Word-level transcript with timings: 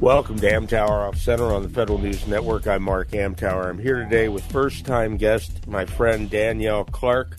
Welcome 0.00 0.38
to 0.40 0.50
Amtower 0.50 1.08
Off 1.08 1.16
Center 1.16 1.46
on 1.46 1.62
the 1.62 1.70
Federal 1.70 1.98
News 1.98 2.26
Network. 2.26 2.66
I'm 2.66 2.82
Mark 2.82 3.12
Amtower. 3.12 3.70
I'm 3.70 3.78
here 3.78 4.04
today 4.04 4.28
with 4.28 4.44
first 4.52 4.84
time 4.84 5.16
guest, 5.16 5.66
my 5.66 5.86
friend 5.86 6.28
Danielle 6.28 6.84
Clark, 6.84 7.38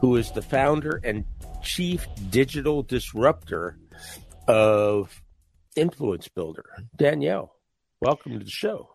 who 0.00 0.16
is 0.16 0.32
the 0.32 0.40
founder 0.40 1.02
and 1.04 1.26
chief 1.62 2.06
digital 2.30 2.82
disruptor 2.82 3.76
of 4.48 5.22
Influence 5.76 6.26
Builder. 6.28 6.64
Danielle, 6.96 7.54
welcome 8.00 8.32
to 8.32 8.44
the 8.44 8.50
show. 8.50 8.88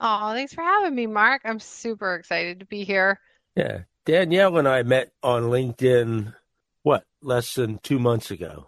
Oh, 0.00 0.32
thanks 0.32 0.52
for 0.52 0.62
having 0.62 0.96
me, 0.96 1.06
Mark. 1.06 1.42
I'm 1.44 1.60
super 1.60 2.16
excited 2.16 2.58
to 2.58 2.66
be 2.66 2.82
here. 2.82 3.20
Yeah. 3.54 3.82
Danielle 4.04 4.58
and 4.58 4.66
I 4.66 4.82
met 4.82 5.12
on 5.22 5.44
LinkedIn, 5.44 6.34
what, 6.82 7.04
less 7.22 7.54
than 7.54 7.78
two 7.78 8.00
months 8.00 8.32
ago? 8.32 8.66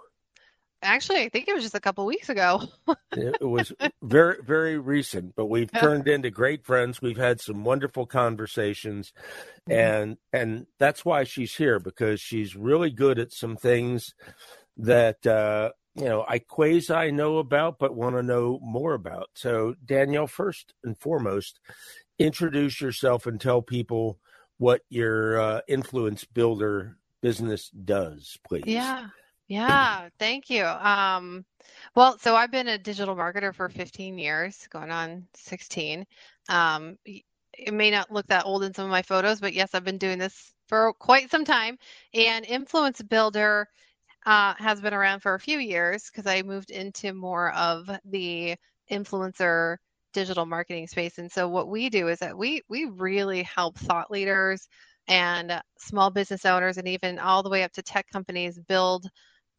Actually, 0.83 1.21
I 1.23 1.29
think 1.29 1.47
it 1.47 1.55
was 1.55 1.63
just 1.63 1.75
a 1.75 1.81
couple 1.81 2.07
weeks 2.07 2.31
ago. 2.31 2.63
it 3.13 3.43
was 3.43 3.73
very, 4.03 4.37
very 4.43 4.79
recent, 4.79 5.35
but 5.37 5.47
we've 5.47 5.71
turned 5.79 6.09
into 6.09 6.31
great 6.31 6.65
friends. 6.65 7.03
We've 7.03 7.19
had 7.19 7.41
some 7.41 7.65
wonderful 7.65 8.07
conversations, 8.07 9.13
mm-hmm. 9.69 9.73
and 9.73 10.17
and 10.33 10.67
that's 10.79 11.05
why 11.05 11.25
she's 11.25 11.55
here 11.55 11.79
because 11.79 12.21
she's 12.21 12.57
really 12.57 12.91
good 12.91 13.19
at 13.19 13.33
some 13.33 13.57
things 13.57 14.15
that 14.79 15.27
uh, 15.27 15.73
you 15.95 16.07
know 16.07 16.25
I 16.27 16.39
quasi 16.39 17.11
know 17.11 17.39
about, 17.39 17.79
but 17.79 17.95
want 17.95 18.17
to 18.17 18.23
know 18.23 18.59
more 18.63 18.95
about. 18.95 19.29
So, 19.35 19.75
Danielle, 19.85 20.29
first 20.29 20.73
and 20.83 20.97
foremost, 20.99 21.61
introduce 22.19 22.81
yourself 22.81 23.27
and 23.27 23.39
tell 23.41 23.61
people 23.61 24.19
what 24.57 24.83
your 24.89 25.41
uh, 25.41 25.61
influence 25.69 26.25
builder 26.25 26.97
business 27.21 27.71
does, 27.71 28.39
please. 28.47 28.65
Yeah. 28.67 29.09
Yeah, 29.51 30.09
thank 30.21 30.49
you. 30.49 30.65
Um, 30.65 31.45
well, 31.97 32.17
so 32.19 32.37
I've 32.37 32.53
been 32.53 32.69
a 32.69 32.79
digital 32.79 33.17
marketer 33.17 33.53
for 33.53 33.69
15 33.69 34.17
years, 34.17 34.69
going 34.71 34.93
on 34.93 35.27
16. 35.35 36.07
Um, 36.49 36.97
it 37.05 37.75
may 37.75 37.91
not 37.91 38.13
look 38.13 38.29
that 38.29 38.47
old 38.47 38.63
in 38.63 38.73
some 38.73 38.85
of 38.85 38.93
my 38.93 39.03
photos, 39.03 39.41
but 39.41 39.53
yes, 39.53 39.75
I've 39.75 39.83
been 39.85 39.99
doing 39.99 40.21
this 40.21 40.53
for 40.69 40.93
quite 40.95 41.33
some 41.33 41.45
time. 41.45 41.79
And 42.15 42.47
Influence 42.47 43.03
Builder 43.03 43.67
uh, 44.27 44.55
has 44.59 44.81
been 44.81 44.95
around 44.95 45.21
for 45.21 45.35
a 45.35 45.41
few 45.41 45.59
years 45.59 46.11
because 46.11 46.27
I 46.27 46.43
moved 46.43 46.71
into 46.71 47.13
more 47.15 47.53
of 47.55 47.91
the 48.05 48.57
influencer 48.93 49.79
digital 50.13 50.47
marketing 50.47 50.87
space. 50.89 51.19
And 51.19 51.33
so 51.33 51.49
what 51.49 51.69
we 51.69 51.91
do 51.91 52.09
is 52.09 52.21
that 52.21 52.39
we 52.39 52.63
we 52.69 52.85
really 52.87 53.43
help 53.45 53.79
thought 53.79 54.11
leaders 54.13 54.69
and 55.09 55.61
small 55.79 56.11
business 56.11 56.47
owners 56.47 56.79
and 56.79 56.89
even 56.89 57.19
all 57.19 57.43
the 57.43 57.51
way 57.51 57.65
up 57.65 57.73
to 57.73 57.83
tech 57.83 58.07
companies 58.13 58.59
build 58.69 59.09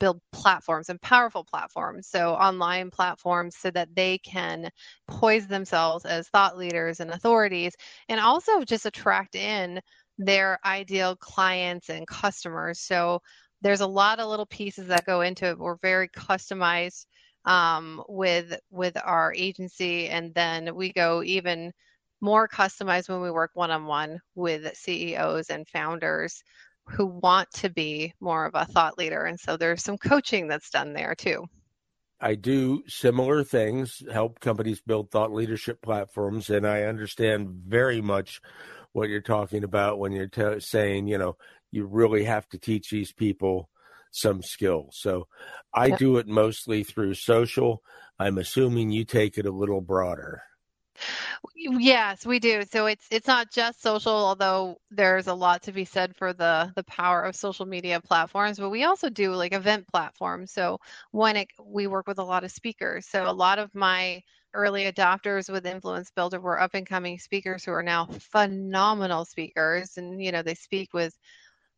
build 0.02 0.19
platforms 0.33 0.89
and 0.89 0.99
powerful 1.02 1.45
platforms, 1.45 2.07
so 2.07 2.33
online 2.33 2.89
platforms, 2.89 3.55
so 3.55 3.69
that 3.71 3.95
they 3.95 4.17
can 4.17 4.67
poise 5.07 5.47
themselves 5.47 6.05
as 6.05 6.27
thought 6.30 6.57
leaders 6.57 6.99
and 6.99 7.11
authorities, 7.11 7.73
and 8.09 8.19
also 8.19 8.63
just 8.63 8.88
attract 8.88 9.35
in 9.35 9.79
their 10.17 10.59
ideal 10.66 11.16
clients 11.17 11.89
and 11.89 12.07
customers. 12.07 12.79
So 12.79 13.22
there's 13.62 13.81
a 13.81 13.88
lot 13.88 14.19
of 14.19 14.28
little 14.28 14.47
pieces 14.47 14.88
that 14.88 15.06
go 15.06 15.22
into 15.22 15.45
it. 15.45 15.59
We're 15.59 15.78
very 15.84 16.09
customized 16.09 17.06
um, 17.45 18.03
with 18.09 18.59
with 18.72 18.97
our 19.06 19.33
agency, 19.38 20.09
and 20.09 20.33
then 20.33 20.75
we 20.75 20.91
go 20.94 21.22
even 21.23 21.72
more 22.22 22.47
customized 22.47 23.07
when 23.09 23.22
we 23.22 23.31
work 23.31 23.51
one 23.53 23.72
on 23.72 23.85
one 23.85 24.19
with 24.35 24.75
CEOs 24.75 25.50
and 25.51 25.68
founders 25.68 26.44
who 26.91 27.06
want 27.06 27.50
to 27.53 27.69
be 27.69 28.13
more 28.19 28.46
of 28.46 28.53
a 28.56 28.66
thought 28.66 28.97
leader. 28.97 29.24
And 29.24 29.40
so 29.40 29.57
there's 29.57 29.84
some 29.84 29.97
coaching 29.97 30.47
that's 30.47 30.69
done 30.69 30.94
there 30.94 31.16
too. 31.16 31.46
I 32.19 32.35
do 32.35 32.84
similar 32.88 33.44
things, 33.44 34.03
help 34.12 34.40
companies 34.40 34.79
build 34.79 35.09
thought 35.09 35.34
leadership 35.34 35.81
platforms, 35.81 36.51
and 36.51 36.68
I 36.68 36.84
understand 36.84 37.50
very 37.66 38.00
much 38.00 38.41
what 38.91 39.09
you're 39.09 39.22
talking 39.22 39.63
about 39.63 39.97
when 39.97 40.12
you're 40.12 40.28
t- 40.28 40.59
saying, 40.59 41.07
you 41.07 41.18
know, 41.18 41.38
you 41.72 41.85
really 41.85 42.25
have 42.25 42.47
to 42.50 42.59
teach 42.59 42.91
these 42.91 43.12
people 43.12 43.69
some 44.12 44.44
skills. 44.44 44.97
So 45.00 45.28
I 45.74 45.88
yep. 45.88 46.00
do 46.00 46.18
it 46.18 46.28
mostly 46.28 46.84
through 46.84 47.16
social. 47.16 47.81
I'm 48.19 48.38
assuming 48.38 48.91
you 48.91 49.03
take 49.03 49.38
it 49.38 49.46
a 49.47 49.51
little 49.51 49.81
broader. 49.81 50.44
Yes, 51.56 52.25
we 52.25 52.39
do. 52.39 52.63
So 52.69 52.85
it's 52.88 53.06
it's 53.12 53.28
not 53.28 53.51
just 53.51 53.81
social, 53.81 54.12
although 54.13 54.78
there's 54.89 55.28
a 55.28 55.34
lot 55.34 55.63
to 55.63 55.72
be 55.72 55.85
said 55.85 56.16
for 56.16 56.34
the 56.34 56.72
the 56.75 56.84
power 56.84 57.23
of 57.23 57.35
social 57.35 57.66
media 57.66 58.00
platforms, 58.01 58.59
but 58.59 58.69
we 58.69 58.84
also 58.84 59.09
do 59.09 59.34
like 59.34 59.53
event 59.53 59.88
platforms. 59.88 60.51
So 60.51 60.79
when 61.12 61.35
it, 61.38 61.47
we 61.63 61.88
work 61.88 62.07
with 62.07 62.19
a 62.19 62.23
lot 62.23 62.44
of 62.44 62.51
speakers. 62.51 63.07
So 63.07 63.29
a 63.29 63.31
lot 63.34 63.59
of 63.59 63.73
my 63.75 64.22
early 64.53 64.84
adopters 64.91 65.50
with 65.51 65.66
Influence 65.66 66.12
Builder 66.12 66.39
were 66.39 66.59
up 66.59 66.73
and 66.73 66.85
coming 66.88 67.18
speakers 67.19 67.63
who 67.63 67.72
are 67.72 67.83
now 67.83 68.06
phenomenal 68.19 69.25
speakers, 69.25 69.97
and 69.97 70.23
you 70.23 70.31
know 70.31 70.41
they 70.44 70.56
speak 70.56 70.94
with. 70.94 71.16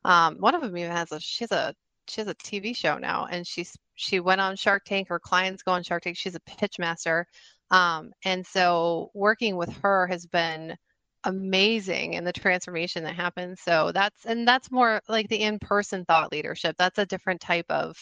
Um, 0.06 0.38
one 0.40 0.56
of 0.56 0.62
them 0.62 0.78
even 0.78 0.92
has 0.92 1.12
a 1.12 1.20
she's 1.20 1.52
a 1.52 1.74
she 2.08 2.22
has 2.22 2.28
a 2.28 2.36
TV 2.36 2.74
show 2.74 2.98
now, 2.98 3.26
and 3.30 3.48
she's 3.48 3.76
she 3.96 4.20
went 4.20 4.42
on 4.42 4.56
Shark 4.56 4.84
Tank. 4.86 5.08
Her 5.08 5.20
clients 5.20 5.64
go 5.64 5.72
on 5.74 5.84
Shark 5.84 6.04
Tank. 6.04 6.18
She's 6.18 6.36
a 6.36 6.40
pitch 6.42 6.80
master. 6.80 7.28
Um, 7.74 8.14
and 8.26 8.48
so 8.48 9.12
working 9.16 9.58
with 9.58 9.72
her 9.84 10.08
has 10.08 10.28
been 10.28 10.78
amazing 11.26 12.16
and 12.18 12.28
the 12.28 12.34
transformation 12.34 13.04
that 13.06 13.16
happens. 13.16 13.62
So 13.62 13.92
that's 13.94 14.26
and 14.26 14.48
that's 14.48 14.72
more 14.72 15.02
like 15.10 15.30
the 15.30 15.42
in-person 15.42 16.06
thought 16.06 16.32
leadership. 16.32 16.76
That's 16.80 17.00
a 17.00 17.08
different 17.08 17.42
type 17.42 17.68
of 17.72 17.98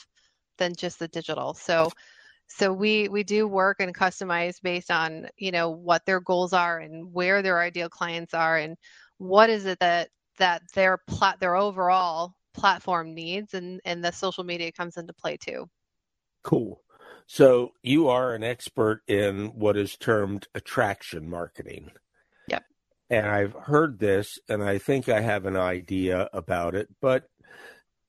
than 0.60 0.76
just 0.76 1.00
the 1.00 1.10
digital. 1.10 1.56
So 1.56 1.92
so 2.48 2.74
we 2.74 3.10
we 3.10 3.24
do 3.24 3.48
work 3.48 3.78
and 3.82 3.96
customize 3.96 4.62
based 4.62 4.92
on 4.92 5.28
you 5.38 5.52
know 5.52 5.72
what 5.72 6.06
their 6.06 6.22
goals 6.22 6.54
are 6.54 6.80
and 6.80 7.14
where 7.14 7.42
their 7.44 7.62
ideal 7.62 7.90
clients 7.90 8.34
are 8.36 8.58
and 8.58 8.78
what 9.20 9.50
is 9.50 9.66
it 9.66 9.80
that 9.80 10.10
that 10.40 10.64
their 10.76 11.00
plat 11.08 11.40
their 11.40 11.56
overall 11.58 12.34
platform 12.54 13.14
needs 13.16 13.54
and 13.56 13.82
and 13.86 14.04
the 14.04 14.12
social 14.12 14.44
media 14.46 14.72
comes 14.74 14.98
into 14.98 15.14
play 15.14 15.38
too. 15.38 15.68
Cool. 16.44 16.84
So 17.28 17.74
you 17.82 18.10
are 18.10 18.34
an 18.34 18.44
expert 18.44 19.02
in 19.08 19.48
what 19.56 19.78
is 19.78 19.96
termed 19.96 20.48
attraction 20.54 21.30
marketing. 21.30 21.92
Yep. 22.48 22.64
And 23.10 23.28
I've 23.28 23.54
heard 23.54 24.00
this 24.00 24.40
and 24.50 24.64
I 24.64 24.78
think 24.78 25.10
I 25.10 25.22
have 25.22 25.46
an 25.46 25.58
idea 25.58 26.30
about 26.34 26.76
it, 26.76 26.90
but 27.02 27.30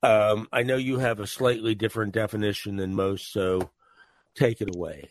um, 0.03 0.49
I 0.51 0.63
know 0.63 0.75
you 0.75 0.99
have 0.99 1.19
a 1.19 1.27
slightly 1.27 1.75
different 1.75 2.13
definition 2.13 2.75
than 2.75 2.93
most, 2.93 3.31
so 3.31 3.71
take 4.35 4.59
it 4.59 4.75
away. 4.75 5.09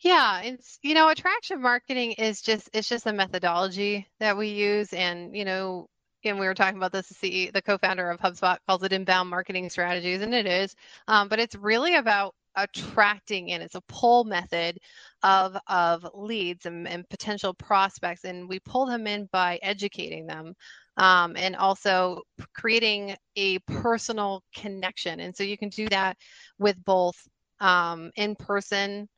Yeah, 0.00 0.40
it's 0.42 0.78
you 0.82 0.94
know, 0.94 1.08
attraction 1.08 1.60
marketing 1.60 2.12
is 2.12 2.40
just 2.40 2.70
it's 2.72 2.88
just 2.88 3.06
a 3.06 3.12
methodology 3.12 4.06
that 4.18 4.36
we 4.36 4.48
use 4.48 4.92
and 4.92 5.36
you 5.36 5.44
know, 5.44 5.88
and 6.24 6.38
we 6.38 6.46
were 6.46 6.54
talking 6.54 6.76
about 6.76 6.92
this, 6.92 7.08
the, 7.20 7.50
the 7.52 7.62
co-founder 7.62 8.10
of 8.10 8.20
HubSpot 8.20 8.58
calls 8.66 8.82
it 8.82 8.92
inbound 8.92 9.30
marketing 9.30 9.70
strategies, 9.70 10.20
and 10.20 10.34
it 10.34 10.46
is. 10.46 10.74
Um, 11.08 11.28
but 11.28 11.38
it's 11.38 11.54
really 11.54 11.96
about 11.96 12.34
attracting 12.56 13.48
in. 13.48 13.62
It's 13.62 13.74
a 13.74 13.82
pull 13.82 14.24
method 14.24 14.78
of 15.22 15.56
of 15.66 16.06
leads 16.14 16.66
and, 16.66 16.86
and 16.88 17.08
potential 17.08 17.54
prospects, 17.54 18.24
and 18.24 18.48
we 18.48 18.60
pull 18.60 18.86
them 18.86 19.06
in 19.06 19.28
by 19.32 19.58
educating 19.62 20.26
them. 20.26 20.54
Um, 20.96 21.34
and 21.36 21.56
also 21.56 22.22
creating 22.54 23.16
a 23.36 23.58
personal 23.60 24.42
connection. 24.54 25.20
And 25.20 25.34
so 25.34 25.44
you 25.44 25.56
can 25.56 25.70
do 25.70 25.88
that 25.88 26.18
with 26.58 26.76
both 26.84 27.16
um, 27.60 28.10
in 28.16 28.34
person 28.36 29.08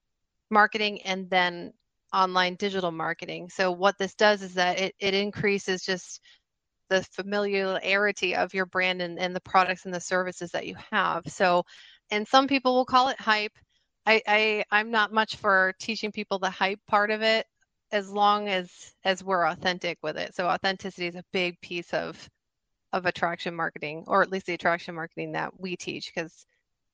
marketing 0.51 1.03
and 1.03 1.29
then 1.31 1.73
online 2.13 2.55
digital 2.57 2.93
marketing. 2.93 3.49
So, 3.49 3.73
what 3.73 3.99
this 3.99 4.15
does 4.15 4.43
is 4.43 4.55
that 4.55 4.79
it, 4.79 4.95
it 4.99 5.15
increases 5.15 5.83
just 5.83 6.21
the 6.91 7.03
familiarity 7.13 8.37
of 8.37 8.53
your 8.53 8.67
brand 8.67 9.01
and, 9.01 9.19
and 9.19 9.35
the 9.35 9.41
products 9.41 9.87
and 9.87 9.95
the 9.95 10.01
services 10.01 10.51
that 10.51 10.67
you 10.67 10.77
have. 10.91 11.23
So, 11.27 11.65
and 12.13 12.29
some 12.29 12.47
people 12.47 12.75
will 12.75 12.85
call 12.85 13.09
it 13.09 13.19
hype. 13.19 13.53
I, 14.07 14.23
I 14.29 14.65
I'm 14.71 14.91
not 14.91 15.13
much 15.13 15.37
for 15.37 15.75
teaching 15.81 16.13
people 16.13 16.39
the 16.39 16.51
hype 16.51 16.81
part 16.87 17.11
of 17.11 17.23
it 17.23 17.47
as 17.91 18.11
long 18.11 18.49
as 18.49 18.71
as 19.03 19.25
we're 19.25 19.49
authentic 19.49 19.99
with 20.03 20.17
it. 20.17 20.35
So 20.35 20.47
authenticity 20.47 21.09
is 21.09 21.17
a 21.17 21.25
big 21.33 21.61
piece 21.61 21.93
of 21.93 22.29
of 22.93 23.07
attraction 23.07 23.57
marketing, 23.57 24.05
or 24.07 24.23
at 24.23 24.31
least 24.31 24.47
the 24.47 24.55
attraction 24.55 24.95
marketing 24.95 25.33
that 25.33 25.59
we 25.59 25.75
teach, 25.77 26.13
because 26.15 26.47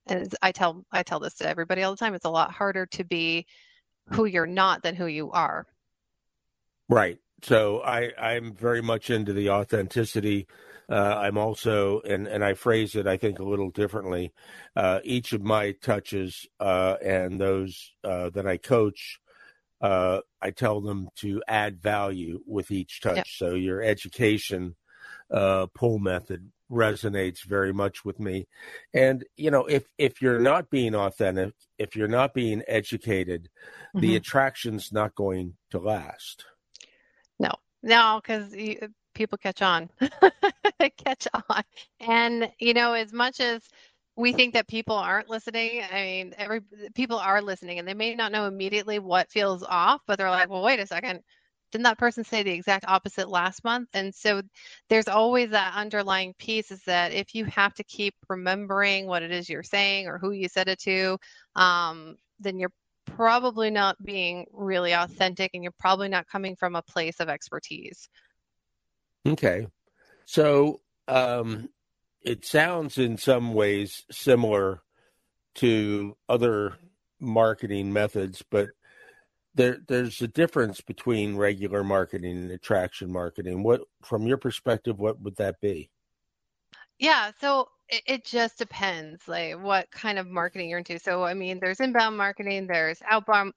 and 0.06 0.32
I 0.40 0.52
tell 0.52 0.84
I 0.92 1.02
tell 1.02 1.20
this 1.20 1.34
to 1.36 1.48
everybody 1.48 1.82
all 1.82 1.90
the 1.90 1.98
time. 1.98 2.14
It's 2.14 2.24
a 2.24 2.30
lot 2.30 2.52
harder 2.52 2.86
to 2.86 3.04
be 3.04 3.46
who 4.10 4.24
you're 4.24 4.46
not 4.46 4.82
than 4.82 4.94
who 4.94 5.06
you 5.06 5.32
are. 5.32 5.66
Right. 6.88 7.18
So 7.42 7.80
I 7.82 8.12
I'm 8.18 8.54
very 8.54 8.82
much 8.82 9.10
into 9.10 9.32
the 9.32 9.50
authenticity. 9.50 10.46
Uh, 10.90 11.16
I'm 11.18 11.36
also 11.36 12.00
and 12.00 12.26
and 12.26 12.44
I 12.44 12.54
phrase 12.54 12.94
it 12.94 13.06
I 13.06 13.16
think 13.16 13.38
a 13.38 13.44
little 13.44 13.70
differently. 13.70 14.32
Uh, 14.74 15.00
each 15.04 15.32
of 15.32 15.42
my 15.42 15.72
touches 15.72 16.46
uh, 16.58 16.96
and 17.04 17.40
those 17.40 17.92
uh, 18.02 18.30
that 18.30 18.46
I 18.46 18.56
coach, 18.56 19.20
uh, 19.80 20.20
I 20.40 20.50
tell 20.50 20.80
them 20.80 21.08
to 21.16 21.42
add 21.46 21.82
value 21.82 22.40
with 22.46 22.70
each 22.70 23.00
touch. 23.00 23.16
Yep. 23.16 23.26
So 23.28 23.54
your 23.54 23.82
education 23.82 24.76
uh, 25.30 25.66
pull 25.74 25.98
method 25.98 26.50
resonates 26.70 27.42
very 27.44 27.72
much 27.72 28.04
with 28.04 28.18
me. 28.20 28.46
And 28.92 29.24
you 29.36 29.50
know, 29.50 29.66
if 29.66 29.84
if 29.98 30.20
you're 30.20 30.40
not 30.40 30.70
being 30.70 30.94
authentic, 30.94 31.54
if 31.78 31.96
you're 31.96 32.08
not 32.08 32.34
being 32.34 32.62
educated, 32.66 33.48
mm-hmm. 33.88 34.00
the 34.00 34.16
attraction's 34.16 34.92
not 34.92 35.14
going 35.14 35.54
to 35.70 35.78
last. 35.78 36.44
No, 37.38 37.50
no, 37.82 38.20
because 38.22 38.54
people 39.14 39.38
catch 39.38 39.62
on. 39.62 39.90
catch 41.04 41.26
on, 41.48 41.62
and 42.00 42.50
you 42.58 42.74
know, 42.74 42.92
as 42.92 43.12
much 43.12 43.40
as 43.40 43.62
we 44.16 44.32
think 44.32 44.54
that 44.54 44.66
people 44.66 44.96
aren't 44.96 45.28
listening. 45.30 45.82
I 45.90 46.02
mean, 46.02 46.34
every 46.36 46.60
people 46.94 47.18
are 47.18 47.40
listening, 47.40 47.78
and 47.78 47.86
they 47.86 47.94
may 47.94 48.14
not 48.14 48.32
know 48.32 48.46
immediately 48.46 48.98
what 48.98 49.30
feels 49.30 49.62
off, 49.62 50.00
but 50.06 50.18
they're 50.18 50.30
like, 50.30 50.48
"Well, 50.48 50.62
wait 50.62 50.80
a 50.80 50.86
second 50.86 51.22
didn't 51.70 51.84
that 51.84 51.98
person 51.98 52.24
say 52.24 52.42
the 52.42 52.50
exact 52.50 52.86
opposite 52.88 53.28
last 53.28 53.62
month 53.62 53.90
and 53.92 54.14
so 54.14 54.40
there's 54.88 55.06
always 55.06 55.50
that 55.50 55.74
underlying 55.74 56.32
piece 56.38 56.70
is 56.70 56.82
that 56.84 57.12
if 57.12 57.34
you 57.34 57.44
have 57.44 57.74
to 57.74 57.84
keep 57.84 58.14
remembering 58.30 59.06
what 59.06 59.22
it 59.22 59.30
is 59.30 59.50
you're 59.50 59.62
saying 59.62 60.06
or 60.06 60.16
who 60.18 60.30
you 60.30 60.48
said 60.48 60.66
it 60.68 60.78
to 60.78 61.18
um, 61.56 62.16
then 62.40 62.58
you're 62.58 62.72
probably 63.16 63.70
not 63.70 64.02
being 64.02 64.46
really 64.52 64.92
authentic 64.92 65.50
and 65.54 65.62
you're 65.62 65.72
probably 65.78 66.08
not 66.08 66.28
coming 66.28 66.56
from 66.56 66.76
a 66.76 66.82
place 66.82 67.20
of 67.20 67.28
expertise 67.28 68.08
okay 69.26 69.66
so 70.24 70.80
um, 71.06 71.70
it 72.22 72.44
sounds 72.44 72.98
in 72.98 73.16
some 73.16 73.54
ways 73.54 74.04
similar 74.10 74.82
to 75.54 76.16
other 76.28 76.74
marketing 77.20 77.92
methods 77.92 78.42
but 78.50 78.68
there 79.58 79.78
there's 79.88 80.22
a 80.22 80.28
difference 80.28 80.80
between 80.80 81.36
regular 81.36 81.84
marketing 81.84 82.38
and 82.38 82.50
attraction 82.50 83.12
marketing. 83.12 83.62
What 83.62 83.82
from 84.02 84.26
your 84.26 84.38
perspective, 84.38 84.98
what 84.98 85.20
would 85.20 85.36
that 85.36 85.60
be? 85.60 85.90
Yeah, 86.98 87.30
so 87.40 87.68
it, 87.88 88.02
it 88.06 88.24
just 88.24 88.58
depends 88.58 89.26
like 89.28 89.54
what 89.62 89.90
kind 89.90 90.18
of 90.18 90.26
marketing 90.26 90.68
you're 90.68 90.78
into. 90.78 90.98
So 90.98 91.24
I 91.24 91.34
mean, 91.34 91.58
there's 91.60 91.80
inbound 91.80 92.16
marketing, 92.16 92.66
there's 92.66 93.00
outbound 93.08 93.54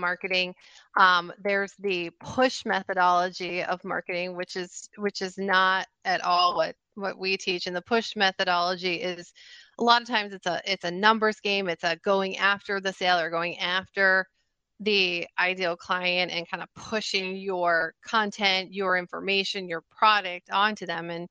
marketing, 0.00 0.54
um, 0.98 1.32
there's 1.42 1.72
the 1.78 2.10
push 2.20 2.64
methodology 2.66 3.62
of 3.62 3.84
marketing, 3.84 4.36
which 4.36 4.56
is 4.56 4.88
which 4.96 5.22
is 5.22 5.38
not 5.38 5.86
at 6.04 6.20
all 6.22 6.56
what 6.56 6.74
what 6.96 7.18
we 7.18 7.36
teach. 7.36 7.66
And 7.66 7.76
the 7.76 7.82
push 7.82 8.16
methodology 8.16 8.96
is 8.96 9.32
a 9.78 9.84
lot 9.84 10.02
of 10.02 10.08
times 10.08 10.32
it's 10.34 10.46
a 10.46 10.60
it's 10.66 10.84
a 10.84 10.90
numbers 10.90 11.40
game. 11.40 11.68
It's 11.68 11.84
a 11.84 11.96
going 12.04 12.38
after 12.38 12.80
the 12.80 12.92
sale 12.92 13.18
or 13.20 13.30
going 13.30 13.58
after 13.58 14.26
the 14.80 15.26
ideal 15.38 15.76
client 15.76 16.32
and 16.32 16.48
kind 16.50 16.62
of 16.62 16.68
pushing 16.74 17.36
your 17.36 17.94
content, 18.06 18.72
your 18.72 18.96
information, 18.96 19.68
your 19.68 19.82
product 19.90 20.50
onto 20.50 20.86
them. 20.86 21.10
And 21.10 21.28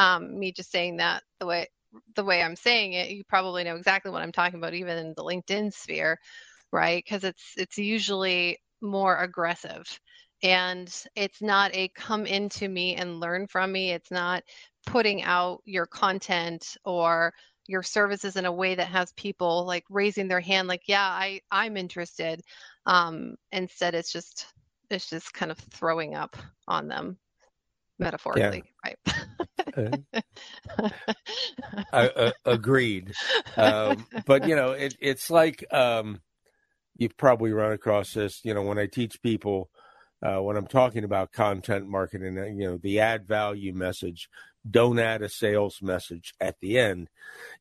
um, 0.00 0.38
me 0.38 0.52
just 0.52 0.70
saying 0.70 0.96
that 0.98 1.22
the 1.38 1.46
way 1.46 1.68
the 2.14 2.24
way 2.24 2.42
I'm 2.42 2.56
saying 2.56 2.92
it, 2.92 3.10
you 3.10 3.24
probably 3.24 3.64
know 3.64 3.76
exactly 3.76 4.12
what 4.12 4.22
I'm 4.22 4.32
talking 4.32 4.58
about, 4.58 4.74
even 4.74 4.96
in 4.96 5.14
the 5.16 5.24
LinkedIn 5.24 5.72
sphere, 5.72 6.18
right? 6.72 7.02
Because 7.04 7.24
it's 7.24 7.54
it's 7.56 7.78
usually 7.78 8.58
more 8.80 9.18
aggressive, 9.18 9.86
and 10.42 10.92
it's 11.16 11.42
not 11.42 11.74
a 11.74 11.88
come 11.88 12.26
into 12.26 12.68
me 12.68 12.94
and 12.96 13.20
learn 13.20 13.46
from 13.46 13.72
me. 13.72 13.90
It's 13.90 14.10
not 14.10 14.42
putting 14.86 15.22
out 15.22 15.62
your 15.64 15.86
content 15.86 16.76
or 16.84 17.34
your 17.66 17.82
services 17.82 18.36
in 18.36 18.46
a 18.46 18.52
way 18.52 18.74
that 18.74 18.88
has 18.88 19.12
people 19.12 19.64
like 19.64 19.84
raising 19.90 20.26
their 20.26 20.40
hand 20.40 20.66
like 20.66 20.82
yeah 20.88 21.04
i 21.04 21.40
i'm 21.52 21.76
interested 21.76 22.42
um, 22.86 23.36
instead, 23.52 23.94
it's 23.94 24.12
just 24.12 24.46
it's 24.90 25.08
just 25.08 25.32
kind 25.32 25.52
of 25.52 25.58
throwing 25.58 26.14
up 26.14 26.36
on 26.66 26.88
them 26.88 27.18
metaphorically, 27.98 28.64
yeah. 28.84 28.92
right? 29.06 29.16
uh, 31.92 32.30
agreed. 32.44 33.12
Um, 33.56 34.06
but 34.26 34.48
you 34.48 34.56
know, 34.56 34.72
it, 34.72 34.96
it's 35.00 35.30
like 35.30 35.64
um, 35.72 36.20
you've 36.96 37.16
probably 37.16 37.52
run 37.52 37.72
across 37.72 38.12
this. 38.12 38.40
You 38.44 38.54
know, 38.54 38.62
when 38.62 38.78
I 38.78 38.86
teach 38.86 39.22
people, 39.22 39.70
uh, 40.22 40.42
when 40.42 40.56
I'm 40.56 40.66
talking 40.66 41.04
about 41.04 41.32
content 41.32 41.88
marketing, 41.88 42.38
uh, 42.38 42.44
you 42.44 42.66
know, 42.66 42.76
the 42.76 43.00
add 43.00 43.26
value 43.26 43.72
message. 43.72 44.28
Don't 44.70 44.98
add 44.98 45.22
a 45.22 45.30
sales 45.30 45.78
message 45.80 46.34
at 46.38 46.60
the 46.60 46.78
end, 46.78 47.08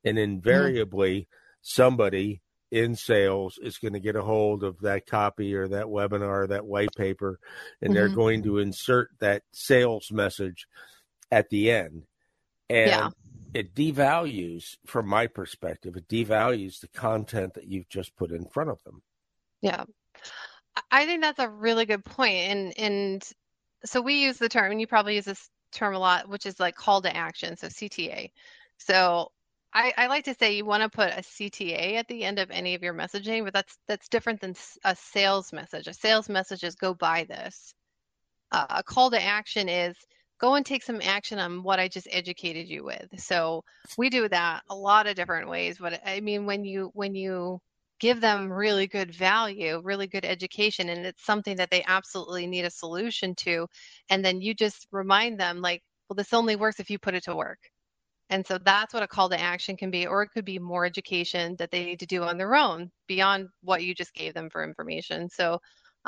and 0.03 0.17
mm-hmm. 0.17 0.33
invariably, 0.33 1.21
mm. 1.21 1.25
somebody 1.61 2.41
in 2.71 2.95
sales 2.95 3.57
is 3.61 3.77
going 3.77 3.93
to 3.93 3.99
get 3.99 4.15
a 4.15 4.21
hold 4.21 4.63
of 4.63 4.79
that 4.81 5.07
copy 5.07 5.55
or 5.55 5.67
that 5.69 5.85
webinar, 5.85 6.43
or 6.43 6.47
that 6.47 6.65
white 6.65 6.93
paper, 6.97 7.39
and 7.81 7.91
mm-hmm. 7.91 7.95
they're 7.95 8.15
going 8.15 8.43
to 8.43 8.59
insert 8.59 9.09
that 9.19 9.43
sales 9.53 10.11
message 10.11 10.67
at 11.31 11.49
the 11.49 11.71
end. 11.71 12.03
And 12.69 12.89
yeah. 12.89 13.09
it 13.53 13.73
devalues, 13.73 14.77
from 14.85 15.07
my 15.07 15.27
perspective, 15.27 15.95
it 15.95 16.07
devalues 16.07 16.79
the 16.79 16.87
content 16.89 17.55
that 17.55 17.67
you've 17.67 17.89
just 17.89 18.15
put 18.15 18.31
in 18.31 18.45
front 18.45 18.69
of 18.69 18.83
them. 18.83 19.01
Yeah. 19.61 19.85
I 20.91 21.05
think 21.05 21.21
that's 21.21 21.39
a 21.39 21.49
really 21.49 21.85
good 21.85 22.05
point. 22.05 22.35
And 22.35 22.79
and 22.79 23.31
so 23.85 24.01
we 24.01 24.23
use 24.23 24.37
the 24.37 24.49
term, 24.49 24.71
and 24.71 24.79
you 24.79 24.87
probably 24.87 25.15
use 25.15 25.25
this 25.25 25.49
term 25.71 25.95
a 25.95 25.99
lot, 25.99 26.29
which 26.29 26.45
is 26.45 26.59
like 26.59 26.75
call 26.75 27.01
to 27.01 27.15
action, 27.15 27.57
so 27.57 27.67
CTA. 27.67 28.31
So 28.77 29.31
I, 29.73 29.93
I 29.97 30.07
like 30.07 30.25
to 30.25 30.33
say 30.33 30.55
you 30.55 30.65
want 30.65 30.83
to 30.83 30.89
put 30.89 31.09
a 31.09 31.21
CTA 31.21 31.95
at 31.95 32.07
the 32.07 32.23
end 32.23 32.39
of 32.39 32.49
any 32.49 32.75
of 32.75 32.81
your 32.81 32.93
messaging, 32.93 33.43
but 33.43 33.53
that's 33.53 33.77
that's 33.87 34.09
different 34.09 34.41
than 34.41 34.55
a 34.83 34.95
sales 34.95 35.53
message. 35.53 35.87
A 35.87 35.93
sales 35.93 36.29
message 36.29 36.63
is 36.63 36.75
go 36.75 36.93
buy 36.93 37.25
this. 37.25 37.73
Uh, 38.51 38.65
a 38.69 38.83
call 38.83 39.11
to 39.11 39.21
action 39.21 39.69
is 39.69 39.95
go 40.39 40.55
and 40.55 40.65
take 40.65 40.83
some 40.83 41.01
action 41.03 41.39
on 41.39 41.63
what 41.63 41.79
I 41.79 41.87
just 41.87 42.07
educated 42.11 42.67
you 42.69 42.83
with. 42.83 43.07
So 43.19 43.63
we 43.97 44.09
do 44.09 44.27
that 44.29 44.63
a 44.69 44.75
lot 44.75 45.07
of 45.07 45.15
different 45.15 45.49
ways. 45.49 45.77
But 45.79 46.01
I 46.05 46.21
mean, 46.21 46.45
when 46.45 46.65
you 46.65 46.91
when 46.93 47.15
you 47.15 47.59
give 47.99 48.21
them 48.21 48.51
really 48.51 48.87
good 48.87 49.13
value, 49.13 49.81
really 49.83 50.07
good 50.07 50.25
education, 50.25 50.89
and 50.89 51.05
it's 51.05 51.25
something 51.25 51.57
that 51.57 51.69
they 51.71 51.83
absolutely 51.87 52.47
need 52.47 52.65
a 52.65 52.69
solution 52.71 53.35
to, 53.35 53.67
and 54.09 54.23
then 54.23 54.41
you 54.41 54.53
just 54.53 54.87
remind 54.91 55.39
them 55.39 55.61
like, 55.61 55.83
well, 56.09 56.15
this 56.15 56.33
only 56.33 56.55
works 56.55 56.79
if 56.79 56.89
you 56.89 56.99
put 56.99 57.15
it 57.15 57.23
to 57.25 57.35
work 57.35 57.59
and 58.29 58.45
so 58.45 58.59
that's 58.59 58.93
what 58.93 59.03
a 59.03 59.07
call 59.07 59.29
to 59.29 59.39
action 59.39 59.75
can 59.75 59.89
be, 59.89 60.05
or 60.05 60.21
it 60.21 60.29
could 60.33 60.45
be 60.45 60.59
more 60.59 60.85
education 60.85 61.55
that 61.57 61.71
they 61.71 61.83
need 61.83 61.99
to 61.99 62.05
do 62.05 62.23
on 62.23 62.37
their 62.37 62.55
own 62.55 62.91
beyond 63.07 63.49
what 63.63 63.83
you 63.83 63.95
just 63.95 64.13
gave 64.13 64.33
them 64.33 64.49
for 64.51 64.63
information. 64.63 65.29
So 65.29 65.59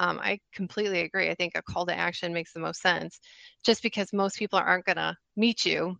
um, 0.01 0.19
I 0.19 0.39
completely 0.51 1.01
agree. 1.01 1.29
I 1.29 1.35
think 1.35 1.53
a 1.53 1.61
call 1.61 1.85
to 1.85 1.95
action 1.95 2.33
makes 2.33 2.53
the 2.53 2.59
most 2.59 2.81
sense 2.81 3.19
just 3.63 3.83
because 3.83 4.11
most 4.11 4.39
people 4.39 4.57
aren't 4.57 4.85
going 4.85 4.95
to 4.95 5.15
meet 5.37 5.63
you, 5.63 5.95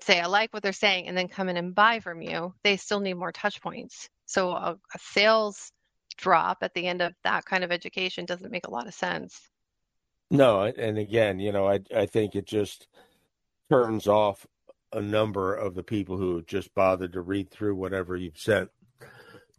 say, 0.00 0.20
I 0.20 0.26
like 0.26 0.52
what 0.52 0.62
they're 0.62 0.72
saying, 0.72 1.08
and 1.08 1.16
then 1.16 1.28
come 1.28 1.48
in 1.48 1.56
and 1.56 1.74
buy 1.74 2.00
from 2.00 2.20
you. 2.20 2.52
They 2.62 2.76
still 2.76 3.00
need 3.00 3.14
more 3.14 3.32
touch 3.32 3.62
points. 3.62 4.06
So 4.26 4.50
a, 4.50 4.72
a 4.72 4.98
sales 4.98 5.72
drop 6.18 6.58
at 6.60 6.74
the 6.74 6.86
end 6.86 7.00
of 7.00 7.14
that 7.24 7.46
kind 7.46 7.64
of 7.64 7.72
education 7.72 8.26
doesn't 8.26 8.50
make 8.50 8.66
a 8.66 8.70
lot 8.70 8.86
of 8.86 8.92
sense. 8.92 9.40
No, 10.30 10.64
and 10.64 10.98
again, 10.98 11.40
you 11.40 11.52
know, 11.52 11.66
I 11.66 11.80
I 11.94 12.04
think 12.04 12.34
it 12.34 12.46
just 12.46 12.86
turns 13.70 14.06
off 14.06 14.46
a 14.92 15.00
number 15.00 15.54
of 15.54 15.74
the 15.74 15.82
people 15.82 16.18
who 16.18 16.42
just 16.42 16.74
bothered 16.74 17.14
to 17.14 17.22
read 17.22 17.50
through 17.50 17.76
whatever 17.76 18.14
you've 18.14 18.38
sent. 18.38 18.68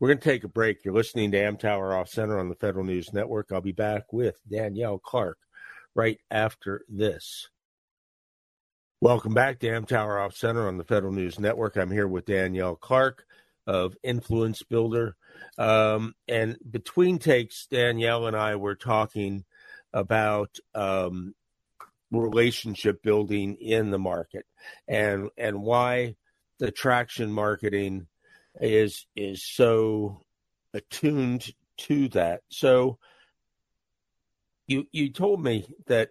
We're 0.04 0.10
going 0.10 0.20
to 0.20 0.30
take 0.32 0.44
a 0.44 0.50
break. 0.50 0.84
You're 0.84 0.94
listening 0.94 1.32
to 1.32 1.38
Amtower 1.38 1.98
Off 1.98 2.10
Center 2.10 2.38
on 2.38 2.50
the 2.50 2.56
Federal 2.56 2.84
News 2.84 3.14
Network. 3.14 3.54
I'll 3.54 3.62
be 3.62 3.72
back 3.72 4.12
with 4.12 4.36
Danielle 4.52 4.98
Clark 4.98 5.38
right 5.96 6.20
after 6.30 6.84
this. 6.90 7.48
Welcome 9.00 9.34
back 9.34 9.60
to 9.60 9.68
Amtower 9.68 10.22
Off 10.22 10.36
Center 10.36 10.68
on 10.68 10.78
the 10.78 10.84
Federal 10.84 11.14
News 11.14 11.40
Network. 11.40 11.78
I'm 11.78 11.90
here 11.90 12.06
with 12.06 12.26
Danielle 12.26 12.76
Clark 12.76 13.24
of 13.66 13.96
Influence 14.04 14.62
Builder. 14.62 15.16
Um, 15.58 16.16
and 16.28 16.58
between 16.70 17.18
takes, 17.18 17.68
Danielle 17.68 18.28
and 18.28 18.36
I 18.36 18.58
were 18.58 18.76
talking 18.76 19.46
about 19.94 20.58
um, 20.76 21.34
relationship 22.12 23.02
building 23.04 23.56
in 23.56 23.90
the 23.90 24.00
market 24.00 24.46
and 24.86 25.30
and 25.38 25.62
why 25.62 26.18
the 26.60 26.72
traction 26.72 27.32
marketing 27.32 28.08
is 28.62 29.06
is 29.16 29.44
so 29.44 30.22
attuned 30.74 31.52
to 31.78 32.08
that 32.10 32.42
so 32.50 32.98
you 34.68 34.86
you 34.92 35.10
told 35.10 35.44
me 35.44 35.66
that 35.88 36.10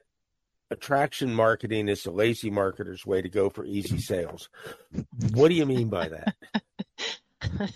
attraction 0.71 1.33
marketing 1.35 1.89
is 1.89 2.03
the 2.03 2.11
lazy 2.11 2.51
marketer's 2.51 3.07
way 3.07 3.23
to 3.23 3.29
go 3.29 3.49
for 3.49 3.65
easy 3.65 3.99
sales 3.99 4.49
what 5.33 5.49
do 5.49 5.55
you 5.55 5.67
mean 5.67 5.89
by 5.89 6.09
that 6.09 6.35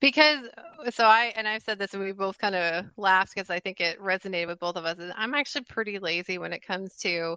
Because 0.00 0.46
so 0.90 1.04
I 1.04 1.32
and 1.36 1.46
I've 1.46 1.62
said 1.62 1.78
this 1.78 1.92
and 1.92 2.02
we 2.02 2.12
both 2.12 2.38
kind 2.38 2.54
of 2.54 2.86
laughed 2.96 3.34
because 3.34 3.50
I 3.50 3.60
think 3.60 3.80
it 3.80 4.00
resonated 4.00 4.46
with 4.46 4.58
both 4.58 4.76
of 4.76 4.86
us. 4.86 4.98
Is 4.98 5.12
I'm 5.14 5.34
actually 5.34 5.64
pretty 5.64 5.98
lazy 5.98 6.38
when 6.38 6.54
it 6.54 6.66
comes 6.66 6.96
to 6.98 7.36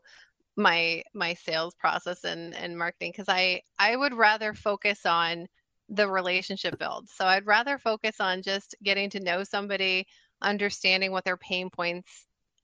my 0.55 1.03
my 1.13 1.33
sales 1.33 1.75
process 1.75 2.23
and 2.23 2.55
and 2.55 2.77
marketing 2.77 3.11
because 3.11 3.27
I 3.27 3.63
I 3.77 3.97
would 3.97 4.13
rather 4.13 4.53
focus 4.53 5.05
on 5.05 5.47
the 5.95 6.07
relationship 6.09 6.77
build. 6.79 7.09
So 7.09 7.25
I'd 7.25 7.45
rather 7.45 7.77
focus 7.77 8.15
on 8.19 8.41
just 8.41 8.75
getting 8.83 9.09
to 9.11 9.19
know 9.19 9.43
somebody, 9.43 10.07
understanding 10.41 11.11
what 11.11 11.23
their 11.25 11.37
pain 11.37 11.69
points 11.69 12.09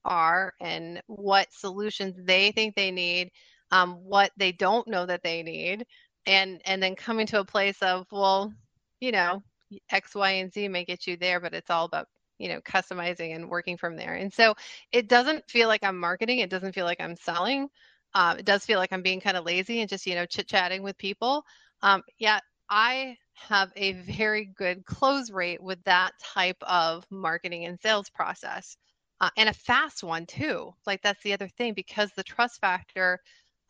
are 0.04 0.54
and 0.60 1.02
what 1.06 1.52
solutions 1.52 2.16
they 2.24 2.52
think 2.52 2.74
they 2.74 2.90
need, 2.90 3.30
um, 3.70 3.94
what 4.04 4.32
they 4.36 4.52
don't 4.52 4.88
know 4.88 5.06
that 5.06 5.22
they 5.22 5.42
need, 5.42 5.86
and 6.26 6.60
and 6.64 6.82
then 6.82 6.96
coming 6.96 7.26
to 7.28 7.40
a 7.40 7.44
place 7.44 7.80
of 7.82 8.06
well, 8.10 8.52
you 9.00 9.12
know, 9.12 9.42
X, 9.90 10.14
Y, 10.14 10.30
and 10.32 10.52
Z 10.52 10.68
may 10.68 10.84
get 10.84 11.06
you 11.06 11.16
there, 11.16 11.40
but 11.40 11.54
it's 11.54 11.70
all 11.70 11.84
about 11.84 12.08
you 12.38 12.48
know 12.48 12.60
customizing 12.62 13.34
and 13.34 13.48
working 13.50 13.76
from 13.76 13.96
there. 13.96 14.14
And 14.14 14.32
so 14.32 14.54
it 14.92 15.08
doesn't 15.08 15.48
feel 15.50 15.68
like 15.68 15.84
I'm 15.84 15.98
marketing. 15.98 16.40
It 16.40 16.50
doesn't 16.50 16.74
feel 16.74 16.86
like 16.86 17.00
I'm 17.00 17.16
selling. 17.16 17.68
Um, 18.14 18.38
it 18.38 18.44
does 18.44 18.64
feel 18.64 18.78
like 18.78 18.92
I'm 18.92 19.02
being 19.02 19.20
kind 19.20 19.36
of 19.36 19.44
lazy 19.44 19.80
and 19.80 19.88
just 19.88 20.06
you 20.06 20.14
know 20.14 20.26
chit 20.26 20.48
chatting 20.48 20.82
with 20.82 20.98
people. 20.98 21.44
Um, 21.82 22.02
yeah, 22.18 22.40
I 22.70 23.16
have 23.34 23.72
a 23.76 23.92
very 23.92 24.44
good 24.46 24.84
close 24.86 25.30
rate 25.30 25.62
with 25.62 25.82
that 25.84 26.12
type 26.22 26.56
of 26.62 27.04
marketing 27.10 27.64
and 27.66 27.80
sales 27.80 28.08
process. 28.10 28.76
Uh, 29.20 29.30
and 29.36 29.48
a 29.48 29.52
fast 29.52 30.02
one 30.02 30.24
too. 30.26 30.72
Like 30.86 31.02
that's 31.02 31.22
the 31.22 31.32
other 31.34 31.48
thing 31.48 31.74
because 31.74 32.10
the 32.16 32.22
trust 32.22 32.60
factor 32.60 33.18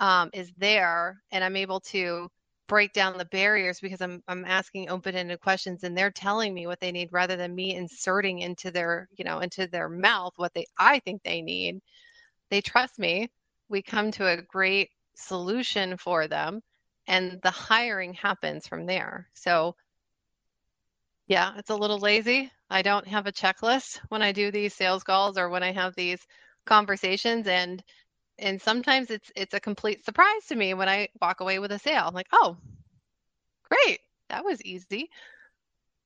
um, 0.00 0.30
is 0.32 0.52
there, 0.58 1.20
and 1.32 1.42
I'm 1.42 1.56
able 1.56 1.80
to 1.80 2.28
break 2.68 2.92
down 2.92 3.18
the 3.18 3.24
barriers 3.26 3.80
because 3.80 4.00
I'm 4.00 4.22
I'm 4.28 4.44
asking 4.44 4.90
open-ended 4.90 5.40
questions 5.40 5.82
and 5.82 5.96
they're 5.98 6.10
telling 6.12 6.54
me 6.54 6.66
what 6.66 6.78
they 6.80 6.92
need 6.92 7.08
rather 7.12 7.36
than 7.36 7.54
me 7.54 7.74
inserting 7.74 8.40
into 8.40 8.70
their 8.70 9.08
you 9.16 9.24
know 9.24 9.40
into 9.40 9.66
their 9.66 9.88
mouth 9.88 10.32
what 10.36 10.54
they 10.54 10.66
I 10.78 11.00
think 11.00 11.22
they 11.22 11.42
need. 11.42 11.80
They 12.50 12.60
trust 12.60 12.98
me. 12.98 13.28
We 13.68 13.82
come 13.82 14.10
to 14.12 14.26
a 14.28 14.42
great 14.42 14.90
solution 15.16 15.96
for 15.96 16.28
them 16.28 16.62
and 17.10 17.40
the 17.42 17.50
hiring 17.50 18.14
happens 18.14 18.68
from 18.68 18.86
there. 18.86 19.28
So 19.34 19.74
yeah, 21.26 21.54
it's 21.58 21.70
a 21.70 21.76
little 21.76 21.98
lazy. 21.98 22.50
I 22.70 22.82
don't 22.82 23.06
have 23.08 23.26
a 23.26 23.32
checklist 23.32 23.98
when 24.08 24.22
I 24.22 24.30
do 24.30 24.52
these 24.52 24.74
sales 24.74 25.02
calls 25.02 25.36
or 25.36 25.48
when 25.48 25.64
I 25.64 25.72
have 25.72 25.94
these 25.96 26.20
conversations 26.66 27.48
and 27.48 27.82
and 28.38 28.62
sometimes 28.62 29.10
it's 29.10 29.30
it's 29.34 29.54
a 29.54 29.60
complete 29.60 30.04
surprise 30.04 30.46
to 30.48 30.54
me 30.54 30.72
when 30.72 30.88
I 30.88 31.08
walk 31.20 31.40
away 31.40 31.58
with 31.58 31.72
a 31.72 31.80
sale. 31.80 32.04
I'm 32.06 32.14
like, 32.14 32.28
oh, 32.32 32.56
great, 33.68 33.98
that 34.28 34.44
was 34.44 34.62
easy. 34.62 35.10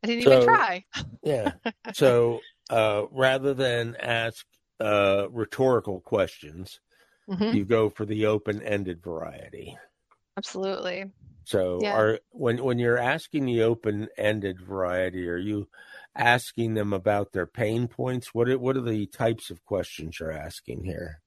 I 0.03 0.07
didn't 0.07 0.25
so, 0.25 0.33
even 0.33 0.45
try. 0.45 0.85
yeah. 1.23 1.53
So 1.93 2.41
uh, 2.71 3.05
rather 3.11 3.53
than 3.53 3.95
ask 4.01 4.47
uh, 4.81 5.27
rhetorical 5.31 6.01
questions, 6.01 6.81
mm-hmm. 7.29 7.55
you 7.55 7.67
go 7.67 7.91
for 7.91 8.07
the 8.07 8.25
open-ended 8.25 9.03
variety. 9.03 9.77
Absolutely. 10.37 11.05
So 11.45 11.79
yeah. 11.83 11.95
are 11.95 12.21
when 12.31 12.63
when 12.65 12.79
you're 12.79 12.99
asking 12.99 13.45
the 13.45 13.63
open-ended 13.63 14.61
variety, 14.61 15.29
are 15.29 15.37
you 15.37 15.69
asking 16.17 16.75
them 16.75 16.93
about 16.93 17.33
their 17.33 17.47
pain 17.47 17.87
points? 17.89 18.33
What 18.33 18.49
are, 18.49 18.59
what 18.59 18.77
are 18.77 18.83
the 18.83 19.07
types 19.07 19.51
of 19.51 19.65
questions 19.65 20.19
you're 20.19 20.33
asking 20.33 20.85
here? 20.85 21.21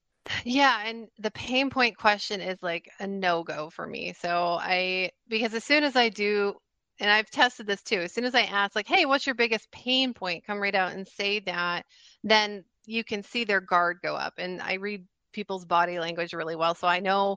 Yeah, 0.44 0.82
and 0.84 1.08
the 1.18 1.30
pain 1.30 1.70
point 1.70 1.96
question 1.96 2.40
is 2.40 2.58
like 2.62 2.90
a 3.00 3.06
no 3.06 3.42
go 3.42 3.70
for 3.70 3.86
me. 3.86 4.14
So 4.20 4.58
I, 4.60 5.10
because 5.28 5.54
as 5.54 5.64
soon 5.64 5.84
as 5.84 5.96
I 5.96 6.08
do, 6.08 6.54
and 7.00 7.10
I've 7.10 7.30
tested 7.30 7.66
this 7.66 7.82
too, 7.82 8.00
as 8.00 8.12
soon 8.12 8.24
as 8.24 8.34
I 8.34 8.42
ask, 8.42 8.74
like, 8.74 8.88
hey, 8.88 9.06
what's 9.06 9.26
your 9.26 9.34
biggest 9.34 9.70
pain 9.70 10.12
point? 10.12 10.44
Come 10.46 10.60
right 10.60 10.74
out 10.74 10.92
and 10.92 11.06
say 11.06 11.40
that, 11.40 11.86
then 12.24 12.64
you 12.86 13.04
can 13.04 13.22
see 13.22 13.44
their 13.44 13.60
guard 13.60 13.98
go 14.02 14.16
up. 14.16 14.34
And 14.38 14.60
I 14.60 14.74
read 14.74 15.04
people's 15.32 15.64
body 15.64 15.98
language 15.98 16.32
really 16.32 16.56
well. 16.56 16.74
So 16.74 16.88
I 16.88 17.00
know 17.00 17.36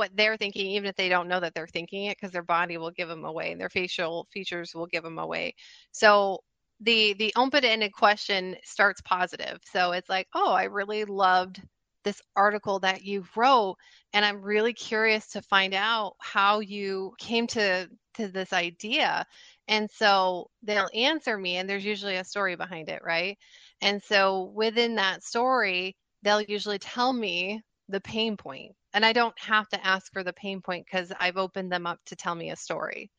what 0.00 0.16
they're 0.16 0.38
thinking, 0.38 0.66
even 0.68 0.88
if 0.88 0.96
they 0.96 1.10
don't 1.10 1.28
know 1.28 1.40
that 1.40 1.54
they're 1.54 1.66
thinking 1.66 2.06
it, 2.06 2.16
because 2.18 2.32
their 2.32 2.42
body 2.42 2.78
will 2.78 2.90
give 2.90 3.08
them 3.08 3.26
away 3.26 3.52
and 3.52 3.60
their 3.60 3.68
facial 3.68 4.26
features 4.32 4.74
will 4.74 4.86
give 4.86 5.04
them 5.04 5.18
away. 5.18 5.54
So 5.92 6.40
the 6.80 7.14
the 7.14 7.32
open-ended 7.36 7.92
question 7.92 8.56
starts 8.64 9.02
positive. 9.02 9.58
So 9.72 9.92
it's 9.92 10.08
like, 10.08 10.26
oh, 10.34 10.52
I 10.52 10.64
really 10.64 11.04
loved 11.04 11.60
this 12.04 12.22
article 12.34 12.78
that 12.80 13.02
you 13.04 13.24
wrote 13.36 13.76
and 14.14 14.24
i'm 14.24 14.40
really 14.42 14.72
curious 14.72 15.26
to 15.28 15.42
find 15.42 15.74
out 15.74 16.14
how 16.18 16.60
you 16.60 17.12
came 17.18 17.46
to 17.46 17.86
to 18.14 18.28
this 18.28 18.52
idea 18.54 19.26
and 19.68 19.90
so 19.90 20.48
they'll 20.62 20.88
answer 20.94 21.36
me 21.36 21.56
and 21.56 21.68
there's 21.68 21.84
usually 21.84 22.16
a 22.16 22.24
story 22.24 22.56
behind 22.56 22.88
it 22.88 23.02
right 23.04 23.36
and 23.82 24.02
so 24.02 24.50
within 24.54 24.94
that 24.94 25.22
story 25.22 25.94
they'll 26.22 26.40
usually 26.40 26.78
tell 26.78 27.12
me 27.12 27.60
the 27.88 28.00
pain 28.00 28.36
point 28.36 28.72
and 28.94 29.04
i 29.04 29.12
don't 29.12 29.38
have 29.38 29.68
to 29.68 29.86
ask 29.86 30.12
for 30.12 30.22
the 30.22 30.32
pain 30.32 30.60
point 30.60 30.84
because 30.84 31.12
i've 31.20 31.36
opened 31.36 31.70
them 31.70 31.86
up 31.86 31.98
to 32.06 32.16
tell 32.16 32.34
me 32.34 32.50
a 32.50 32.56
story 32.56 33.10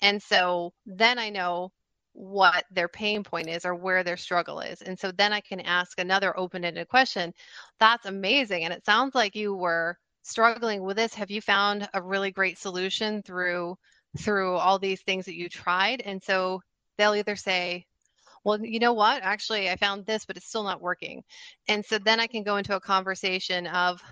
and 0.00 0.22
so 0.22 0.72
then 0.86 1.18
i 1.18 1.28
know 1.30 1.70
what 2.14 2.64
their 2.70 2.88
pain 2.88 3.24
point 3.24 3.48
is 3.48 3.64
or 3.64 3.74
where 3.74 4.04
their 4.04 4.16
struggle 4.16 4.60
is. 4.60 4.82
And 4.82 4.98
so 4.98 5.12
then 5.12 5.32
I 5.32 5.40
can 5.40 5.60
ask 5.60 5.98
another 5.98 6.38
open 6.38 6.64
ended 6.64 6.88
question. 6.88 7.32
That's 7.80 8.06
amazing. 8.06 8.64
And 8.64 8.72
it 8.72 8.84
sounds 8.84 9.14
like 9.14 9.34
you 9.34 9.54
were 9.54 9.96
struggling 10.22 10.82
with 10.82 10.96
this. 10.96 11.14
Have 11.14 11.30
you 11.30 11.40
found 11.40 11.88
a 11.94 12.02
really 12.02 12.30
great 12.30 12.58
solution 12.58 13.22
through 13.22 13.76
through 14.18 14.56
all 14.56 14.78
these 14.78 15.00
things 15.02 15.24
that 15.24 15.36
you 15.36 15.48
tried? 15.48 16.02
And 16.02 16.22
so 16.22 16.60
they'll 16.98 17.14
either 17.14 17.36
say, 17.36 17.86
well, 18.44 18.62
you 18.62 18.78
know 18.78 18.92
what? 18.92 19.22
Actually, 19.22 19.70
I 19.70 19.76
found 19.76 20.04
this, 20.04 20.26
but 20.26 20.36
it's 20.36 20.48
still 20.48 20.64
not 20.64 20.82
working. 20.82 21.22
And 21.68 21.84
so 21.84 21.98
then 21.98 22.20
I 22.20 22.26
can 22.26 22.42
go 22.42 22.56
into 22.56 22.76
a 22.76 22.80
conversation 22.80 23.66
of, 23.68 24.02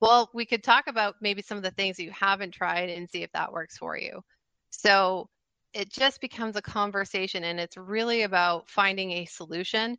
well, 0.00 0.30
we 0.32 0.46
could 0.46 0.64
talk 0.64 0.86
about 0.86 1.16
maybe 1.20 1.42
some 1.42 1.58
of 1.58 1.62
the 1.62 1.70
things 1.70 1.96
that 1.96 2.04
you 2.04 2.10
haven't 2.10 2.52
tried 2.52 2.88
and 2.88 3.08
see 3.08 3.22
if 3.22 3.32
that 3.32 3.52
works 3.52 3.76
for 3.76 3.96
you. 3.96 4.22
So 4.70 5.28
it 5.72 5.90
just 5.90 6.20
becomes 6.20 6.56
a 6.56 6.62
conversation 6.62 7.44
and 7.44 7.60
it's 7.60 7.76
really 7.76 8.22
about 8.22 8.68
finding 8.68 9.12
a 9.12 9.24
solution. 9.26 9.96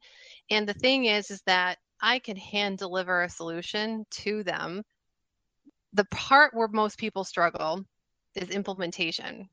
And 0.50 0.68
the 0.68 0.74
thing 0.74 1.06
is 1.06 1.32
is 1.32 1.42
that 1.46 1.78
i 2.02 2.20
can 2.20 2.36
hand 2.36 2.78
deliver 2.80 3.22
a 3.22 3.30
solution 3.30 4.06
to 4.10 4.44
them. 4.44 4.84
The 5.94 6.06
part 6.06 6.54
where 6.54 6.68
most 6.68 6.98
people 6.98 7.24
struggle 7.24 7.86
is 8.36 8.50
implementation. 8.50 9.48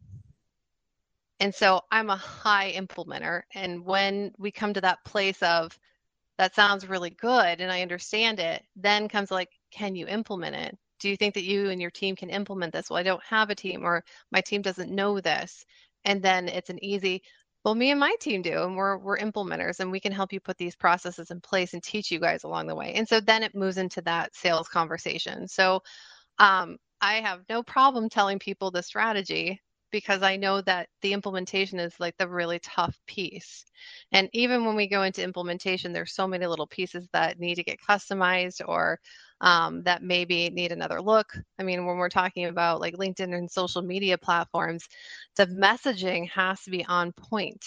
And 1.40 1.54
so 1.54 1.82
i'm 1.92 2.10
a 2.10 2.16
high 2.16 2.72
implementer 2.72 3.42
and 3.54 3.84
when 3.84 4.32
we 4.38 4.50
come 4.50 4.74
to 4.74 4.80
that 4.80 5.04
place 5.04 5.42
of 5.42 5.78
that 6.38 6.54
sounds 6.54 6.88
really 6.88 7.10
good 7.10 7.60
and 7.60 7.70
i 7.70 7.82
understand 7.82 8.40
it 8.40 8.64
then 8.76 9.08
comes 9.08 9.30
like 9.30 9.50
can 9.70 9.94
you 9.96 10.06
implement 10.06 10.56
it? 10.56 10.78
Do 11.00 11.08
you 11.08 11.16
think 11.16 11.34
that 11.34 11.44
you 11.44 11.70
and 11.70 11.80
your 11.80 11.90
team 11.90 12.16
can 12.16 12.30
implement 12.30 12.72
this? 12.72 12.90
Well 12.90 12.98
i 12.98 13.02
don't 13.02 13.22
have 13.24 13.50
a 13.50 13.54
team 13.54 13.84
or 13.84 14.04
my 14.32 14.40
team 14.40 14.62
doesn't 14.62 14.90
know 14.94 15.20
this. 15.20 15.64
And 16.04 16.22
then 16.22 16.48
it's 16.48 16.70
an 16.70 16.82
easy 16.84 17.22
well 17.64 17.74
me 17.74 17.90
and 17.90 18.00
my 18.00 18.14
team 18.20 18.42
do 18.42 18.62
and 18.64 18.76
we're 18.76 18.98
we're 18.98 19.18
implementers 19.18 19.80
and 19.80 19.90
we 19.90 20.00
can 20.00 20.12
help 20.12 20.32
you 20.32 20.40
put 20.40 20.56
these 20.58 20.76
processes 20.76 21.30
in 21.30 21.40
place 21.40 21.74
and 21.74 21.82
teach 21.82 22.10
you 22.10 22.20
guys 22.20 22.44
along 22.44 22.66
the 22.66 22.74
way. 22.76 22.94
And 22.94 23.08
so 23.08 23.20
then 23.20 23.42
it 23.42 23.54
moves 23.54 23.78
into 23.78 24.00
that 24.02 24.34
sales 24.34 24.68
conversation. 24.68 25.48
So 25.48 25.82
um, 26.38 26.78
i 27.00 27.16
have 27.16 27.42
no 27.48 27.62
problem 27.62 28.08
telling 28.08 28.38
people 28.38 28.70
the 28.70 28.82
strategy 28.82 29.60
because 29.90 30.22
I 30.22 30.36
know 30.36 30.60
that 30.62 30.88
the 31.02 31.12
implementation 31.12 31.78
is 31.78 31.98
like 31.98 32.16
the 32.18 32.28
really 32.28 32.58
tough 32.60 32.98
piece. 33.06 33.64
And 34.12 34.28
even 34.32 34.64
when 34.64 34.76
we 34.76 34.88
go 34.88 35.02
into 35.02 35.22
implementation, 35.22 35.92
there's 35.92 36.14
so 36.14 36.26
many 36.26 36.46
little 36.46 36.66
pieces 36.66 37.08
that 37.12 37.38
need 37.38 37.56
to 37.56 37.64
get 37.64 37.78
customized 37.80 38.60
or 38.66 39.00
um, 39.40 39.82
that 39.84 40.02
maybe 40.02 40.50
need 40.50 40.72
another 40.72 41.00
look. 41.00 41.32
I 41.58 41.62
mean, 41.62 41.86
when 41.86 41.96
we're 41.96 42.08
talking 42.08 42.46
about 42.46 42.80
like 42.80 42.94
LinkedIn 42.94 43.34
and 43.36 43.50
social 43.50 43.82
media 43.82 44.18
platforms, 44.18 44.88
the 45.36 45.46
messaging 45.46 46.28
has 46.30 46.62
to 46.62 46.70
be 46.70 46.84
on 46.84 47.12
point. 47.12 47.64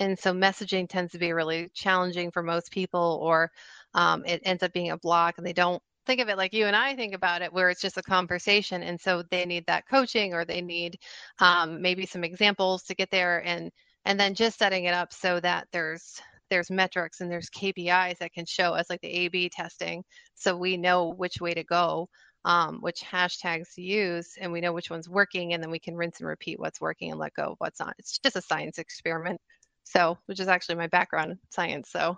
And 0.00 0.18
so 0.18 0.32
messaging 0.32 0.88
tends 0.88 1.12
to 1.12 1.18
be 1.18 1.32
really 1.32 1.70
challenging 1.72 2.32
for 2.32 2.42
most 2.42 2.72
people, 2.72 3.20
or 3.22 3.50
um, 3.94 4.24
it 4.26 4.42
ends 4.44 4.62
up 4.62 4.72
being 4.72 4.90
a 4.90 4.98
block 4.98 5.38
and 5.38 5.46
they 5.46 5.52
don't 5.52 5.82
think 6.06 6.20
of 6.20 6.28
it 6.28 6.36
like 6.36 6.52
you 6.52 6.66
and 6.66 6.76
I 6.76 6.94
think 6.94 7.14
about 7.14 7.42
it, 7.42 7.52
where 7.52 7.70
it's 7.70 7.80
just 7.80 7.96
a 7.96 8.02
conversation. 8.02 8.82
And 8.82 9.00
so 9.00 9.22
they 9.30 9.44
need 9.44 9.66
that 9.66 9.88
coaching 9.88 10.34
or 10.34 10.44
they 10.44 10.60
need 10.60 10.98
um, 11.40 11.80
maybe 11.82 12.06
some 12.06 12.24
examples 12.24 12.82
to 12.84 12.94
get 12.94 13.10
there 13.10 13.44
and 13.44 13.70
and 14.04 14.20
then 14.20 14.34
just 14.34 14.58
setting 14.58 14.84
it 14.84 14.94
up 14.94 15.12
so 15.12 15.40
that 15.40 15.66
there's 15.72 16.20
there's 16.50 16.70
metrics 16.70 17.20
and 17.20 17.30
there's 17.30 17.48
KPIs 17.50 18.18
that 18.18 18.32
can 18.32 18.44
show 18.46 18.74
us 18.74 18.90
like 18.90 19.00
the 19.00 19.08
A/B 19.08 19.48
testing, 19.50 20.04
so 20.34 20.56
we 20.56 20.76
know 20.76 21.08
which 21.08 21.40
way 21.40 21.54
to 21.54 21.64
go, 21.64 22.08
um, 22.44 22.78
which 22.80 23.00
hashtags 23.00 23.74
to 23.74 23.82
use, 23.82 24.34
and 24.40 24.52
we 24.52 24.60
know 24.60 24.72
which 24.72 24.90
one's 24.90 25.08
working, 25.08 25.54
and 25.54 25.62
then 25.62 25.70
we 25.70 25.78
can 25.78 25.96
rinse 25.96 26.20
and 26.20 26.28
repeat 26.28 26.60
what's 26.60 26.80
working 26.80 27.10
and 27.10 27.18
let 27.18 27.34
go 27.34 27.52
of 27.52 27.56
what's 27.58 27.80
not. 27.80 27.94
It's 27.98 28.18
just 28.18 28.36
a 28.36 28.42
science 28.42 28.78
experiment. 28.78 29.40
So, 29.84 30.18
which 30.26 30.40
is 30.40 30.48
actually 30.48 30.76
my 30.76 30.86
background, 30.88 31.38
science. 31.50 31.90
So, 31.90 32.16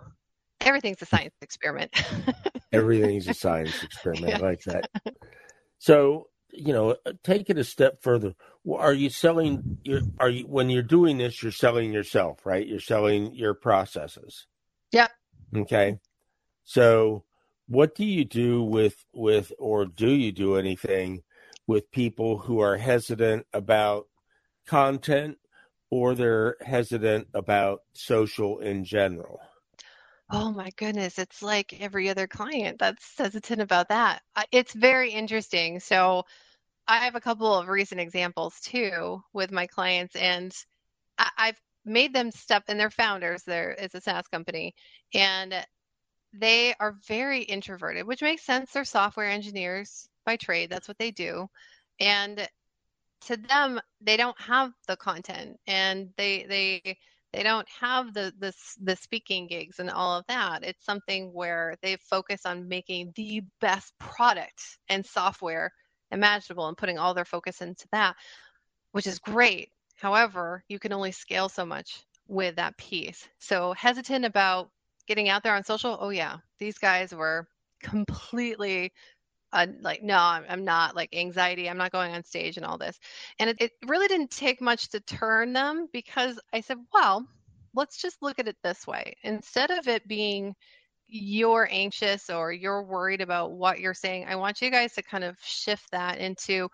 everything's 0.60 1.02
a 1.02 1.06
science 1.06 1.34
experiment. 1.40 1.92
everything's 2.72 3.28
a 3.28 3.34
science 3.34 3.82
experiment 3.82 4.32
yeah. 4.32 4.38
like 4.38 4.62
that. 4.64 4.90
So, 5.78 6.28
you 6.52 6.72
know, 6.72 6.96
uh, 7.04 7.12
take 7.22 7.50
it 7.50 7.58
a 7.58 7.64
step 7.64 8.02
further. 8.02 8.34
Are 8.70 8.92
you 8.92 9.10
selling? 9.10 9.78
Your, 9.84 10.00
are 10.18 10.30
you 10.30 10.44
when 10.46 10.70
you're 10.70 10.82
doing 10.82 11.18
this? 11.18 11.42
You're 11.42 11.52
selling 11.52 11.92
yourself, 11.92 12.44
right? 12.44 12.66
You're 12.66 12.80
selling 12.80 13.34
your 13.34 13.54
processes. 13.54 14.46
Yep. 14.92 15.10
Okay. 15.56 15.98
So, 16.64 17.24
what 17.68 17.94
do 17.94 18.04
you 18.04 18.24
do 18.24 18.62
with 18.62 19.04
with, 19.12 19.52
or 19.58 19.86
do 19.86 20.10
you 20.10 20.32
do 20.32 20.56
anything 20.56 21.22
with 21.66 21.90
people 21.90 22.38
who 22.38 22.60
are 22.60 22.76
hesitant 22.76 23.46
about 23.52 24.06
content, 24.66 25.38
or 25.90 26.14
they're 26.14 26.56
hesitant 26.60 27.28
about 27.34 27.80
social 27.94 28.58
in 28.58 28.84
general? 28.84 29.40
Oh 30.30 30.52
my 30.52 30.70
goodness, 30.76 31.18
it's 31.18 31.40
like 31.42 31.80
every 31.80 32.08
other 32.08 32.26
client 32.26 32.78
that's 32.80 33.16
hesitant 33.16 33.60
about 33.60 33.88
that. 33.88 34.22
It's 34.50 34.72
very 34.72 35.10
interesting. 35.12 35.78
So 35.78 36.24
I 36.88 36.98
have 37.04 37.14
a 37.16 37.20
couple 37.20 37.54
of 37.54 37.68
recent 37.68 38.00
examples 38.00 38.60
too 38.60 39.22
with 39.32 39.52
my 39.52 39.66
clients, 39.66 40.16
and 40.16 40.54
I've 41.18 41.60
made 41.84 42.14
them 42.14 42.30
step, 42.32 42.64
and 42.68 42.78
they're 42.80 42.90
founders. 42.90 43.44
There 43.44 43.72
is 43.72 43.94
a 43.94 44.00
SaaS 44.00 44.28
company, 44.28 44.74
and 45.14 45.54
they 46.32 46.74
are 46.80 46.96
very 47.06 47.42
introverted, 47.42 48.06
which 48.06 48.22
makes 48.22 48.44
sense. 48.44 48.72
They're 48.72 48.84
software 48.84 49.30
engineers 49.30 50.08
by 50.24 50.36
trade. 50.36 50.70
That's 50.70 50.88
what 50.88 50.98
they 50.98 51.12
do, 51.12 51.48
and 52.00 52.48
to 53.26 53.36
them, 53.36 53.80
they 54.00 54.16
don't 54.16 54.40
have 54.40 54.72
the 54.88 54.96
content, 54.96 55.58
and 55.66 56.10
they 56.16 56.46
they 56.48 56.98
they 57.32 57.42
don't 57.42 57.68
have 57.80 58.14
the, 58.14 58.32
the 58.38 58.52
the 58.82 58.96
speaking 58.96 59.46
gigs 59.46 59.78
and 59.78 59.90
all 59.90 60.18
of 60.18 60.26
that. 60.28 60.64
It's 60.64 60.84
something 60.84 61.32
where 61.32 61.76
they 61.82 61.96
focus 61.96 62.46
on 62.46 62.68
making 62.68 63.12
the 63.14 63.42
best 63.60 63.92
product 63.98 64.78
and 64.88 65.04
software 65.04 65.72
imaginable 66.10 66.68
and 66.68 66.76
putting 66.76 66.98
all 66.98 67.14
their 67.14 67.24
focus 67.24 67.60
into 67.60 67.86
that, 67.92 68.16
which 68.92 69.06
is 69.06 69.18
great. 69.18 69.70
However, 69.96 70.62
you 70.68 70.78
can 70.78 70.92
only 70.92 71.12
scale 71.12 71.48
so 71.48 71.66
much 71.66 72.04
with 72.28 72.56
that 72.56 72.76
piece. 72.76 73.28
So 73.38 73.72
hesitant 73.72 74.24
about 74.24 74.70
getting 75.06 75.28
out 75.28 75.42
there 75.42 75.54
on 75.54 75.64
social. 75.64 75.96
Oh 76.00 76.10
yeah, 76.10 76.38
these 76.58 76.78
guys 76.78 77.14
were 77.14 77.46
completely 77.82 78.92
uh, 79.56 79.66
like 79.80 80.02
no 80.02 80.16
I'm, 80.16 80.64
not 80.64 80.94
like 80.94 81.14
anxiety 81.14 81.68
i'm 81.68 81.78
not 81.78 81.92
going 81.92 82.12
on 82.14 82.22
stage 82.22 82.56
and 82.56 82.66
all 82.66 82.78
this. 82.78 82.98
And 83.38 83.50
it, 83.50 83.56
it 83.60 83.72
really 83.86 84.08
didn't 84.08 84.30
take 84.30 84.60
much 84.60 84.88
to 84.90 85.00
turn 85.00 85.52
them 85.52 85.88
because 85.92 86.38
i 86.52 86.60
said 86.60 86.78
well 86.92 87.26
let's 87.74 88.00
just 88.00 88.22
look 88.22 88.38
at 88.38 88.48
it 88.48 88.56
this 88.62 88.86
way. 88.86 89.14
Instead 89.22 89.70
of 89.70 89.86
it 89.88 90.06
being 90.08 90.54
you're 91.08 91.68
anxious 91.70 92.30
or 92.30 92.52
you're 92.52 92.82
worried 92.82 93.20
about 93.20 93.52
what 93.52 93.78
you're 93.78 93.94
saying 93.94 94.24
i 94.26 94.34
want 94.34 94.60
you 94.60 94.72
guys 94.72 94.92
to 94.92 95.02
kind 95.04 95.22
of 95.22 95.36
shift 95.40 95.88
that 95.92 96.18
into 96.18 96.68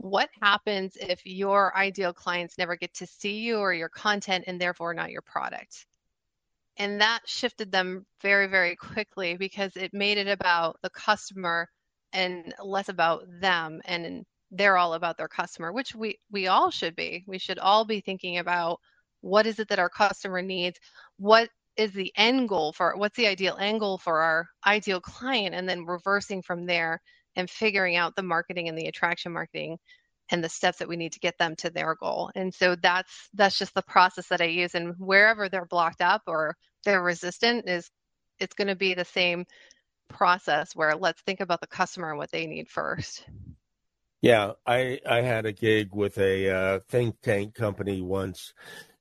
what 0.00 0.30
happens 0.40 0.96
if 1.00 1.24
your 1.26 1.76
ideal 1.76 2.12
clients 2.12 2.56
never 2.56 2.76
get 2.76 2.94
to 2.94 3.06
see 3.06 3.40
you 3.40 3.58
or 3.58 3.72
your 3.72 3.88
content 3.88 4.44
and 4.46 4.60
therefore 4.60 4.94
not 4.94 5.10
your 5.10 5.22
product. 5.22 5.86
And 6.76 7.00
that 7.00 7.20
shifted 7.26 7.72
them 7.72 8.06
very 8.22 8.46
very 8.46 8.76
quickly 8.76 9.36
because 9.36 9.76
it 9.76 9.92
made 9.92 10.18
it 10.18 10.28
about 10.28 10.78
the 10.82 10.90
customer 10.90 11.68
and 12.12 12.54
less 12.64 12.88
about 12.88 13.24
them 13.40 13.80
and 13.84 14.24
they're 14.50 14.78
all 14.78 14.94
about 14.94 15.18
their 15.18 15.28
customer 15.28 15.72
which 15.72 15.94
we 15.94 16.18
we 16.30 16.46
all 16.46 16.70
should 16.70 16.96
be. 16.96 17.24
We 17.26 17.38
should 17.38 17.58
all 17.58 17.84
be 17.84 18.00
thinking 18.00 18.38
about 18.38 18.80
what 19.20 19.46
is 19.46 19.58
it 19.58 19.68
that 19.68 19.78
our 19.78 19.90
customer 19.90 20.42
needs? 20.42 20.78
What 21.18 21.50
is 21.76 21.92
the 21.92 22.12
end 22.16 22.48
goal 22.48 22.72
for 22.72 22.96
what's 22.96 23.16
the 23.16 23.26
ideal 23.26 23.56
end 23.60 23.80
goal 23.80 23.98
for 23.98 24.20
our 24.20 24.48
ideal 24.66 25.00
client? 25.00 25.54
And 25.54 25.68
then 25.68 25.84
reversing 25.86 26.42
from 26.42 26.66
there 26.66 27.00
and 27.36 27.48
figuring 27.50 27.96
out 27.96 28.16
the 28.16 28.22
marketing 28.22 28.68
and 28.68 28.78
the 28.78 28.86
attraction 28.88 29.32
marketing 29.32 29.78
and 30.30 30.42
the 30.44 30.48
steps 30.48 30.78
that 30.78 30.88
we 30.88 30.96
need 30.96 31.12
to 31.12 31.20
get 31.20 31.38
them 31.38 31.56
to 31.56 31.70
their 31.70 31.94
goal. 31.94 32.30
And 32.34 32.52
so 32.54 32.76
that's 32.76 33.28
that's 33.34 33.58
just 33.58 33.74
the 33.74 33.82
process 33.82 34.28
that 34.28 34.40
i 34.40 34.44
use 34.44 34.74
and 34.74 34.94
wherever 34.98 35.48
they're 35.48 35.66
blocked 35.66 36.02
up 36.02 36.22
or 36.26 36.56
they're 36.84 37.02
resistant 37.02 37.68
is 37.68 37.90
it's 38.40 38.54
going 38.54 38.68
to 38.68 38.76
be 38.76 38.94
the 38.94 39.04
same 39.04 39.44
process 40.08 40.74
where 40.74 40.94
let's 40.96 41.20
think 41.22 41.40
about 41.40 41.60
the 41.60 41.66
customer 41.66 42.10
and 42.10 42.18
what 42.18 42.30
they 42.30 42.46
need 42.46 42.68
first. 42.68 43.24
Yeah, 44.20 44.52
I 44.66 45.00
I 45.08 45.20
had 45.20 45.46
a 45.46 45.52
gig 45.52 45.90
with 45.92 46.18
a 46.18 46.50
uh, 46.50 46.80
think 46.88 47.20
tank 47.20 47.54
company 47.54 48.00
once, 48.00 48.52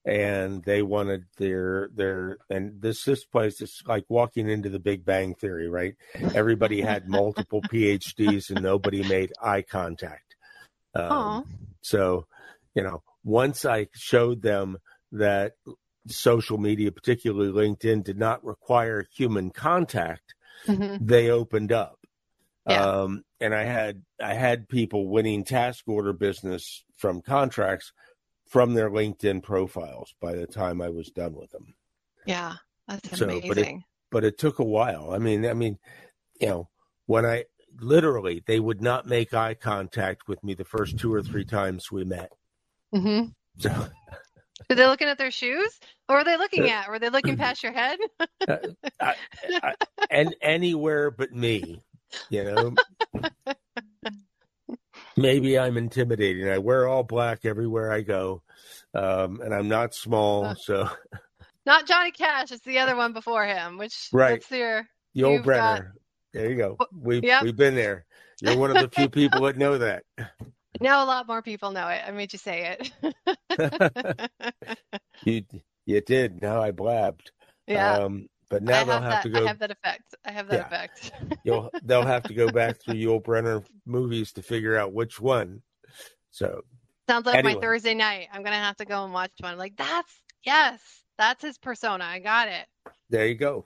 and 0.05 0.63
they 0.63 0.83
wanted 0.83 1.25
their 1.37 1.89
their 1.95 2.37
and 2.49 2.81
this 2.81 3.03
this 3.03 3.25
place 3.25 3.59
is 3.61 3.81
like 3.87 4.05
walking 4.09 4.47
into 4.49 4.69
the 4.69 4.79
Big 4.79 5.03
Bang 5.05 5.33
Theory, 5.33 5.69
right? 5.69 5.95
Everybody 6.35 6.81
had 6.81 7.09
multiple 7.09 7.61
PhDs 7.63 8.51
and 8.51 8.61
nobody 8.61 9.07
made 9.07 9.33
eye 9.41 9.63
contact. 9.63 10.35
Um, 10.93 11.45
so, 11.81 12.25
you 12.75 12.83
know, 12.83 13.01
once 13.23 13.65
I 13.65 13.87
showed 13.93 14.41
them 14.41 14.77
that 15.11 15.53
social 16.07 16.57
media, 16.57 16.91
particularly 16.91 17.51
LinkedIn, 17.51 18.03
did 18.03 18.17
not 18.17 18.43
require 18.43 19.05
human 19.15 19.51
contact, 19.51 20.33
mm-hmm. 20.65 21.05
they 21.05 21.29
opened 21.29 21.71
up. 21.71 21.99
Yeah. 22.67 22.83
Um, 22.83 23.23
and 23.39 23.55
I 23.55 23.63
had 23.63 24.03
I 24.21 24.33
had 24.33 24.67
people 24.67 25.07
winning 25.07 25.43
task 25.43 25.83
order 25.87 26.11
business 26.11 26.83
from 26.97 27.21
contracts 27.21 27.93
from 28.49 28.73
their 28.73 28.89
LinkedIn 28.89 29.43
profiles 29.43 30.13
by 30.21 30.33
the 30.33 30.47
time 30.47 30.81
I 30.81 30.89
was 30.89 31.09
done 31.09 31.33
with 31.33 31.51
them. 31.51 31.75
Yeah, 32.25 32.55
that's 32.87 33.17
so, 33.17 33.25
amazing. 33.25 33.47
But 33.47 33.57
it, 33.57 33.75
but 34.11 34.23
it 34.23 34.37
took 34.37 34.59
a 34.59 34.65
while. 34.65 35.11
I 35.13 35.17
mean, 35.17 35.45
I 35.45 35.53
mean, 35.53 35.77
you 36.41 36.47
know, 36.47 36.69
when 37.05 37.25
I 37.25 37.45
literally 37.79 38.43
they 38.45 38.59
would 38.59 38.81
not 38.81 39.05
make 39.05 39.33
eye 39.33 39.53
contact 39.53 40.27
with 40.27 40.43
me 40.43 40.53
the 40.53 40.65
first 40.65 40.97
two 40.97 41.13
or 41.13 41.21
three 41.21 41.45
times 41.45 41.91
we 41.91 42.03
met. 42.03 42.31
Mm-hmm. 42.93 43.29
So 43.59 43.87
are 44.69 44.75
they 44.75 44.85
looking 44.85 45.07
at 45.07 45.17
their 45.17 45.31
shoes? 45.31 45.71
Or 46.09 46.17
are 46.17 46.23
they 46.23 46.37
looking 46.37 46.69
at? 46.69 46.89
Were 46.89 46.99
they 46.99 47.09
looking 47.09 47.37
past 47.37 47.63
your 47.63 47.73
head? 47.73 47.99
uh, 48.47 48.57
I, 48.99 49.15
I, 49.61 49.73
and 50.09 50.35
anywhere 50.41 51.11
but 51.11 51.33
me, 51.33 51.83
you 52.29 52.43
know. 52.43 52.75
Maybe 55.17 55.57
I'm 55.57 55.77
intimidating. 55.77 56.47
I 56.47 56.59
wear 56.59 56.87
all 56.87 57.03
black 57.03 57.43
everywhere 57.43 57.91
I 57.91 58.01
go, 58.01 58.43
um, 58.93 59.41
and 59.41 59.53
I'm 59.53 59.67
not 59.67 59.93
small, 59.93 60.45
uh, 60.45 60.55
so. 60.55 60.89
Not 61.65 61.87
Johnny 61.87 62.11
Cash. 62.11 62.51
It's 62.51 62.63
the 62.63 62.79
other 62.79 62.95
one 62.95 63.13
before 63.13 63.45
him. 63.45 63.77
Which 63.77 64.09
right? 64.13 64.39
That's 64.39 64.51
your 64.51 64.87
Yul 65.15 65.43
Brynner. 65.43 65.77
Got... 65.77 65.83
There 66.33 66.49
you 66.49 66.55
go. 66.55 66.77
We've 66.93 67.23
yep. 67.23 67.43
we've 67.43 67.55
been 67.55 67.75
there. 67.75 68.05
You're 68.39 68.57
one 68.57 68.69
of 68.69 68.77
the 68.81 68.89
few 68.89 69.09
people 69.09 69.41
that 69.41 69.57
know 69.57 69.77
that. 69.79 70.03
Now 70.81 71.03
a 71.03 71.07
lot 71.07 71.27
more 71.27 71.41
people 71.41 71.71
know 71.71 71.87
it. 71.87 72.01
I 72.05 72.11
made 72.11 72.33
you 72.33 72.39
say 72.39 72.77
it. 72.79 74.29
you 75.23 75.43
you 75.85 76.01
did. 76.01 76.41
Now 76.41 76.61
I 76.61 76.71
blabbed. 76.71 77.31
Yeah. 77.67 77.97
Um, 77.97 78.27
but 78.49 78.63
now 78.63 78.83
they'll 78.85 79.01
have, 79.01 79.11
have 79.11 79.23
to 79.23 79.29
go. 79.29 79.43
I 79.43 79.47
have 79.47 79.59
that 79.59 79.71
effect. 79.71 80.15
I 80.25 80.31
have 80.31 80.47
that 80.47 80.55
yeah. 80.55 80.65
effect. 80.65 81.11
You'll 81.43 81.69
they'll 81.83 82.05
have 82.05 82.23
to 82.23 82.33
go 82.33 82.49
back 82.49 82.81
through 82.81 82.95
Yul 82.95 83.21
Brynner 83.21 83.65
movies 83.85 84.31
to 84.33 84.41
figure 84.41 84.77
out 84.77 84.93
which 84.93 85.19
one. 85.19 85.61
So 86.31 86.61
sounds 87.09 87.25
like 87.25 87.35
anyway. 87.35 87.55
my 87.55 87.61
Thursday 87.61 87.93
night. 87.93 88.27
I'm 88.31 88.43
gonna 88.43 88.55
have 88.55 88.77
to 88.77 88.85
go 88.85 89.03
and 89.03 89.13
watch 89.13 89.31
one. 89.39 89.57
Like 89.57 89.75
that's 89.75 90.13
yes, 90.43 90.79
that's 91.17 91.43
his 91.43 91.57
persona. 91.57 92.05
I 92.05 92.19
got 92.19 92.47
it. 92.47 92.65
There 93.09 93.27
you 93.27 93.35
go. 93.35 93.65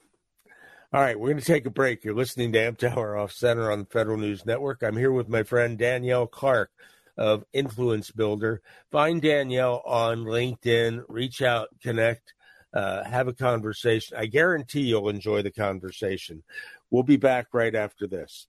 All 0.93 1.00
right, 1.00 1.17
we're 1.17 1.30
going 1.30 1.39
to 1.39 1.45
take 1.45 1.65
a 1.65 1.69
break. 1.69 2.04
You're 2.04 2.13
listening 2.13 2.52
to 2.52 2.60
Amtower 2.60 3.17
Off 3.17 3.32
Center 3.32 3.71
on 3.71 3.80
the 3.80 3.86
Federal 3.86 4.17
News 4.17 4.45
Network. 4.45 4.84
I'm 4.84 4.97
here 4.97 5.13
with 5.13 5.30
my 5.30 5.41
friend 5.41 5.78
Danielle 5.78 6.28
Clark 6.28 6.69
of 7.17 7.43
Influence 7.54 8.12
Builder. 8.12 8.62
Find 8.91 9.21
Danielle 9.21 9.82
on 9.86 10.26
LinkedIn, 10.26 11.04
reach 11.08 11.41
out, 11.41 11.69
connect, 11.82 12.34
uh, 12.74 13.04
have 13.04 13.28
a 13.28 13.34
conversation. 13.34 14.17
I 14.17 14.26
guarantee 14.28 14.82
you'll 14.82 15.10
enjoy 15.10 15.41
the 15.41 15.52
conversation. 15.52 16.43
We'll 16.89 17.04
be 17.04 17.17
back 17.17 17.47
right 17.54 17.76
after 17.76 18.08
this. 18.08 18.47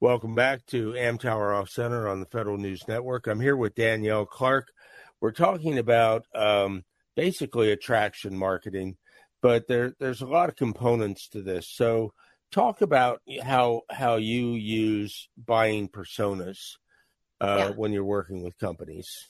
Welcome 0.00 0.34
back 0.34 0.64
to 0.66 0.92
Amtower 0.92 1.56
Off 1.56 1.70
Center 1.70 2.08
on 2.08 2.20
the 2.20 2.26
Federal 2.26 2.56
News 2.56 2.86
Network. 2.86 3.26
I'm 3.26 3.40
here 3.40 3.56
with 3.56 3.74
Danielle 3.74 4.26
Clark. 4.26 4.68
We're 5.20 5.32
talking 5.32 5.78
about 5.78 6.24
um, 6.34 6.84
basically 7.16 7.72
attraction 7.72 8.38
marketing, 8.38 8.96
but 9.42 9.66
there, 9.66 9.94
there's 9.98 10.20
a 10.20 10.26
lot 10.26 10.48
of 10.48 10.56
components 10.56 11.28
to 11.30 11.42
this. 11.42 11.68
So, 11.68 12.12
talk 12.50 12.80
about 12.80 13.20
how 13.42 13.82
how 13.90 14.16
you 14.16 14.52
use 14.52 15.28
buying 15.36 15.88
personas 15.88 16.76
uh, 17.40 17.56
yeah. 17.58 17.70
when 17.70 17.92
you're 17.92 18.04
working 18.04 18.42
with 18.42 18.58
companies? 18.58 19.28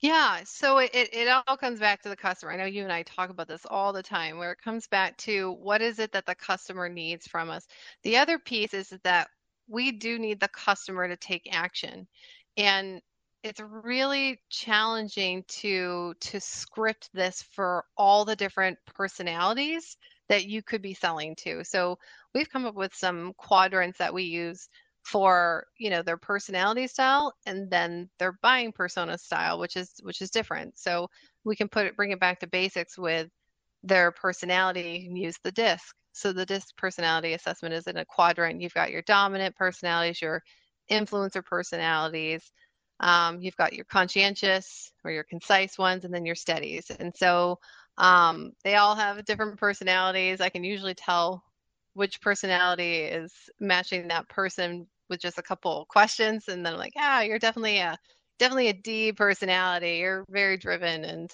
Yeah, 0.00 0.40
so 0.44 0.78
it, 0.78 0.90
it 0.94 1.28
all 1.28 1.56
comes 1.58 1.78
back 1.78 2.02
to 2.02 2.08
the 2.08 2.16
customer. 2.16 2.52
I 2.52 2.56
know 2.56 2.64
you 2.64 2.84
and 2.84 2.92
I 2.92 3.02
talk 3.02 3.28
about 3.28 3.48
this 3.48 3.66
all 3.68 3.92
the 3.92 4.02
time, 4.02 4.38
where 4.38 4.52
it 4.52 4.62
comes 4.64 4.86
back 4.86 5.16
to 5.18 5.52
what 5.52 5.82
is 5.82 5.98
it 5.98 6.12
that 6.12 6.24
the 6.24 6.34
customer 6.34 6.88
needs 6.88 7.26
from 7.26 7.50
us. 7.50 7.66
The 8.02 8.16
other 8.16 8.38
piece 8.38 8.72
is 8.72 8.94
that 9.04 9.28
we 9.68 9.92
do 9.92 10.18
need 10.18 10.40
the 10.40 10.48
customer 10.48 11.06
to 11.06 11.16
take 11.16 11.48
action. 11.52 12.08
And 12.56 13.02
it's 13.42 13.60
really 13.60 14.40
challenging 14.50 15.44
to 15.48 16.14
to 16.20 16.40
script 16.40 17.08
this 17.14 17.42
for 17.42 17.84
all 17.96 18.24
the 18.24 18.36
different 18.36 18.78
personalities 18.94 19.96
that 20.28 20.46
you 20.46 20.62
could 20.62 20.82
be 20.82 20.94
selling 20.94 21.34
to. 21.36 21.64
So 21.64 21.98
we've 22.34 22.50
come 22.50 22.66
up 22.66 22.74
with 22.74 22.94
some 22.94 23.32
quadrants 23.36 23.98
that 23.98 24.14
we 24.14 24.24
use 24.24 24.68
for 25.04 25.66
you 25.78 25.90
know 25.90 26.02
their 26.02 26.16
personality 26.16 26.86
style 26.86 27.32
and 27.46 27.70
then 27.70 28.08
their 28.18 28.38
buying 28.42 28.70
persona 28.72 29.16
style 29.18 29.58
which 29.58 29.76
is 29.76 29.92
which 30.02 30.20
is 30.22 30.30
different. 30.30 30.78
So 30.78 31.08
we 31.44 31.56
can 31.56 31.68
put 31.68 31.86
it 31.86 31.96
bring 31.96 32.12
it 32.12 32.20
back 32.20 32.40
to 32.40 32.46
basics 32.46 32.98
with 32.98 33.28
their 33.82 34.12
personality 34.12 35.00
you 35.02 35.08
can 35.08 35.16
use 35.16 35.38
the 35.42 35.52
disc. 35.52 35.94
So 36.12 36.32
the 36.32 36.46
disc 36.46 36.76
personality 36.76 37.34
assessment 37.34 37.74
is 37.74 37.86
in 37.86 37.96
a 37.98 38.04
quadrant. 38.04 38.60
You've 38.60 38.74
got 38.74 38.90
your 38.90 39.02
dominant 39.02 39.56
personalities 39.56 40.20
your 40.22 40.42
influencer 40.90 41.44
personalities 41.44 42.50
um, 43.00 43.40
you've 43.40 43.56
got 43.56 43.72
your 43.72 43.86
conscientious 43.86 44.92
or 45.04 45.10
your 45.10 45.24
concise 45.24 45.78
ones 45.78 46.04
and 46.04 46.12
then 46.12 46.26
your 46.26 46.34
steadies. 46.34 46.90
And 46.90 47.14
so 47.16 47.58
um, 47.96 48.52
they 48.62 48.76
all 48.76 48.94
have 48.94 49.24
different 49.24 49.58
personalities. 49.58 50.40
I 50.40 50.50
can 50.50 50.64
usually 50.64 50.94
tell 50.94 51.42
which 51.94 52.20
personality 52.20 52.98
is 52.98 53.32
matching 53.60 54.08
that 54.08 54.28
person 54.28 54.86
with 55.08 55.20
just 55.20 55.38
a 55.38 55.42
couple 55.42 55.86
questions 55.88 56.48
and 56.48 56.64
then 56.64 56.76
like 56.76 56.92
ah 56.96 57.20
you're 57.20 57.38
definitely 57.38 57.78
a 57.78 57.96
definitely 58.40 58.68
a 58.68 58.72
D 58.72 59.12
personality. 59.12 59.98
You're 59.98 60.24
very 60.28 60.56
driven 60.56 61.04
and 61.04 61.30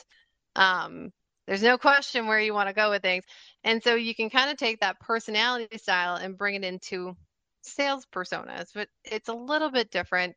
um, 0.57 1.11
there's 1.47 1.63
no 1.63 1.79
question 1.79 2.27
where 2.27 2.41
you 2.41 2.53
want 2.53 2.69
to 2.69 2.75
go 2.75 2.91
with 2.91 3.03
things. 3.03 3.25
And 3.65 3.83
so 3.83 3.95
you 3.95 4.15
can 4.15 4.29
kind 4.29 4.51
of 4.51 4.57
take 4.57 4.81
that 4.81 5.01
personality 5.01 5.79
style 5.79 6.17
and 6.17 6.37
bring 6.37 6.57
it 6.57 6.65
into 6.65 7.17
sales 7.63 8.07
personas 8.15 8.67
but 8.75 8.89
it's 9.05 9.29
a 9.29 9.35
little 9.35 9.71
bit 9.71 9.91
different. 9.91 10.35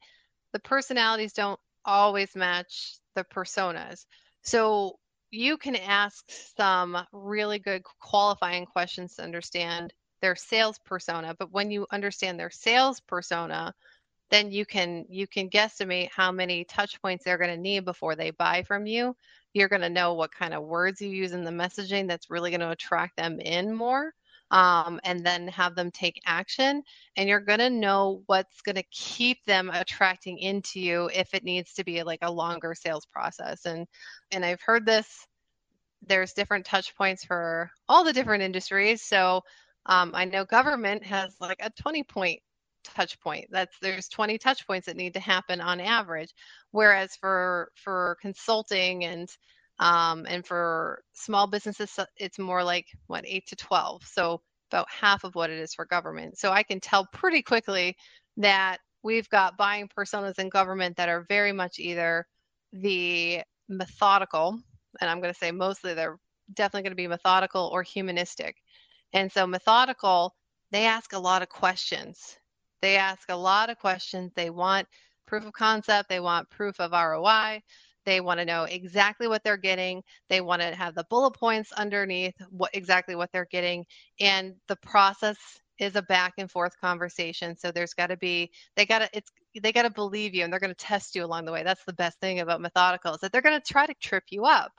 The 0.53 0.59
personalities 0.59 1.33
don't 1.33 1.59
always 1.85 2.35
match 2.35 2.97
the 3.15 3.23
personas. 3.23 4.05
So 4.43 4.97
you 5.31 5.57
can 5.57 5.75
ask 5.75 6.23
some 6.57 6.97
really 7.11 7.59
good 7.59 7.83
qualifying 7.99 8.65
questions 8.65 9.15
to 9.15 9.23
understand 9.23 9.93
their 10.21 10.35
sales 10.35 10.79
persona 10.85 11.35
but 11.37 11.51
when 11.51 11.71
you 11.71 11.85
understand 11.91 12.39
their 12.39 12.49
sales 12.49 12.99
persona 13.01 13.73
then 14.29 14.51
you 14.51 14.65
can 14.65 15.05
you 15.09 15.27
can 15.27 15.49
guesstimate 15.49 16.09
how 16.15 16.31
many 16.31 16.63
touch 16.63 17.01
points 17.01 17.23
they're 17.23 17.37
going 17.37 17.49
to 17.49 17.57
need 17.57 17.85
before 17.85 18.15
they 18.15 18.31
buy 18.31 18.63
from 18.63 18.85
you. 18.85 19.15
You're 19.53 19.69
going 19.69 19.81
to 19.81 19.89
know 19.89 20.13
what 20.13 20.31
kind 20.31 20.53
of 20.53 20.63
words 20.63 21.01
you 21.01 21.09
use 21.09 21.31
in 21.31 21.43
the 21.43 21.51
messaging 21.51 22.07
that's 22.07 22.29
really 22.29 22.51
going 22.51 22.59
to 22.61 22.69
attract 22.69 23.17
them 23.17 23.39
in 23.39 23.73
more 23.73 24.13
um, 24.51 24.99
and 25.03 25.25
then 25.25 25.47
have 25.47 25.75
them 25.75 25.89
take 25.89 26.21
action. 26.25 26.83
And 27.15 27.27
you're 27.27 27.39
going 27.39 27.59
to 27.59 27.69
know 27.69 28.21
what's 28.27 28.61
going 28.61 28.75
to 28.75 28.83
keep 28.91 29.43
them 29.45 29.71
attracting 29.73 30.37
into 30.37 30.79
you 30.79 31.09
if 31.13 31.33
it 31.33 31.43
needs 31.43 31.73
to 31.73 31.83
be 31.83 32.03
like 32.03 32.19
a 32.21 32.31
longer 32.31 32.75
sales 32.75 33.05
process. 33.11 33.65
And 33.65 33.87
and 34.31 34.45
i've 34.45 34.61
heard 34.61 34.85
this 34.85 35.07
there's 36.07 36.33
different 36.33 36.65
touch 36.65 36.95
points 36.95 37.25
for 37.25 37.69
all 37.89 38.05
the 38.05 38.13
different 38.13 38.41
industries. 38.41 39.03
So 39.03 39.43
um, 39.89 40.11
I 40.13 40.25
know 40.25 40.45
government 40.45 41.03
has 41.03 41.35
like 41.41 41.57
a 41.61 41.71
20 41.71 42.03
point 42.03 42.39
touch 42.83 43.19
point. 43.19 43.47
That's 43.49 43.75
there's 43.81 44.07
20 44.07 44.37
touch 44.37 44.65
points 44.67 44.85
that 44.85 44.95
need 44.95 45.15
to 45.15 45.19
happen 45.19 45.59
on 45.59 45.81
average. 45.81 46.31
Whereas 46.71 47.15
for 47.15 47.71
for 47.75 48.17
consulting 48.21 49.03
and 49.05 49.27
um, 49.79 50.25
and 50.29 50.45
for 50.45 51.01
small 51.13 51.47
businesses, 51.47 51.97
it's 52.17 52.37
more 52.37 52.63
like 52.63 52.85
what 53.07 53.25
eight 53.27 53.47
to 53.47 53.55
12. 53.55 54.03
So 54.05 54.41
about 54.71 54.87
half 54.91 55.23
of 55.23 55.33
what 55.33 55.49
it 55.49 55.57
is 55.57 55.73
for 55.73 55.85
government. 55.85 56.37
So 56.37 56.51
I 56.51 56.61
can 56.61 56.79
tell 56.79 57.07
pretty 57.11 57.41
quickly 57.41 57.95
that 58.37 58.77
we've 59.01 59.29
got 59.29 59.57
buying 59.57 59.87
personas 59.87 60.37
in 60.37 60.49
government 60.49 60.97
that 60.97 61.09
are 61.09 61.25
very 61.27 61.51
much 61.51 61.79
either 61.79 62.27
the 62.73 63.41
methodical, 63.67 64.59
and 65.01 65.09
I'm 65.09 65.19
going 65.21 65.33
to 65.33 65.39
say 65.39 65.51
mostly 65.51 65.95
they're 65.95 66.19
definitely 66.53 66.83
going 66.83 66.91
to 66.91 66.95
be 66.95 67.07
methodical 67.07 67.69
or 67.73 67.81
humanistic. 67.81 68.57
And 69.13 69.31
so 69.31 69.47
methodical, 69.47 70.35
they 70.71 70.85
ask 70.85 71.13
a 71.13 71.19
lot 71.19 71.41
of 71.41 71.49
questions. 71.49 72.37
They 72.81 72.97
ask 72.97 73.29
a 73.29 73.35
lot 73.35 73.69
of 73.69 73.79
questions. 73.79 74.31
They 74.35 74.49
want 74.49 74.87
proof 75.25 75.45
of 75.45 75.53
concept, 75.53 76.09
they 76.09 76.19
want 76.19 76.49
proof 76.49 76.79
of 76.79 76.91
ROI. 76.91 77.61
They 78.05 78.21
want 78.21 78.39
to 78.39 78.45
know 78.45 78.63
exactly 78.63 79.27
what 79.27 79.43
they're 79.43 79.57
getting. 79.57 80.01
They 80.29 80.41
want 80.41 80.61
to 80.61 80.73
have 80.73 80.95
the 80.95 81.05
bullet 81.09 81.35
points 81.35 81.71
underneath 81.73 82.33
what 82.49 82.71
exactly 82.73 83.15
what 83.15 83.31
they're 83.31 83.45
getting. 83.51 83.85
And 84.19 84.55
the 84.67 84.77
process 84.77 85.37
is 85.79 85.95
a 85.95 86.01
back 86.01 86.33
and 86.37 86.49
forth 86.49 86.79
conversation. 86.79 87.55
So 87.57 87.71
there's 87.71 87.93
got 87.93 88.07
to 88.07 88.17
be 88.17 88.51
they 88.75 88.85
got 88.85 88.99
to 88.99 89.09
it's 89.13 89.31
they 89.61 89.71
got 89.71 89.83
to 89.83 89.89
believe 89.89 90.33
you 90.33 90.43
and 90.43 90.51
they're 90.51 90.59
going 90.59 90.73
to 90.73 90.85
test 90.85 91.15
you 91.15 91.23
along 91.23 91.45
the 91.45 91.51
way. 91.51 91.63
That's 91.63 91.83
the 91.85 91.93
best 91.93 92.19
thing 92.19 92.39
about 92.39 92.61
methodical 92.61 93.13
is 93.13 93.21
that 93.21 93.31
they're 93.31 93.41
going 93.41 93.59
to 93.59 93.73
try 93.73 93.85
to 93.85 93.93
trip 93.95 94.23
you 94.29 94.45
up 94.45 94.71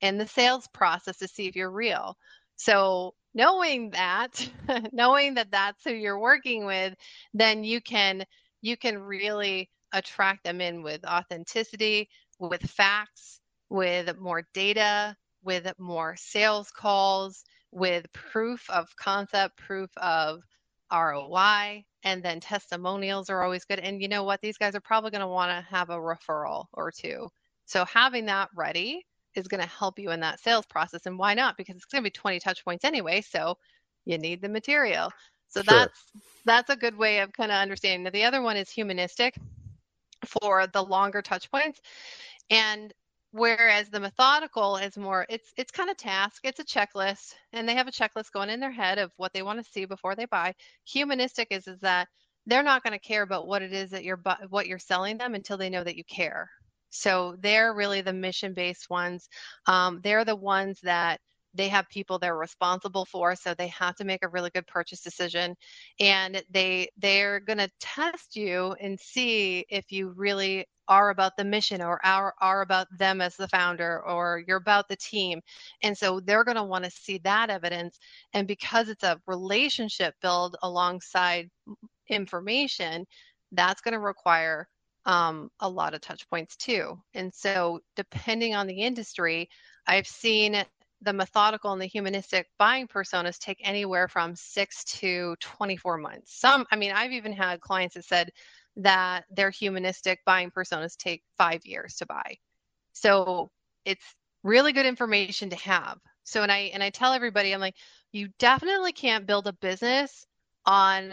in 0.00 0.18
the 0.18 0.26
sales 0.26 0.68
process 0.72 1.18
to 1.18 1.28
see 1.28 1.46
if 1.46 1.56
you're 1.56 1.70
real. 1.70 2.16
So 2.56 3.14
knowing 3.36 3.90
that 3.90 4.48
knowing 4.92 5.34
that 5.34 5.50
that's 5.52 5.84
who 5.84 5.92
you're 5.92 6.18
working 6.18 6.66
with 6.66 6.94
then 7.34 7.62
you 7.62 7.80
can 7.80 8.24
you 8.62 8.76
can 8.76 8.98
really 8.98 9.70
attract 9.92 10.42
them 10.42 10.60
in 10.60 10.82
with 10.82 11.04
authenticity 11.04 12.08
with 12.40 12.62
facts 12.62 13.40
with 13.68 14.18
more 14.18 14.42
data 14.54 15.14
with 15.44 15.70
more 15.78 16.16
sales 16.18 16.70
calls 16.70 17.44
with 17.70 18.10
proof 18.12 18.68
of 18.70 18.88
concept 18.96 19.56
proof 19.56 19.90
of 19.98 20.42
ROI 20.92 21.84
and 22.06 22.22
then 22.22 22.38
testimonials 22.38 23.30
are 23.30 23.42
always 23.42 23.64
good. 23.64 23.80
And 23.80 24.00
you 24.00 24.08
know 24.08 24.22
what? 24.22 24.40
These 24.40 24.58
guys 24.58 24.76
are 24.76 24.80
probably 24.80 25.10
going 25.10 25.22
to 25.22 25.26
want 25.26 25.50
to 25.50 25.74
have 25.74 25.90
a 25.90 25.96
referral 25.96 26.66
or 26.72 26.92
two. 26.92 27.28
So 27.64 27.84
having 27.84 28.26
that 28.26 28.48
ready 28.54 29.04
is 29.36 29.48
going 29.48 29.62
to 29.62 29.68
help 29.68 29.98
you 29.98 30.10
in 30.10 30.20
that 30.20 30.40
sales 30.40 30.66
process. 30.66 31.06
And 31.06 31.18
why 31.18 31.34
not? 31.34 31.56
Because 31.56 31.76
it's 31.76 31.84
going 31.84 32.02
to 32.02 32.06
be 32.06 32.12
20 32.12 32.40
touch 32.40 32.64
points 32.64 32.84
anyway. 32.84 33.20
So 33.20 33.56
you 34.04 34.18
need 34.18 34.40
the 34.40 34.48
material. 34.48 35.10
So 35.48 35.62
sure. 35.62 35.78
that's 35.78 36.00
that's 36.44 36.70
a 36.70 36.76
good 36.76 36.96
way 36.96 37.20
of 37.20 37.32
kind 37.32 37.50
of 37.50 37.56
understanding. 37.56 38.04
Now, 38.04 38.10
the 38.10 38.24
other 38.24 38.42
one 38.42 38.56
is 38.56 38.70
humanistic 38.70 39.34
for 40.24 40.66
the 40.66 40.82
longer 40.82 41.22
touch 41.22 41.50
points. 41.50 41.80
And 42.50 42.92
whereas 43.32 43.88
the 43.88 44.00
methodical 44.00 44.76
is 44.76 44.96
more 44.96 45.26
it's 45.28 45.52
it's 45.56 45.70
kind 45.70 45.90
of 45.90 45.96
task 45.96 46.40
it's 46.44 46.60
a 46.60 46.64
checklist 46.64 47.34
and 47.52 47.68
they 47.68 47.74
have 47.74 47.88
a 47.88 47.92
checklist 47.92 48.32
going 48.32 48.48
in 48.48 48.60
their 48.60 48.70
head 48.70 48.98
of 48.98 49.12
what 49.16 49.32
they 49.32 49.42
want 49.42 49.62
to 49.62 49.72
see 49.72 49.84
before 49.84 50.14
they 50.14 50.24
buy 50.26 50.54
humanistic 50.84 51.48
is 51.50 51.66
is 51.66 51.78
that 51.80 52.08
they're 52.46 52.62
not 52.62 52.82
going 52.82 52.92
to 52.92 52.98
care 52.98 53.22
about 53.22 53.46
what 53.46 53.62
it 53.62 53.72
is 53.72 53.90
that 53.90 54.04
you're 54.04 54.20
what 54.48 54.66
you're 54.66 54.78
selling 54.78 55.18
them 55.18 55.34
until 55.34 55.58
they 55.58 55.68
know 55.68 55.84
that 55.84 55.96
you 55.96 56.04
care 56.04 56.48
so 56.90 57.36
they're 57.40 57.74
really 57.74 58.00
the 58.00 58.12
mission 58.12 58.54
based 58.54 58.88
ones. 58.90 59.28
Um, 59.66 60.00
they're 60.02 60.24
the 60.24 60.36
ones 60.36 60.80
that 60.82 61.20
they 61.54 61.68
have 61.68 61.88
people 61.88 62.18
they're 62.18 62.36
responsible 62.36 63.06
for 63.06 63.34
so 63.34 63.54
they 63.54 63.68
have 63.68 63.96
to 63.96 64.04
make 64.04 64.22
a 64.24 64.28
really 64.28 64.50
good 64.50 64.66
purchase 64.66 65.00
decision. 65.00 65.56
And 65.98 66.42
they 66.50 66.88
they're 66.98 67.40
going 67.40 67.58
to 67.58 67.70
test 67.80 68.36
you 68.36 68.74
and 68.80 68.98
see 69.00 69.64
if 69.68 69.90
you 69.90 70.10
really 70.10 70.66
are 70.88 71.10
about 71.10 71.36
the 71.36 71.44
mission 71.44 71.82
or 71.82 71.98
are, 72.04 72.34
are 72.40 72.62
about 72.62 72.86
them 72.96 73.20
as 73.20 73.34
the 73.36 73.48
founder 73.48 74.00
or 74.06 74.42
you're 74.46 74.58
about 74.58 74.88
the 74.88 74.96
team. 74.96 75.40
And 75.82 75.96
so 75.96 76.20
they're 76.20 76.44
going 76.44 76.56
to 76.56 76.62
want 76.62 76.84
to 76.84 76.90
see 76.90 77.18
that 77.18 77.50
evidence. 77.50 77.98
And 78.34 78.46
because 78.46 78.88
it's 78.88 79.02
a 79.02 79.20
relationship 79.26 80.14
build 80.22 80.56
alongside 80.62 81.50
information 82.08 83.06
that's 83.52 83.80
going 83.80 83.94
to 83.94 84.00
require 84.00 84.68
um, 85.06 85.50
a 85.60 85.68
lot 85.68 85.94
of 85.94 86.00
touch 86.00 86.28
points 86.28 86.56
too. 86.56 87.00
And 87.14 87.32
so, 87.32 87.80
depending 87.94 88.54
on 88.54 88.66
the 88.66 88.82
industry, 88.82 89.48
I've 89.86 90.06
seen 90.06 90.64
the 91.02 91.12
methodical 91.12 91.72
and 91.72 91.80
the 91.80 91.86
humanistic 91.86 92.48
buying 92.58 92.88
personas 92.88 93.38
take 93.38 93.60
anywhere 93.62 94.08
from 94.08 94.34
six 94.34 94.84
to 94.84 95.36
24 95.40 95.98
months. 95.98 96.38
Some, 96.38 96.66
I 96.70 96.76
mean, 96.76 96.92
I've 96.92 97.12
even 97.12 97.32
had 97.32 97.60
clients 97.60 97.94
that 97.94 98.04
said 98.04 98.30
that 98.76 99.24
their 99.30 99.50
humanistic 99.50 100.20
buying 100.26 100.50
personas 100.50 100.96
take 100.96 101.22
five 101.38 101.64
years 101.64 101.96
to 101.96 102.06
buy. 102.06 102.36
So 102.92 103.50
it's 103.84 104.04
really 104.42 104.72
good 104.72 104.86
information 104.86 105.50
to 105.50 105.56
have. 105.56 105.98
So, 106.24 106.42
and 106.42 106.50
I 106.50 106.70
and 106.74 106.82
I 106.82 106.90
tell 106.90 107.12
everybody, 107.12 107.52
I'm 107.52 107.60
like, 107.60 107.76
you 108.12 108.28
definitely 108.38 108.92
can't 108.92 109.26
build 109.26 109.46
a 109.46 109.52
business 109.52 110.26
on 110.64 111.12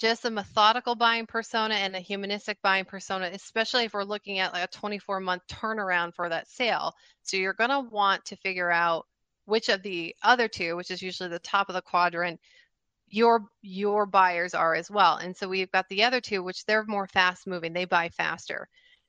just 0.00 0.24
a 0.24 0.30
methodical 0.30 0.94
buying 0.94 1.26
persona 1.26 1.74
and 1.74 1.94
a 1.94 2.00
humanistic 2.00 2.56
buying 2.62 2.86
persona, 2.86 3.30
especially 3.34 3.84
if 3.84 3.92
we're 3.92 4.02
looking 4.02 4.38
at 4.38 4.54
like 4.54 4.64
a 4.64 4.68
24 4.68 5.20
month 5.20 5.42
turnaround 5.46 6.14
for 6.14 6.26
that 6.30 6.48
sale. 6.48 6.94
So 7.22 7.36
you're 7.36 7.52
going 7.52 7.70
to 7.70 7.80
want 7.80 8.24
to 8.24 8.36
figure 8.36 8.70
out 8.70 9.06
which 9.44 9.68
of 9.68 9.82
the 9.82 10.16
other 10.22 10.48
two, 10.48 10.74
which 10.74 10.90
is 10.90 11.02
usually 11.02 11.28
the 11.28 11.38
top 11.40 11.68
of 11.68 11.74
the 11.74 11.82
quadrant, 11.82 12.40
your 13.08 13.44
your 13.60 14.06
buyers 14.06 14.54
are 14.54 14.74
as 14.74 14.90
well. 14.90 15.16
And 15.16 15.36
so 15.36 15.46
we've 15.46 15.70
got 15.70 15.86
the 15.90 16.04
other 16.04 16.20
two, 16.20 16.42
which 16.42 16.64
they're 16.64 16.84
more 16.84 17.06
fast 17.06 17.46
moving. 17.46 17.74
They 17.74 17.84
buy 17.84 18.08
faster. 18.08 18.68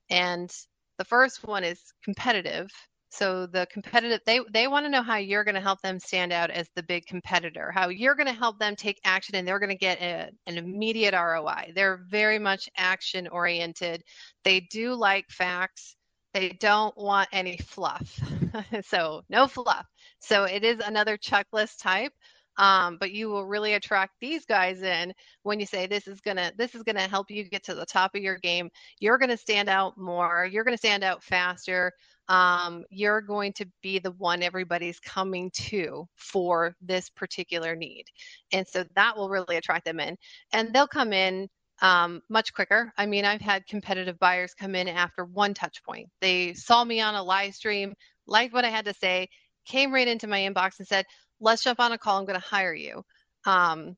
And 0.10 0.54
the 0.98 1.06
first 1.06 1.48
one 1.48 1.64
is 1.64 1.80
competitive 2.04 2.70
so 3.12 3.45
the 3.45 3.67
competitive 3.69 4.21
they 4.26 4.39
they 4.54 4.67
want 4.67 4.86
to 4.86 4.89
know 4.89 5.04
how 5.04 5.17
you're 5.17 5.43
going 5.43 5.56
to 5.56 5.62
help 5.62 5.82
them 5.82 6.00
stand 6.00 6.32
out 6.32 6.50
as 6.50 6.69
the 6.76 6.84
big 6.84 7.06
competitor, 7.06 7.69
how 7.69 7.89
you're 7.89 8.15
going 8.15 8.28
to 8.28 8.34
help 8.34 8.58
them 8.58 8.76
take 8.76 9.02
action 9.04 9.36
and 9.36 9.45
they're 9.45 9.60
going 9.60 9.69
to 9.69 9.76
get 9.76 10.02
a, 10.02 10.30
an 10.47 10.58
immediate 10.58 11.13
ROI. 11.13 11.74
They're 11.76 12.06
very 12.10 12.39
much 12.39 12.69
action 12.78 13.28
oriented. 13.28 14.04
They 14.45 14.62
do 14.62 14.93
like 14.93 15.30
facts. 15.30 15.97
They 16.34 16.50
don't 16.50 16.97
want 16.97 17.28
any 17.34 17.58
fluff. 17.58 18.17
so 18.86 19.24
no 19.30 19.47
fluff. 19.47 19.86
So 20.19 20.45
it 20.45 20.63
is 20.63 20.80
another 20.80 21.17
checklist 21.17 21.82
type. 21.82 22.13
Um, 22.62 22.97
but 23.00 23.12
you 23.12 23.28
will 23.28 23.47
really 23.47 23.74
attract 23.74 24.13
these 24.21 24.45
guys 24.45 24.84
in 24.84 25.13
when 25.41 25.60
you 25.60 25.65
say 25.65 25.88
this 25.88 26.08
is 26.08 26.21
gonna 26.21 26.52
this 26.58 26.76
is 26.76 26.84
gonna 26.84 27.08
help 27.08 27.32
you 27.32 27.43
get 27.43 27.63
to 27.63 27.74
the 27.74 27.88
top 27.88 28.13
of 28.13 28.21
your 28.21 28.38
game. 28.38 28.69
You're 29.00 29.17
gonna 29.17 29.36
stand 29.36 29.67
out 29.67 29.97
more. 29.97 30.45
You're 30.45 30.63
gonna 30.63 30.78
stand 30.78 31.04
out 31.04 31.24
faster. 31.24 31.91
Um, 32.28 32.84
you're 32.91 33.19
going 33.21 33.54
to 33.54 33.65
be 33.82 33.97
the 33.97 34.12
one 34.12 34.43
everybody's 34.43 35.00
coming 35.00 35.50
to 35.56 36.08
for 36.15 36.76
this 36.82 37.10
particular 37.10 37.76
need, 37.76 38.06
and 38.54 38.67
so 38.67 38.86
that 38.95 39.17
will 39.17 39.30
really 39.30 39.58
attract 39.58 39.86
them 39.86 40.00
in. 40.00 40.15
And 40.54 40.71
they'll 40.71 40.88
come 40.88 41.13
in 41.13 41.50
um, 41.82 42.21
much 42.30 42.54
quicker. 42.54 42.93
I 42.95 43.08
mean, 43.08 43.26
I've 43.26 43.41
had 43.41 43.65
competitive 43.65 44.19
buyers 44.19 44.54
come 44.54 44.76
in 44.76 44.88
after 44.88 45.26
one 45.26 45.56
touch 45.56 45.84
point. 45.84 46.10
They 46.21 46.54
saw 46.54 46.84
me 46.84 47.02
on 47.02 47.15
a 47.15 47.24
live 47.24 47.56
stream, 47.56 47.95
liked 48.28 48.54
what 48.54 48.65
I 48.65 48.69
had 48.69 48.86
to 48.86 48.93
say, 48.93 49.30
came 49.65 49.91
right 49.91 50.08
into 50.08 50.28
my 50.28 50.41
inbox 50.41 50.78
and 50.78 50.88
said, 50.88 51.06
let's 51.42 51.64
jump 51.64 51.80
on 51.80 51.92
a 51.92 51.98
call. 51.98 52.20
I'm 52.20 52.26
going 52.26 52.40
to 52.40 52.46
hire 52.46 52.74
you. 52.74 53.04
Um, 53.46 53.98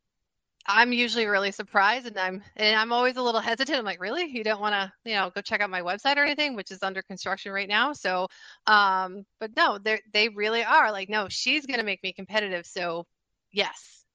I'm 0.66 0.94
usually 0.94 1.26
really 1.26 1.52
surprised 1.52 2.08
and 2.08 2.18
I'm 2.18 2.42
and 2.56 2.78
I'm 2.78 2.94
always 2.94 3.18
a 3.18 3.22
little 3.22 3.42
hesitant. 3.42 3.78
I'm 3.78 3.84
like, 3.84 4.02
really? 4.02 4.26
You 4.26 4.44
don't 4.44 4.62
want 4.62 4.74
to, 4.74 4.94
you 5.04 5.16
know, 5.16 5.30
go 5.36 5.42
check 5.42 5.60
out 5.60 5.70
my 5.70 5.82
website 5.82 6.16
or 6.16 6.24
anything, 6.24 6.56
which 6.56 6.72
is 6.72 6.82
under 6.82 7.02
construction 7.02 7.52
right 7.52 7.68
now. 7.68 7.92
So 7.92 8.28
um, 8.66 9.26
but 9.40 9.52
no, 9.58 9.78
they 9.78 10.00
they 10.14 10.30
really 10.30 10.64
are 10.64 10.92
like, 10.92 11.10
no, 11.10 11.28
she's 11.30 11.66
gonna 11.66 11.84
make 11.84 12.02
me 12.02 12.14
competitive. 12.14 12.66
So 12.66 13.06
yes. 13.52 14.06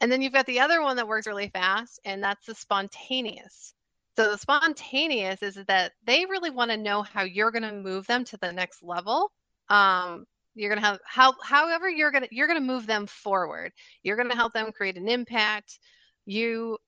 And 0.00 0.12
then 0.12 0.20
you've 0.20 0.34
got 0.34 0.44
the 0.44 0.60
other 0.60 0.82
one 0.82 0.96
that 0.96 1.08
works 1.08 1.26
really 1.26 1.48
fast, 1.48 1.98
and 2.04 2.22
that's 2.22 2.44
the 2.44 2.54
spontaneous. 2.54 3.72
So 4.16 4.30
the 4.30 4.38
spontaneous 4.38 5.42
is 5.42 5.58
that 5.68 5.92
they 6.04 6.26
really 6.26 6.50
want 6.50 6.70
to 6.70 6.76
know 6.76 7.02
how 7.02 7.22
you're 7.22 7.50
going 7.50 7.62
to 7.62 7.72
move 7.72 8.06
them 8.06 8.24
to 8.24 8.36
the 8.38 8.52
next 8.52 8.82
level. 8.82 9.30
Um, 9.68 10.26
you're 10.56 10.70
going 10.70 10.82
to 10.82 10.86
have 10.86 10.98
how 11.04 11.34
however 11.42 11.88
you're 11.88 12.10
going 12.10 12.24
to 12.24 12.34
you're 12.34 12.48
going 12.48 12.58
to 12.58 12.64
move 12.64 12.86
them 12.86 13.06
forward. 13.06 13.72
You're 14.02 14.16
going 14.16 14.30
to 14.30 14.36
help 14.36 14.52
them 14.54 14.72
create 14.72 14.96
an 14.96 15.08
impact. 15.08 15.78
You 16.24 16.78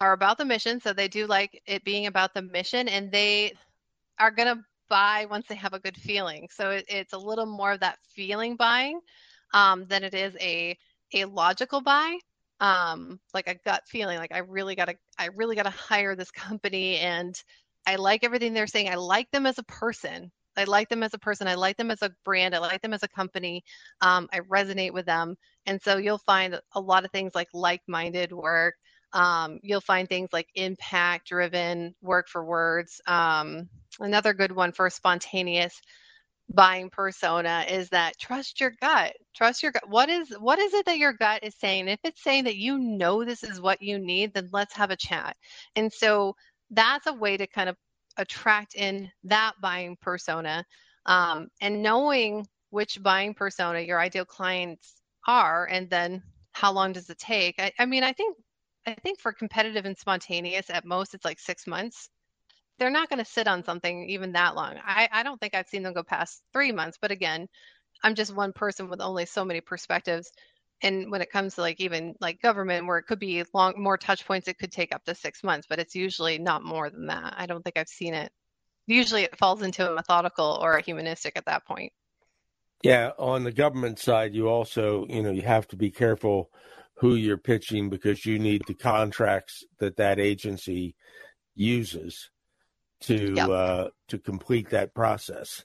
are 0.00 0.12
about 0.12 0.38
the 0.38 0.44
mission 0.44 0.80
so 0.80 0.92
they 0.92 1.08
do 1.08 1.26
like 1.26 1.62
it 1.66 1.84
being 1.84 2.06
about 2.06 2.34
the 2.34 2.42
mission 2.42 2.88
and 2.88 3.10
they 3.12 3.54
are 4.18 4.30
going 4.30 4.56
to 4.56 4.62
buy 4.88 5.26
once 5.30 5.46
they 5.48 5.54
have 5.56 5.74
a 5.74 5.80
good 5.80 5.96
feeling. 5.96 6.48
So 6.50 6.70
it, 6.70 6.84
it's 6.88 7.12
a 7.12 7.18
little 7.18 7.46
more 7.46 7.72
of 7.72 7.80
that 7.80 7.98
feeling 8.14 8.56
buying 8.56 9.00
um, 9.54 9.86
than 9.86 10.04
it 10.04 10.14
is 10.14 10.34
a 10.40 10.76
a 11.14 11.24
logical 11.26 11.80
buy 11.80 12.18
um, 12.60 13.20
like 13.34 13.48
a 13.48 13.54
gut 13.64 13.82
feeling 13.86 14.18
like 14.18 14.32
i 14.32 14.38
really 14.38 14.74
got 14.74 14.86
to 14.88 14.96
i 15.18 15.28
really 15.34 15.56
got 15.56 15.64
to 15.64 15.70
hire 15.70 16.16
this 16.16 16.30
company 16.30 16.96
and 16.98 17.42
i 17.86 17.96
like 17.96 18.24
everything 18.24 18.54
they're 18.54 18.66
saying. 18.66 18.88
I 18.88 18.96
like 18.96 19.30
them 19.30 19.46
as 19.46 19.58
a 19.58 19.62
person 19.64 20.32
I 20.56 20.64
like 20.64 20.88
them 20.88 21.02
as 21.02 21.14
a 21.14 21.18
person. 21.18 21.48
I 21.48 21.54
like 21.54 21.76
them 21.76 21.90
as 21.90 22.02
a 22.02 22.10
brand. 22.24 22.54
I 22.54 22.58
like 22.58 22.82
them 22.82 22.94
as 22.94 23.02
a 23.02 23.08
company. 23.08 23.64
Um, 24.00 24.28
I 24.32 24.40
resonate 24.40 24.92
with 24.92 25.06
them. 25.06 25.36
And 25.66 25.80
so 25.82 25.98
you'll 25.98 26.18
find 26.18 26.58
a 26.74 26.80
lot 26.80 27.04
of 27.04 27.10
things 27.10 27.34
like 27.34 27.48
like 27.52 27.82
minded 27.88 28.32
work. 28.32 28.74
Um, 29.12 29.60
you'll 29.62 29.80
find 29.80 30.08
things 30.08 30.30
like 30.32 30.48
impact 30.54 31.28
driven 31.28 31.94
work 32.02 32.28
for 32.28 32.44
words. 32.44 33.00
Um, 33.06 33.68
another 34.00 34.34
good 34.34 34.52
one 34.52 34.72
for 34.72 34.90
spontaneous 34.90 35.80
buying 36.48 36.90
persona 36.90 37.64
is 37.68 37.88
that 37.88 38.16
trust 38.20 38.60
your 38.60 38.72
gut 38.80 39.12
trust 39.34 39.62
your 39.64 39.72
gut 39.72 39.88
what 39.88 40.08
is 40.08 40.30
what 40.38 40.60
is 40.60 40.72
it 40.74 40.86
that 40.86 40.98
your 40.98 41.12
gut 41.12 41.42
is 41.42 41.56
saying 41.58 41.88
if 41.88 41.98
it's 42.04 42.22
saying 42.22 42.44
that 42.44 42.56
you 42.56 42.78
know 42.78 43.24
this 43.24 43.42
is 43.42 43.60
what 43.60 43.82
you 43.82 43.98
need 43.98 44.32
then 44.32 44.48
let's 44.52 44.72
have 44.74 44.90
a 44.90 44.96
chat 44.96 45.36
and 45.74 45.92
so 45.92 46.34
that's 46.70 47.06
a 47.08 47.12
way 47.12 47.36
to 47.36 47.48
kind 47.48 47.68
of 47.68 47.76
attract 48.16 48.74
in 48.74 49.10
that 49.24 49.52
buying 49.60 49.96
persona 50.00 50.64
um, 51.06 51.48
and 51.60 51.82
knowing 51.82 52.46
which 52.70 53.02
buying 53.02 53.34
persona 53.34 53.80
your 53.80 54.00
ideal 54.00 54.24
clients 54.24 55.02
are 55.26 55.66
and 55.66 55.88
then 55.90 56.22
how 56.52 56.72
long 56.72 56.92
does 56.92 57.10
it 57.10 57.18
take? 57.18 57.56
I, 57.58 57.72
I 57.78 57.86
mean 57.86 58.02
i 58.02 58.12
think 58.12 58.36
i 58.86 58.94
think 58.94 59.20
for 59.20 59.32
competitive 59.32 59.84
and 59.84 59.96
spontaneous 59.96 60.70
at 60.70 60.84
most 60.84 61.14
it's 61.14 61.24
like 61.24 61.40
six 61.40 61.66
months. 61.66 62.08
They're 62.78 62.90
not 62.90 63.08
going 63.08 63.24
to 63.24 63.30
sit 63.30 63.48
on 63.48 63.64
something 63.64 64.06
even 64.10 64.32
that 64.32 64.54
long. 64.54 64.74
I, 64.84 65.08
I 65.10 65.22
don't 65.22 65.40
think 65.40 65.54
i've 65.54 65.68
seen 65.68 65.82
them 65.82 65.94
go 65.94 66.02
past 66.02 66.42
three 66.52 66.72
months 66.72 66.98
but 67.00 67.10
again 67.10 67.46
i'm 68.02 68.14
just 68.14 68.34
one 68.34 68.52
person 68.52 68.88
with 68.88 69.00
only 69.00 69.26
so 69.26 69.44
many 69.44 69.60
perspectives 69.60 70.30
and 70.82 71.10
when 71.10 71.22
it 71.22 71.30
comes 71.30 71.54
to 71.54 71.60
like 71.60 71.80
even 71.80 72.14
like 72.20 72.40
government 72.42 72.86
where 72.86 72.98
it 72.98 73.06
could 73.06 73.18
be 73.18 73.42
long 73.54 73.74
more 73.76 73.96
touch 73.96 74.26
points 74.26 74.48
it 74.48 74.58
could 74.58 74.72
take 74.72 74.94
up 74.94 75.04
to 75.04 75.14
six 75.14 75.42
months 75.42 75.66
but 75.68 75.78
it's 75.78 75.94
usually 75.94 76.38
not 76.38 76.62
more 76.62 76.90
than 76.90 77.06
that. 77.06 77.34
I 77.36 77.46
don't 77.46 77.62
think 77.62 77.78
i've 77.78 77.88
seen 77.88 78.14
it. 78.14 78.30
Usually 78.86 79.22
it 79.22 79.38
falls 79.38 79.62
into 79.62 79.90
a 79.90 79.94
methodical 79.94 80.58
or 80.62 80.74
a 80.74 80.82
humanistic 80.82 81.36
at 81.36 81.46
that 81.46 81.66
point. 81.66 81.92
Yeah 82.82 83.12
on 83.18 83.44
the 83.44 83.52
government 83.52 83.98
side 83.98 84.34
you 84.34 84.48
also 84.48 85.06
you 85.08 85.22
know 85.22 85.30
you 85.30 85.42
have 85.42 85.66
to 85.68 85.76
be 85.76 85.90
careful 85.90 86.50
who 86.98 87.14
you're 87.14 87.36
pitching 87.36 87.90
because 87.90 88.24
you 88.24 88.38
need 88.38 88.62
the 88.66 88.74
contracts 88.74 89.64
that 89.78 89.96
that 89.96 90.18
agency 90.18 90.94
uses 91.54 92.30
to 93.00 93.34
yep. 93.34 93.48
uh, 93.48 93.88
to 94.08 94.18
complete 94.18 94.70
that 94.70 94.94
process 94.94 95.64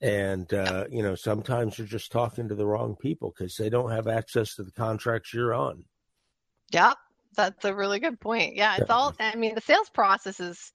and 0.00 0.52
uh, 0.54 0.84
you 0.90 1.02
know 1.02 1.14
sometimes 1.14 1.78
you're 1.78 1.86
just 1.86 2.12
talking 2.12 2.48
to 2.48 2.54
the 2.54 2.66
wrong 2.66 2.96
people 2.96 3.34
because 3.36 3.56
they 3.56 3.68
don't 3.68 3.90
have 3.90 4.06
access 4.06 4.54
to 4.54 4.62
the 4.62 4.72
contracts 4.72 5.34
you're 5.34 5.54
on. 5.54 5.84
Yeah 6.70 6.94
that's 7.36 7.64
a 7.64 7.74
really 7.74 8.00
good 8.00 8.18
point. 8.20 8.56
Yeah 8.56 8.76
it's 8.78 8.90
all 8.90 9.14
i 9.20 9.36
mean 9.36 9.54
the 9.54 9.60
sales 9.60 9.88
process 9.90 10.40
is 10.40 10.72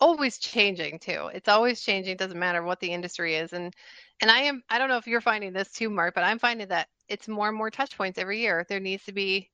always 0.00 0.38
changing 0.38 0.98
too. 0.98 1.28
It's 1.34 1.48
always 1.48 1.80
changing. 1.80 2.12
It 2.12 2.18
doesn't 2.18 2.38
matter 2.38 2.62
what 2.62 2.80
the 2.80 2.92
industry 2.92 3.34
is. 3.34 3.52
And 3.52 3.74
and 4.20 4.30
i 4.30 4.40
am 4.40 4.62
i 4.70 4.78
don't 4.78 4.88
know 4.88 4.96
if 4.96 5.06
you're 5.06 5.20
finding 5.20 5.52
this 5.52 5.70
too 5.70 5.88
mark 5.90 6.14
but 6.14 6.24
i'm 6.24 6.38
finding 6.38 6.68
that 6.68 6.88
it's 7.08 7.28
more 7.28 7.48
and 7.48 7.56
more 7.56 7.70
touch 7.70 7.96
points 7.96 8.18
every 8.18 8.40
year. 8.40 8.66
There 8.68 8.80
needs 8.80 9.04
to 9.04 9.12
be 9.12 9.50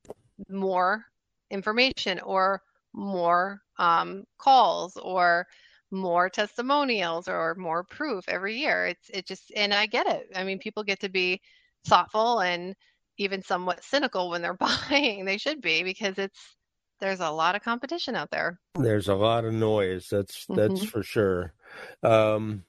more 0.49 1.05
information 1.51 2.21
or 2.21 2.63
more 2.93 3.61
um, 3.79 4.25
calls 4.39 4.97
or 4.97 5.47
more 5.95 6.29
testimonials 6.29 7.29
or 7.29 7.55
more 7.55 7.85
proof 7.85 8.25
every 8.29 8.57
year. 8.57 8.87
It's 8.87 9.11
it 9.11 9.27
just 9.27 9.53
and 9.57 9.73
I 9.73 9.87
get 9.87 10.07
it. 10.07 10.29
I 10.35 10.45
mean, 10.45 10.59
people 10.59 10.85
get 10.85 11.01
to 11.01 11.09
be 11.09 11.41
thoughtful 11.87 12.41
and 12.41 12.75
even 13.19 13.43
somewhat 13.43 13.85
cynical 13.85 14.31
when 14.31 14.43
they're 14.43 14.55
buying. 14.91 15.25
They 15.25 15.39
should 15.39 15.61
be 15.61 15.83
because 15.83 16.19
it's 16.19 16.57
there's 17.01 17.21
a 17.21 17.31
lot 17.31 17.55
of 17.55 17.63
competition 17.63 18.17
out 18.17 18.31
there. 18.31 18.61
There's 18.75 19.09
a 19.09 19.15
lot 19.15 19.45
of 19.45 19.53
noise. 19.53 20.09
That's 20.11 20.47
that's 20.47 20.73
mm-hmm. 20.73 20.87
for 20.87 21.03
sure. 21.03 21.55
Um, 22.03 22.65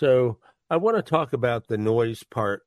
so 0.00 0.38
I 0.68 0.76
want 0.76 0.96
to 0.96 1.02
talk 1.02 1.32
about 1.32 1.68
the 1.68 1.78
noise 1.78 2.22
part 2.22 2.65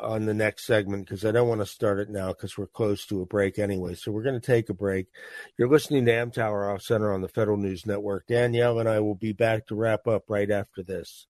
on 0.00 0.26
the 0.26 0.34
next 0.34 0.64
segment 0.64 1.06
because 1.06 1.24
I 1.24 1.32
don't 1.32 1.48
want 1.48 1.60
to 1.60 1.66
start 1.66 1.98
it 1.98 2.10
now 2.10 2.28
because 2.28 2.56
we're 2.56 2.66
close 2.66 3.06
to 3.06 3.22
a 3.22 3.26
break 3.26 3.58
anyway. 3.58 3.94
So 3.94 4.12
we're 4.12 4.22
going 4.22 4.40
to 4.40 4.46
take 4.46 4.68
a 4.68 4.74
break. 4.74 5.06
You're 5.58 5.68
listening 5.68 6.04
to 6.06 6.12
Amtower 6.12 6.72
Off 6.72 6.82
Center 6.82 7.12
on 7.12 7.20
the 7.20 7.28
Federal 7.28 7.56
News 7.56 7.86
Network. 7.86 8.26
Danielle 8.26 8.78
and 8.78 8.88
I 8.88 9.00
will 9.00 9.14
be 9.14 9.32
back 9.32 9.66
to 9.66 9.74
wrap 9.74 10.06
up 10.06 10.24
right 10.28 10.50
after 10.50 10.82
this. 10.82 11.26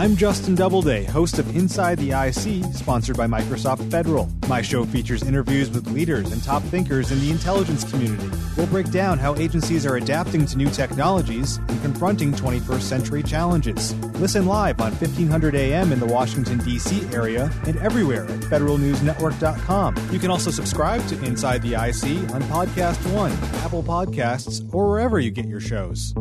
I'm 0.00 0.16
Justin 0.16 0.54
Doubleday, 0.54 1.04
host 1.04 1.38
of 1.38 1.54
Inside 1.54 1.98
the 1.98 2.12
IC, 2.12 2.74
sponsored 2.74 3.18
by 3.18 3.26
Microsoft 3.26 3.90
Federal. 3.90 4.30
My 4.48 4.62
show 4.62 4.86
features 4.86 5.22
interviews 5.22 5.68
with 5.68 5.86
leaders 5.88 6.32
and 6.32 6.42
top 6.42 6.62
thinkers 6.62 7.12
in 7.12 7.20
the 7.20 7.30
intelligence 7.30 7.84
community. 7.84 8.30
We'll 8.56 8.66
break 8.68 8.90
down 8.90 9.18
how 9.18 9.36
agencies 9.36 9.84
are 9.84 9.96
adapting 9.96 10.46
to 10.46 10.56
new 10.56 10.70
technologies 10.70 11.58
and 11.58 11.82
confronting 11.82 12.32
21st 12.32 12.80
century 12.80 13.22
challenges. 13.22 13.94
Listen 14.18 14.46
live 14.46 14.80
on 14.80 14.92
1500 14.92 15.54
AM 15.54 15.92
in 15.92 16.00
the 16.00 16.06
Washington, 16.06 16.56
D.C. 16.60 17.02
area 17.14 17.52
and 17.66 17.76
everywhere 17.76 18.24
at 18.24 18.40
federalnewsnetwork.com. 18.40 19.96
You 20.10 20.18
can 20.18 20.30
also 20.30 20.50
subscribe 20.50 21.06
to 21.08 21.22
Inside 21.26 21.60
the 21.60 21.74
IC 21.74 22.32
on 22.32 22.40
Podcast 22.44 22.96
One, 23.12 23.32
Apple 23.62 23.82
Podcasts, 23.82 24.66
or 24.72 24.88
wherever 24.88 25.20
you 25.20 25.30
get 25.30 25.44
your 25.44 25.60
shows. 25.60 26.14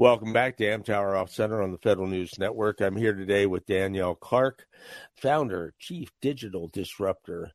Welcome 0.00 0.32
back 0.32 0.56
to 0.56 0.64
Amtower 0.64 1.14
Off 1.14 1.30
Center 1.30 1.60
on 1.60 1.72
the 1.72 1.78
Federal 1.78 2.06
News 2.06 2.38
Network. 2.38 2.80
I'm 2.80 2.96
here 2.96 3.12
today 3.12 3.44
with 3.44 3.66
Danielle 3.66 4.14
Clark, 4.14 4.66
founder, 5.14 5.74
chief 5.78 6.08
digital 6.22 6.68
disruptor 6.68 7.52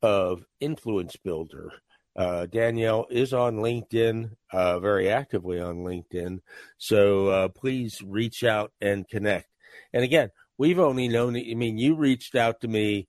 of 0.00 0.44
Influence 0.60 1.16
Builder. 1.16 1.72
Uh, 2.14 2.46
Danielle 2.46 3.08
is 3.10 3.34
on 3.34 3.56
LinkedIn, 3.56 4.30
uh, 4.52 4.78
very 4.78 5.10
actively 5.10 5.58
on 5.58 5.78
LinkedIn. 5.78 6.38
So 6.76 7.26
uh, 7.26 7.48
please 7.48 8.00
reach 8.00 8.44
out 8.44 8.70
and 8.80 9.08
connect. 9.08 9.48
And 9.92 10.04
again, 10.04 10.30
we've 10.56 10.78
only 10.78 11.08
known, 11.08 11.34
I 11.34 11.54
mean, 11.54 11.78
you 11.78 11.96
reached 11.96 12.36
out 12.36 12.60
to 12.60 12.68
me 12.68 13.08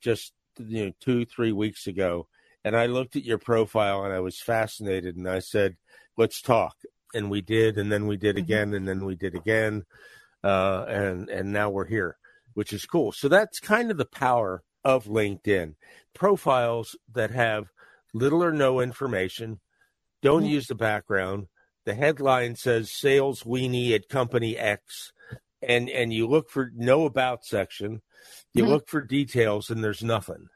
just 0.00 0.32
you 0.60 0.86
know, 0.86 0.92
two, 1.00 1.24
three 1.24 1.50
weeks 1.50 1.88
ago, 1.88 2.28
and 2.62 2.76
I 2.76 2.86
looked 2.86 3.16
at 3.16 3.24
your 3.24 3.38
profile 3.38 4.04
and 4.04 4.14
I 4.14 4.20
was 4.20 4.40
fascinated 4.40 5.16
and 5.16 5.28
I 5.28 5.40
said, 5.40 5.76
let's 6.16 6.40
talk 6.40 6.76
and 7.14 7.30
we 7.30 7.40
did, 7.40 7.78
and 7.78 7.90
then 7.90 8.06
we 8.06 8.16
did 8.16 8.36
mm-hmm. 8.36 8.44
again, 8.44 8.74
and 8.74 8.88
then 8.88 9.04
we 9.04 9.14
did 9.16 9.34
again, 9.34 9.84
uh, 10.44 10.84
and 10.88 11.28
and 11.28 11.52
now 11.52 11.70
we're 11.70 11.86
here, 11.86 12.16
which 12.54 12.72
is 12.72 12.84
cool. 12.86 13.12
So 13.12 13.28
that's 13.28 13.60
kind 13.60 13.90
of 13.90 13.96
the 13.96 14.04
power 14.04 14.62
of 14.84 15.04
LinkedIn 15.04 15.74
profiles 16.14 16.96
that 17.12 17.30
have 17.30 17.66
little 18.14 18.42
or 18.42 18.52
no 18.52 18.80
information, 18.80 19.60
don't 20.22 20.42
mm-hmm. 20.42 20.52
use 20.52 20.66
the 20.66 20.74
background. 20.74 21.46
The 21.84 21.94
headline 21.94 22.56
says 22.56 22.90
"Sales 22.92 23.42
Weenie 23.42 23.94
at 23.94 24.08
Company 24.08 24.56
X." 24.56 25.12
and 25.62 25.88
and 25.88 26.12
you 26.12 26.26
look 26.26 26.50
for 26.50 26.70
no 26.74 27.04
about 27.04 27.44
section, 27.44 28.02
you 28.54 28.64
Mhm. 28.64 28.68
look 28.68 28.88
for 28.88 29.00
details, 29.00 29.70
and 29.70 29.82
there's 29.82 30.02
nothing. 30.02 30.48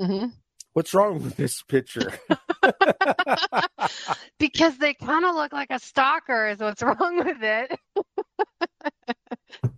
Mhm. 0.00 0.32
What's 0.72 0.94
wrong 0.94 1.22
with 1.22 1.36
this 1.36 1.62
picture? 1.62 2.12
because 4.38 4.78
they 4.78 4.94
kind 4.94 5.24
of 5.24 5.34
look 5.34 5.52
like 5.52 5.70
a 5.70 5.78
stalker 5.78 6.48
is 6.48 6.58
what's 6.58 6.82
wrong 6.82 7.18
with 7.24 7.42
it. 7.42 7.78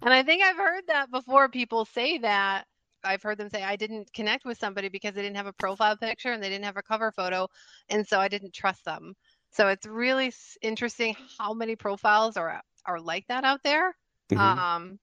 And 0.03 0.13
i 0.13 0.23
think 0.23 0.43
i've 0.43 0.57
heard 0.57 0.85
that 0.89 1.11
before 1.11 1.49
people 1.49 1.85
say 1.85 2.19
that. 2.19 2.67
I've 3.05 3.23
heard 3.23 3.39
them 3.39 3.49
say 3.51 3.63
i 3.63 3.77
didn't 3.77 4.13
connect 4.13 4.45
with 4.45 4.59
somebody 4.59 4.89
because 4.89 5.15
they 5.15 5.23
didn't 5.23 5.37
have 5.37 5.47
a 5.47 5.53
profile 5.53 5.97
picture 5.97 6.33
and 6.33 6.43
they 6.43 6.49
didn't 6.49 6.65
have 6.65 6.77
a 6.77 6.83
cover 6.83 7.13
photo 7.13 7.49
and 7.89 8.07
so 8.07 8.19
i 8.21 8.29
didn't 8.29 8.55
trust 8.55 8.85
them. 8.85 9.15
So 9.51 9.69
it's 9.69 9.87
really 9.87 10.33
interesting 10.63 11.15
how 11.39 11.53
many 11.55 11.77
profiles 11.77 12.37
are 12.37 12.61
are 12.87 13.01
like 13.01 13.27
that 13.29 13.45
out 13.45 13.63
there. 13.65 13.95
Mhm. 14.31 14.65
um 14.73 14.99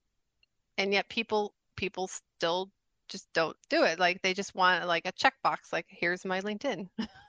and 0.77 0.93
yet 0.93 1.09
people 1.09 1.53
people 1.75 2.07
still 2.07 2.69
just 3.09 3.27
don't 3.33 3.57
do 3.69 3.83
it. 3.83 3.99
Like 3.99 4.21
they 4.21 4.33
just 4.33 4.55
want 4.55 4.87
like 4.87 5.05
a 5.05 5.13
checkbox 5.13 5.71
like 5.71 5.85
here's 5.89 6.25
my 6.25 6.41
linkedin 6.41 6.87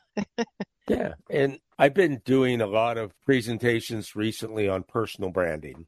Yeah, 0.88 1.14
and 1.30 1.58
I've 1.78 1.94
been 1.94 2.20
doing 2.24 2.60
a 2.60 2.66
lot 2.66 2.98
of 2.98 3.12
presentations 3.22 4.14
recently 4.14 4.68
on 4.68 4.82
personal 4.82 5.30
branding, 5.30 5.86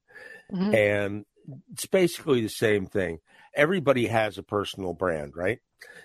Mhm. 0.53 0.75
and 0.75 1.25
it's 1.73 1.87
basically 1.87 2.41
the 2.41 2.49
same 2.49 2.87
thing. 2.87 3.19
Everybody 3.55 4.07
has 4.07 4.39
a 4.39 4.43
personal 4.43 4.95
brand, 4.95 5.37
right? 5.37 5.61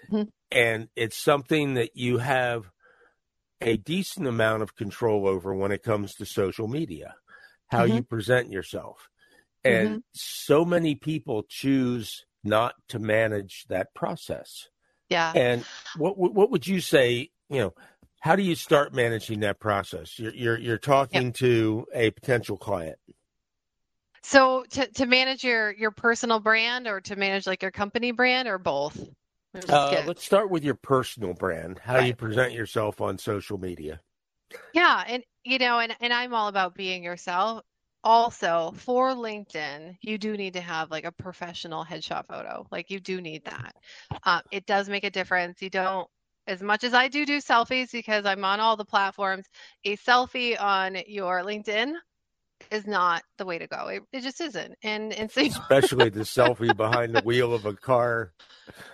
Mhm. 0.09 0.29
And 0.51 0.89
it's 0.95 1.17
something 1.17 1.75
that 1.75 1.95
you 1.95 2.17
have 2.17 2.71
a 3.61 3.77
decent 3.77 4.27
amount 4.27 4.63
of 4.63 4.75
control 4.75 5.27
over 5.27 5.53
when 5.55 5.71
it 5.71 5.83
comes 5.83 6.15
to 6.15 6.25
social 6.25 6.67
media, 6.67 7.15
how 7.69 7.83
you 7.85 8.03
present 8.03 8.51
yourself. 8.51 9.07
And 9.63 10.03
so 10.13 10.65
many 10.65 10.95
people 10.95 11.43
choose 11.47 12.25
not 12.43 12.75
to 12.89 12.99
manage 12.99 13.65
that 13.69 13.93
process. 13.93 14.69
yeah 15.09 15.31
And 15.35 15.65
what 15.97 16.17
what 16.17 16.51
would 16.51 16.67
you 16.67 16.81
say? 16.81 17.29
You 17.49 17.59
know, 17.59 17.73
how 18.21 18.35
do 18.35 18.43
you 18.43 18.55
start 18.55 18.93
managing 18.93 19.39
that 19.41 19.59
process? 19.59 20.17
You're 20.17 20.33
you're, 20.33 20.57
you're 20.59 20.77
talking 20.77 21.33
to 21.33 21.85
a 21.93 22.11
potential 22.11 22.55
client. 22.55 22.97
So 24.21 24.63
to, 24.69 24.87
to 24.87 25.05
manage 25.07 25.43
your 25.43 25.71
your 25.73 25.89
personal 25.89 26.39
brand 26.39 26.87
or 26.87 27.01
to 27.01 27.15
manage 27.15 27.47
like 27.47 27.63
your 27.63 27.71
company 27.71 28.11
brand 28.11 28.47
or 28.47 28.59
both? 28.59 28.97
Uh, 29.67 30.03
let's 30.05 30.23
start 30.23 30.51
with 30.51 30.63
your 30.63 30.75
personal 30.75 31.33
brand. 31.33 31.79
How 31.83 31.97
you 31.97 32.15
present 32.15 32.53
yourself 32.53 33.01
on 33.01 33.17
social 33.17 33.57
media. 33.57 33.99
yeah, 34.73 35.03
and 35.07 35.23
you 35.43 35.57
know, 35.57 35.79
and, 35.79 35.95
and 35.99 36.13
I'm 36.13 36.33
all 36.35 36.47
about 36.47 36.75
being 36.75 37.03
yourself. 37.03 37.63
Also, 38.03 38.73
for 38.77 39.11
LinkedIn, 39.11 39.97
you 40.01 40.17
do 40.17 40.37
need 40.37 40.53
to 40.53 40.61
have 40.61 40.89
like 40.89 41.05
a 41.05 41.11
professional 41.11 41.83
headshot 41.83 42.27
photo. 42.27 42.65
Like 42.71 42.89
you 42.89 42.99
do 42.99 43.19
need 43.19 43.45
that. 43.45 43.75
Uh, 44.23 44.41
it 44.51 44.65
does 44.65 44.89
make 44.89 45.03
a 45.03 45.09
difference. 45.09 45.61
You 45.61 45.69
don't, 45.69 46.07
as 46.51 46.61
much 46.61 46.83
as 46.83 46.93
I 46.93 47.07
do 47.07 47.25
do 47.25 47.39
selfies 47.39 47.91
because 47.91 48.25
I'm 48.25 48.43
on 48.43 48.59
all 48.59 48.75
the 48.75 48.85
platforms, 48.85 49.45
a 49.85 49.95
selfie 49.97 50.61
on 50.61 50.97
your 51.07 51.41
LinkedIn 51.41 51.93
is 52.69 52.85
not 52.85 53.23
the 53.37 53.45
way 53.45 53.57
to 53.57 53.67
go. 53.67 53.87
It, 53.87 54.03
it 54.11 54.21
just 54.21 54.41
isn't. 54.41 54.75
And 54.83 55.13
and 55.13 55.31
so 55.31 55.41
Especially 55.45 56.09
the 56.09 56.21
selfie 56.21 56.75
behind 56.75 57.15
the 57.15 57.21
wheel 57.21 57.53
of 57.53 57.65
a 57.65 57.73
car. 57.73 58.33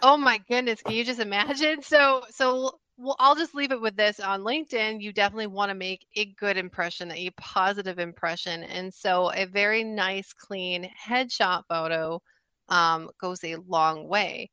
Oh 0.02 0.18
my 0.18 0.40
goodness, 0.48 0.82
can 0.82 0.94
you 0.94 1.04
just 1.04 1.20
imagine? 1.20 1.82
So 1.82 2.22
so 2.30 2.80
well, 3.00 3.16
I'll 3.20 3.36
just 3.36 3.54
leave 3.54 3.72
it 3.72 3.82
with 3.82 3.96
this 3.96 4.20
on 4.20 4.42
LinkedIn. 4.42 5.02
You 5.02 5.14
definitely 5.14 5.48
want 5.48 5.70
to 5.70 5.76
make 5.76 6.06
a 6.16 6.26
good 6.40 6.58
impression, 6.58 7.12
a 7.12 7.30
positive 7.38 8.00
impression. 8.00 8.64
And 8.64 8.92
so 8.94 9.32
a 9.32 9.46
very 9.46 9.84
nice, 9.84 10.34
clean 10.34 10.90
headshot 11.08 11.64
photo 11.70 12.22
um, 12.70 13.10
goes 13.22 13.44
a 13.44 13.58
long 13.68 14.08
way. 14.08 14.50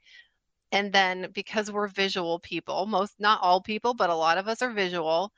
And 0.74 0.92
then 0.92 1.30
because 1.34 1.72
we're 1.72 1.88
visual 1.88 2.40
people, 2.40 2.86
most, 2.86 3.14
not 3.20 3.40
all 3.42 3.62
people, 3.62 3.94
but 3.94 4.10
a 4.10 4.14
lot 4.16 4.38
of 4.38 4.48
us 4.48 4.62
are 4.62 4.72
visual, 4.72 5.32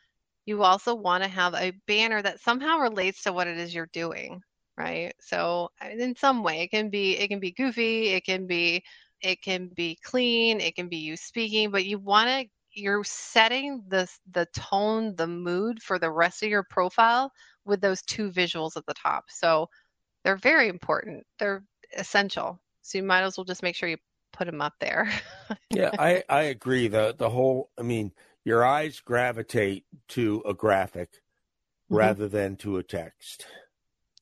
you 0.47 0.63
also 0.65 0.95
want 0.95 1.25
to 1.25 1.29
have 1.31 1.55
a 1.55 1.73
banner 1.87 2.23
that 2.23 2.41
somehow 2.41 2.79
relates 2.79 3.23
to 3.25 3.33
what 3.33 3.47
it 3.49 3.59
is 3.59 3.75
you're 3.75 3.91
doing, 3.93 4.43
right? 4.79 5.13
So 5.21 5.71
in 5.83 6.17
some 6.17 6.43
way, 6.43 6.63
it 6.63 6.71
can 6.71 6.91
be 6.91 7.19
it 7.19 7.29
can 7.29 7.41
be 7.41 7.53
goofy, 7.53 8.09
it 8.09 8.25
can 8.25 8.47
be 8.47 8.83
it 9.21 9.43
can 9.43 9.69
be 9.69 9.99
clean, 10.03 10.61
it 10.61 10.75
can 10.77 10.89
be 10.89 10.99
you 10.99 11.17
speaking, 11.17 11.71
but 11.71 11.85
you 11.87 11.99
want 11.99 12.29
to 12.31 12.47
you're 12.73 13.05
setting 13.05 13.85
the 13.89 14.09
the 14.33 14.47
tone, 14.55 15.15
the 15.17 15.27
mood 15.27 15.83
for 15.83 15.99
the 15.99 16.11
rest 16.11 16.43
of 16.43 16.49
your 16.51 16.65
profile 16.65 17.31
with 17.67 17.81
those 17.81 18.03
two 18.03 18.31
visuals 18.31 18.77
at 18.77 18.87
the 18.87 18.95
top. 18.95 19.25
So 19.29 19.69
they're 20.25 20.37
very 20.37 20.69
important. 20.69 21.27
They're 21.39 21.65
essential. 21.97 22.61
So 22.83 22.99
you 22.99 23.05
might 23.05 23.23
as 23.23 23.37
well 23.37 23.45
just 23.45 23.63
make 23.63 23.77
sure 23.77 23.89
you 23.89 23.99
put 24.37 24.47
them 24.47 24.61
up 24.61 24.75
there. 24.81 25.11
Yeah, 25.71 25.91
I 25.99 26.25
I 26.29 26.43
agree. 26.45 26.89
The 26.89 27.15
the 27.17 27.31
whole. 27.31 27.71
I 27.79 27.83
mean, 27.83 28.13
your 28.45 28.65
eyes 28.65 29.01
gravitate 29.01 29.85
to 30.09 30.43
a 30.47 30.55
graphic 30.55 31.11
Mhm. 31.91 31.97
rather 31.99 32.29
than 32.29 32.57
to 32.57 32.79
a 32.79 32.83
text. 32.83 33.47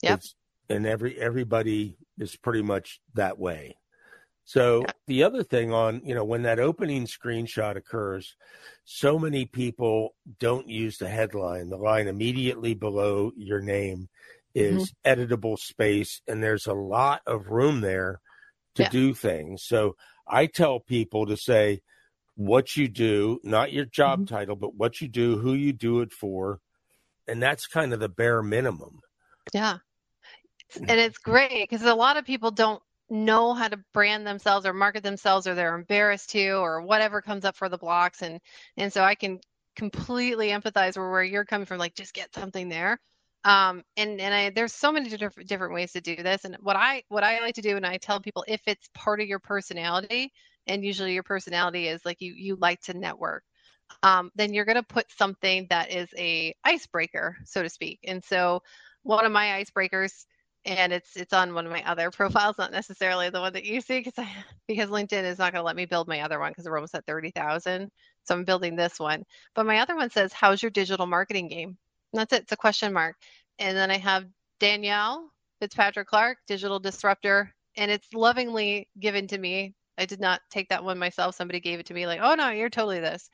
Yep. 0.02 0.12
It's- 0.18 0.34
and 0.68 0.86
every 0.86 1.18
everybody 1.20 1.96
is 2.18 2.36
pretty 2.36 2.62
much 2.62 3.00
that 3.14 3.38
way. 3.38 3.76
So 4.44 4.80
Yeah. 4.80 4.92
the 5.06 5.22
other 5.22 5.42
thing 5.42 5.72
on, 5.72 6.02
you 6.04 6.14
know, 6.14 6.24
when 6.24 6.42
that 6.42 6.58
opening 6.58 7.06
screenshot 7.06 7.76
occurs, 7.76 8.36
so 8.84 9.18
many 9.18 9.46
people 9.46 10.14
don't 10.38 10.68
use 10.68 10.98
the 10.98 11.08
headline. 11.08 11.70
The 11.70 11.78
line 11.78 12.08
immediately 12.08 12.74
below 12.74 13.32
your 13.36 13.60
name 13.62 14.08
is 14.54 14.92
Mm-hmm. 14.92 15.20
editable 15.22 15.58
space 15.58 16.20
and 16.28 16.42
there's 16.42 16.66
a 16.66 16.74
lot 16.74 17.22
of 17.26 17.48
room 17.48 17.80
there 17.80 18.20
to 18.74 18.82
Yeah. 18.82 18.88
do 18.90 19.14
things. 19.14 19.62
So 19.64 19.96
I 20.26 20.46
tell 20.46 20.80
people 20.80 21.26
to 21.26 21.36
say 21.36 21.80
what 22.36 22.76
you 22.76 22.88
do, 22.88 23.40
not 23.44 23.72
your 23.72 23.84
job 23.84 24.20
Mhm. 24.20 24.28
title, 24.28 24.56
but 24.56 24.74
what 24.74 25.00
you 25.00 25.08
do, 25.08 25.38
who 25.38 25.54
you 25.54 25.72
do 25.72 26.00
it 26.00 26.12
for, 26.12 26.60
and 27.28 27.42
that's 27.42 27.66
kind 27.66 27.92
of 27.92 28.00
the 28.00 28.08
bare 28.08 28.42
minimum. 28.42 29.00
Yeah. 29.52 29.78
And 30.76 30.98
it's 31.00 31.18
great 31.18 31.68
because 31.68 31.82
a 31.86 31.94
lot 31.94 32.16
of 32.16 32.24
people 32.24 32.50
don't 32.50 32.82
know 33.10 33.54
how 33.54 33.68
to 33.68 33.76
brand 33.92 34.26
themselves 34.26 34.66
or 34.66 34.72
market 34.72 35.02
themselves 35.02 35.46
or 35.46 35.54
they're 35.54 35.74
embarrassed 35.74 36.30
to 36.30 36.52
or 36.54 36.80
whatever 36.80 37.20
comes 37.20 37.44
up 37.44 37.54
for 37.54 37.68
the 37.68 37.76
blocks 37.78 38.22
and 38.22 38.40
and 38.76 38.92
so 38.92 39.02
I 39.02 39.14
can 39.14 39.40
completely 39.76 40.48
empathize 40.48 40.96
with 40.96 41.10
where 41.10 41.22
you're 41.22 41.44
coming 41.44 41.66
from 41.66 41.78
like 41.78 41.94
just 41.94 42.14
get 42.14 42.34
something 42.34 42.68
there. 42.68 42.98
Um 43.44 43.82
and 43.96 44.20
and 44.20 44.34
I 44.34 44.50
there's 44.50 44.72
so 44.74 44.92
many 44.92 45.08
different 45.10 45.48
different 45.48 45.74
ways 45.74 45.92
to 45.92 46.00
do 46.00 46.16
this 46.16 46.44
and 46.44 46.56
what 46.60 46.76
I 46.76 47.02
what 47.08 47.24
I 47.24 47.40
like 47.40 47.56
to 47.56 47.62
do 47.62 47.76
and 47.76 47.86
I 47.86 47.98
tell 47.98 48.20
people 48.20 48.44
if 48.48 48.60
it's 48.66 48.88
part 48.94 49.20
of 49.20 49.26
your 49.28 49.38
personality 49.40 50.32
and 50.66 50.84
usually 50.84 51.14
your 51.14 51.22
personality 51.24 51.88
is 51.88 52.04
like 52.04 52.20
you 52.20 52.32
you 52.36 52.56
like 52.56 52.80
to 52.82 52.94
network 52.94 53.44
um, 54.02 54.30
then 54.36 54.54
you're 54.54 54.64
going 54.64 54.76
to 54.76 54.82
put 54.82 55.10
something 55.12 55.66
that 55.70 55.90
is 55.92 56.08
a 56.18 56.54
icebreaker, 56.64 57.36
so 57.44 57.62
to 57.62 57.68
speak. 57.70 58.00
And 58.04 58.24
so 58.24 58.62
one 59.02 59.24
of 59.26 59.32
my 59.32 59.62
icebreakers, 59.64 60.26
and 60.66 60.92
it's 60.92 61.16
it's 61.16 61.32
on 61.34 61.54
one 61.54 61.66
of 61.66 61.72
my 61.72 61.82
other 61.90 62.10
profiles, 62.12 62.58
not 62.58 62.72
necessarily 62.72 63.30
the 63.30 63.40
one 63.40 63.54
that 63.54 63.64
you 63.64 63.80
see, 63.80 64.00
because 64.00 64.26
because 64.68 64.90
LinkedIn 64.90 65.24
is 65.24 65.38
not 65.38 65.52
going 65.52 65.60
to 65.62 65.66
let 65.66 65.76
me 65.76 65.86
build 65.86 66.08
my 66.08 66.20
other 66.22 66.38
one 66.40 66.50
because 66.52 66.66
we're 66.66 66.76
almost 66.78 66.94
at 66.94 67.06
thirty 67.06 67.30
thousand. 67.30 67.90
So 68.24 68.34
I'm 68.34 68.44
building 68.44 68.76
this 68.76 68.98
one. 69.00 69.24
But 69.54 69.66
my 69.66 69.80
other 69.80 69.96
one 69.96 70.10
says, 70.10 70.32
"How's 70.32 70.62
your 70.62 70.70
digital 70.70 71.06
marketing 71.06 71.48
game?" 71.48 71.78
That's 72.14 72.34
it. 72.34 72.44
It's 72.44 72.52
a 72.52 72.58
question 72.58 72.94
mark. 72.94 73.16
And 73.60 73.78
then 73.78 73.92
I 73.92 73.98
have 73.98 74.26
Danielle 74.60 75.30
Fitzpatrick 75.60 76.08
Clark, 76.08 76.38
digital 76.48 76.80
disruptor, 76.80 77.54
and 77.78 77.92
it's 77.92 78.08
lovingly 78.14 78.88
given 79.00 79.28
to 79.28 79.38
me. 79.38 79.74
I 79.98 80.06
did 80.06 80.20
not 80.20 80.42
take 80.50 80.70
that 80.70 80.84
one 80.84 80.98
myself. 80.98 81.36
Somebody 81.36 81.60
gave 81.60 81.80
it 81.80 81.86
to 81.88 81.94
me, 81.94 82.08
like, 82.08 82.20
"Oh 82.22 82.36
no, 82.36 82.50
you're 82.50 82.70
totally 82.70 83.00
this." 83.00 83.30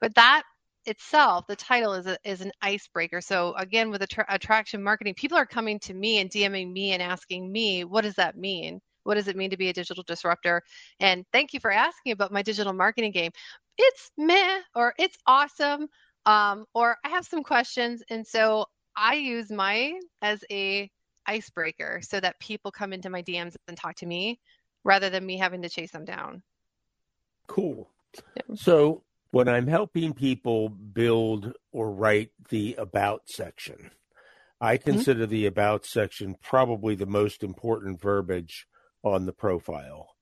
But 0.00 0.14
that 0.16 0.44
itself, 0.86 1.46
the 1.48 1.56
title 1.56 1.94
is 1.94 2.06
a, 2.06 2.18
is 2.24 2.40
an 2.42 2.52
icebreaker. 2.62 3.20
So 3.20 3.54
again, 3.56 3.90
with 3.90 4.02
attra- 4.02 4.26
attraction 4.30 4.82
marketing, 4.82 5.14
people 5.16 5.38
are 5.38 5.46
coming 5.46 5.80
to 5.80 5.94
me 5.94 6.20
and 6.20 6.30
DMing 6.30 6.72
me 6.72 6.92
and 6.92 7.02
asking 7.02 7.50
me, 7.52 7.84
what 7.84 8.02
does 8.04 8.14
that 8.16 8.38
mean? 8.38 8.80
What 9.04 9.16
does 9.16 9.28
it 9.28 9.36
mean 9.36 9.50
to 9.50 9.58
be 9.58 9.70
a 9.70 9.74
digital 9.74 10.04
disruptor? 10.06 10.62
And 11.00 11.24
thank 11.32 11.54
you 11.54 11.60
for 11.60 11.72
asking 11.72 12.12
about 12.12 12.32
my 12.32 12.42
digital 12.42 12.72
marketing 12.72 13.12
game. 13.12 13.32
It's 13.78 14.10
meh 14.18 14.60
or 14.74 14.94
it's 14.98 15.18
awesome. 15.26 15.88
Um, 16.26 16.66
or 16.74 16.98
I 17.04 17.10
have 17.10 17.24
some 17.24 17.42
questions. 17.42 18.02
And 18.10 18.26
so 18.26 18.66
I 18.96 19.14
use 19.14 19.50
my 19.50 19.98
as 20.20 20.44
a 20.50 20.90
icebreaker 21.26 22.00
so 22.02 22.20
that 22.20 22.38
people 22.40 22.70
come 22.70 22.92
into 22.92 23.10
my 23.10 23.22
DMs 23.22 23.54
and 23.68 23.76
talk 23.76 23.96
to 23.96 24.06
me 24.06 24.40
rather 24.84 25.10
than 25.10 25.24
me 25.24 25.38
having 25.38 25.62
to 25.62 25.68
chase 25.68 25.92
them 25.92 26.04
down. 26.04 26.42
Cool. 27.46 27.90
So 28.54 29.02
when 29.30 29.48
I'm 29.48 29.66
helping 29.66 30.14
people 30.14 30.68
build 30.68 31.52
or 31.72 31.90
write 31.90 32.30
the 32.48 32.74
about 32.76 33.22
section, 33.26 33.90
I 34.60 34.78
consider 34.78 35.26
the 35.26 35.46
about 35.46 35.84
section 35.84 36.36
probably 36.40 36.94
the 36.94 37.06
most 37.06 37.42
important 37.42 38.00
verbiage 38.00 38.66
on 39.02 39.26
the 39.26 39.32
profile. 39.32 40.15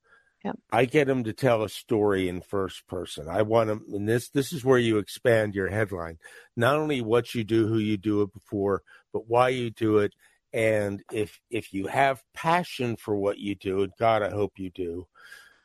Yep. 0.45 0.59
I 0.70 0.84
get 0.84 1.07
them 1.07 1.24
to 1.24 1.32
tell 1.32 1.62
a 1.62 1.70
story 1.70 2.28
in 2.28 2.42
first 2.42 2.86
person. 2.86 3.28
I 3.28 3.42
want 3.42 3.68
them, 3.68 3.84
and 3.92 4.07
this 4.07 4.28
this 4.28 4.53
is 4.53 4.62
where 4.62 4.78
you 4.78 4.99
expand 4.99 5.55
your 5.55 5.70
headline. 5.70 6.18
Not 6.55 6.76
only 6.76 7.01
what 7.01 7.34
you 7.34 7.45
do, 7.45 7.66
who 7.66 7.78
you 7.78 7.97
do 7.97 8.20
it 8.20 8.32
before, 8.32 8.82
but 9.12 9.26
why 9.26 9.49
you 9.49 9.70
do 9.70 9.99
it, 9.99 10.12
And 10.55 11.03
if 11.11 11.40
if 11.51 11.72
you 11.72 11.88
have 11.88 12.22
passion 12.32 12.95
for 12.95 13.16
what 13.16 13.38
you 13.38 13.57
do, 13.57 13.82
and 13.82 13.92
God, 13.99 14.22
I 14.22 14.30
hope 14.30 14.53
you 14.57 14.70
do, 14.70 15.09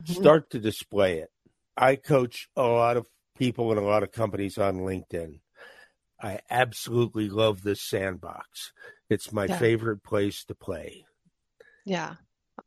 mm-hmm. 0.04 0.20
start 0.20 0.50
to 0.50 0.60
display 0.60 1.20
it. 1.20 1.30
I 1.78 1.96
coach 1.96 2.50
a 2.56 2.64
lot 2.64 2.98
of 2.98 3.06
people 3.38 3.72
in 3.72 3.78
a 3.78 3.84
lot 3.84 4.02
of 4.02 4.12
companies 4.12 4.58
on 4.58 4.80
LinkedIn. 4.80 5.42
I 6.20 6.40
absolutely 6.50 7.30
love 7.30 7.62
this 7.62 7.88
sandbox. 7.88 8.74
It's 9.12 9.32
my 9.32 9.46
yeah. 9.46 9.60
favorite 9.60 10.04
place 10.04 10.44
to 10.46 10.56
play. 10.56 11.06
Yeah. 11.86 12.16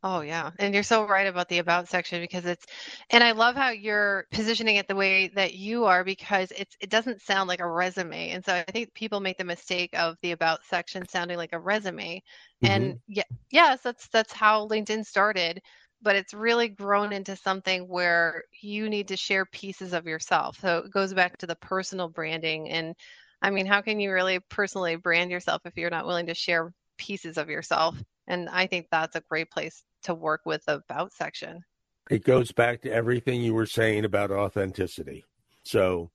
Oh 0.01 0.21
yeah. 0.21 0.51
And 0.59 0.73
you're 0.73 0.83
so 0.83 1.05
right 1.07 1.27
about 1.27 1.49
the 1.49 1.59
about 1.59 1.87
section 1.87 2.21
because 2.21 2.45
it's 2.45 2.65
and 3.09 3.23
I 3.23 3.31
love 3.33 3.55
how 3.55 3.69
you're 3.69 4.25
positioning 4.31 4.77
it 4.77 4.87
the 4.87 4.95
way 4.95 5.27
that 5.35 5.53
you 5.53 5.85
are 5.85 6.03
because 6.03 6.51
it's 6.57 6.75
it 6.79 6.89
doesn't 6.89 7.21
sound 7.21 7.47
like 7.47 7.59
a 7.59 7.67
resume. 7.67 8.31
And 8.31 8.43
so 8.43 8.53
I 8.53 8.63
think 8.71 8.93
people 8.93 9.19
make 9.19 9.37
the 9.37 9.43
mistake 9.43 9.91
of 9.93 10.15
the 10.21 10.31
about 10.31 10.63
section 10.69 11.07
sounding 11.07 11.37
like 11.37 11.53
a 11.53 11.59
resume. 11.59 12.21
Mm-hmm. 12.63 12.71
And 12.71 12.99
yeah, 13.07 13.23
yes, 13.51 13.81
that's 13.83 14.07
that's 14.07 14.33
how 14.33 14.67
LinkedIn 14.67 15.05
started, 15.05 15.61
but 16.01 16.15
it's 16.15 16.33
really 16.33 16.69
grown 16.69 17.13
into 17.13 17.35
something 17.35 17.87
where 17.87 18.43
you 18.61 18.89
need 18.89 19.09
to 19.09 19.17
share 19.17 19.45
pieces 19.45 19.93
of 19.93 20.05
yourself. 20.07 20.59
So 20.59 20.79
it 20.79 20.91
goes 20.91 21.13
back 21.13 21.37
to 21.39 21.47
the 21.47 21.55
personal 21.57 22.09
branding 22.09 22.69
and 22.69 22.95
I 23.41 23.49
mean, 23.49 23.65
how 23.65 23.81
can 23.81 23.99
you 23.99 24.13
really 24.13 24.39
personally 24.39 24.95
brand 24.95 25.29
yourself 25.29 25.63
if 25.65 25.75
you're 25.75 25.89
not 25.89 26.07
willing 26.07 26.27
to 26.27 26.33
share 26.33 26.73
pieces 26.97 27.37
of 27.37 27.49
yourself? 27.49 27.95
And 28.27 28.49
I 28.49 28.67
think 28.67 28.87
that's 28.91 29.15
a 29.15 29.21
great 29.21 29.51
place 29.51 29.83
to 30.03 30.13
work 30.13 30.41
with 30.45 30.63
the 30.65 30.75
about 30.75 31.13
section. 31.13 31.63
It 32.09 32.23
goes 32.23 32.51
back 32.51 32.81
to 32.81 32.91
everything 32.91 33.41
you 33.41 33.53
were 33.53 33.65
saying 33.65 34.05
about 34.05 34.31
authenticity. 34.31 35.23
So, 35.63 36.11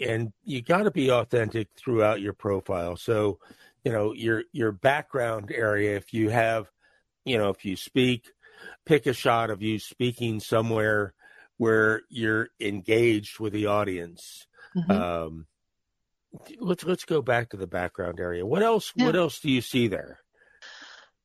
and 0.00 0.32
you 0.44 0.62
got 0.62 0.84
to 0.84 0.90
be 0.90 1.10
authentic 1.10 1.68
throughout 1.76 2.20
your 2.20 2.32
profile. 2.32 2.96
So, 2.96 3.38
you 3.84 3.92
know, 3.92 4.12
your 4.12 4.44
your 4.52 4.72
background 4.72 5.50
area 5.52 5.96
if 5.96 6.14
you 6.14 6.30
have, 6.30 6.70
you 7.24 7.38
know, 7.38 7.50
if 7.50 7.64
you 7.64 7.76
speak, 7.76 8.30
pick 8.86 9.06
a 9.06 9.12
shot 9.12 9.50
of 9.50 9.62
you 9.62 9.78
speaking 9.78 10.38
somewhere 10.40 11.14
where 11.56 12.02
you're 12.08 12.48
engaged 12.60 13.40
with 13.40 13.52
the 13.52 13.66
audience. 13.66 14.46
Mm-hmm. 14.76 14.90
Um, 14.90 15.46
let's 16.58 16.84
let's 16.84 17.04
go 17.04 17.22
back 17.22 17.50
to 17.50 17.56
the 17.56 17.66
background 17.66 18.20
area. 18.20 18.44
What 18.44 18.62
else? 18.62 18.92
Yeah. 18.94 19.06
What 19.06 19.16
else 19.16 19.40
do 19.40 19.50
you 19.50 19.60
see 19.60 19.88
there? 19.88 20.20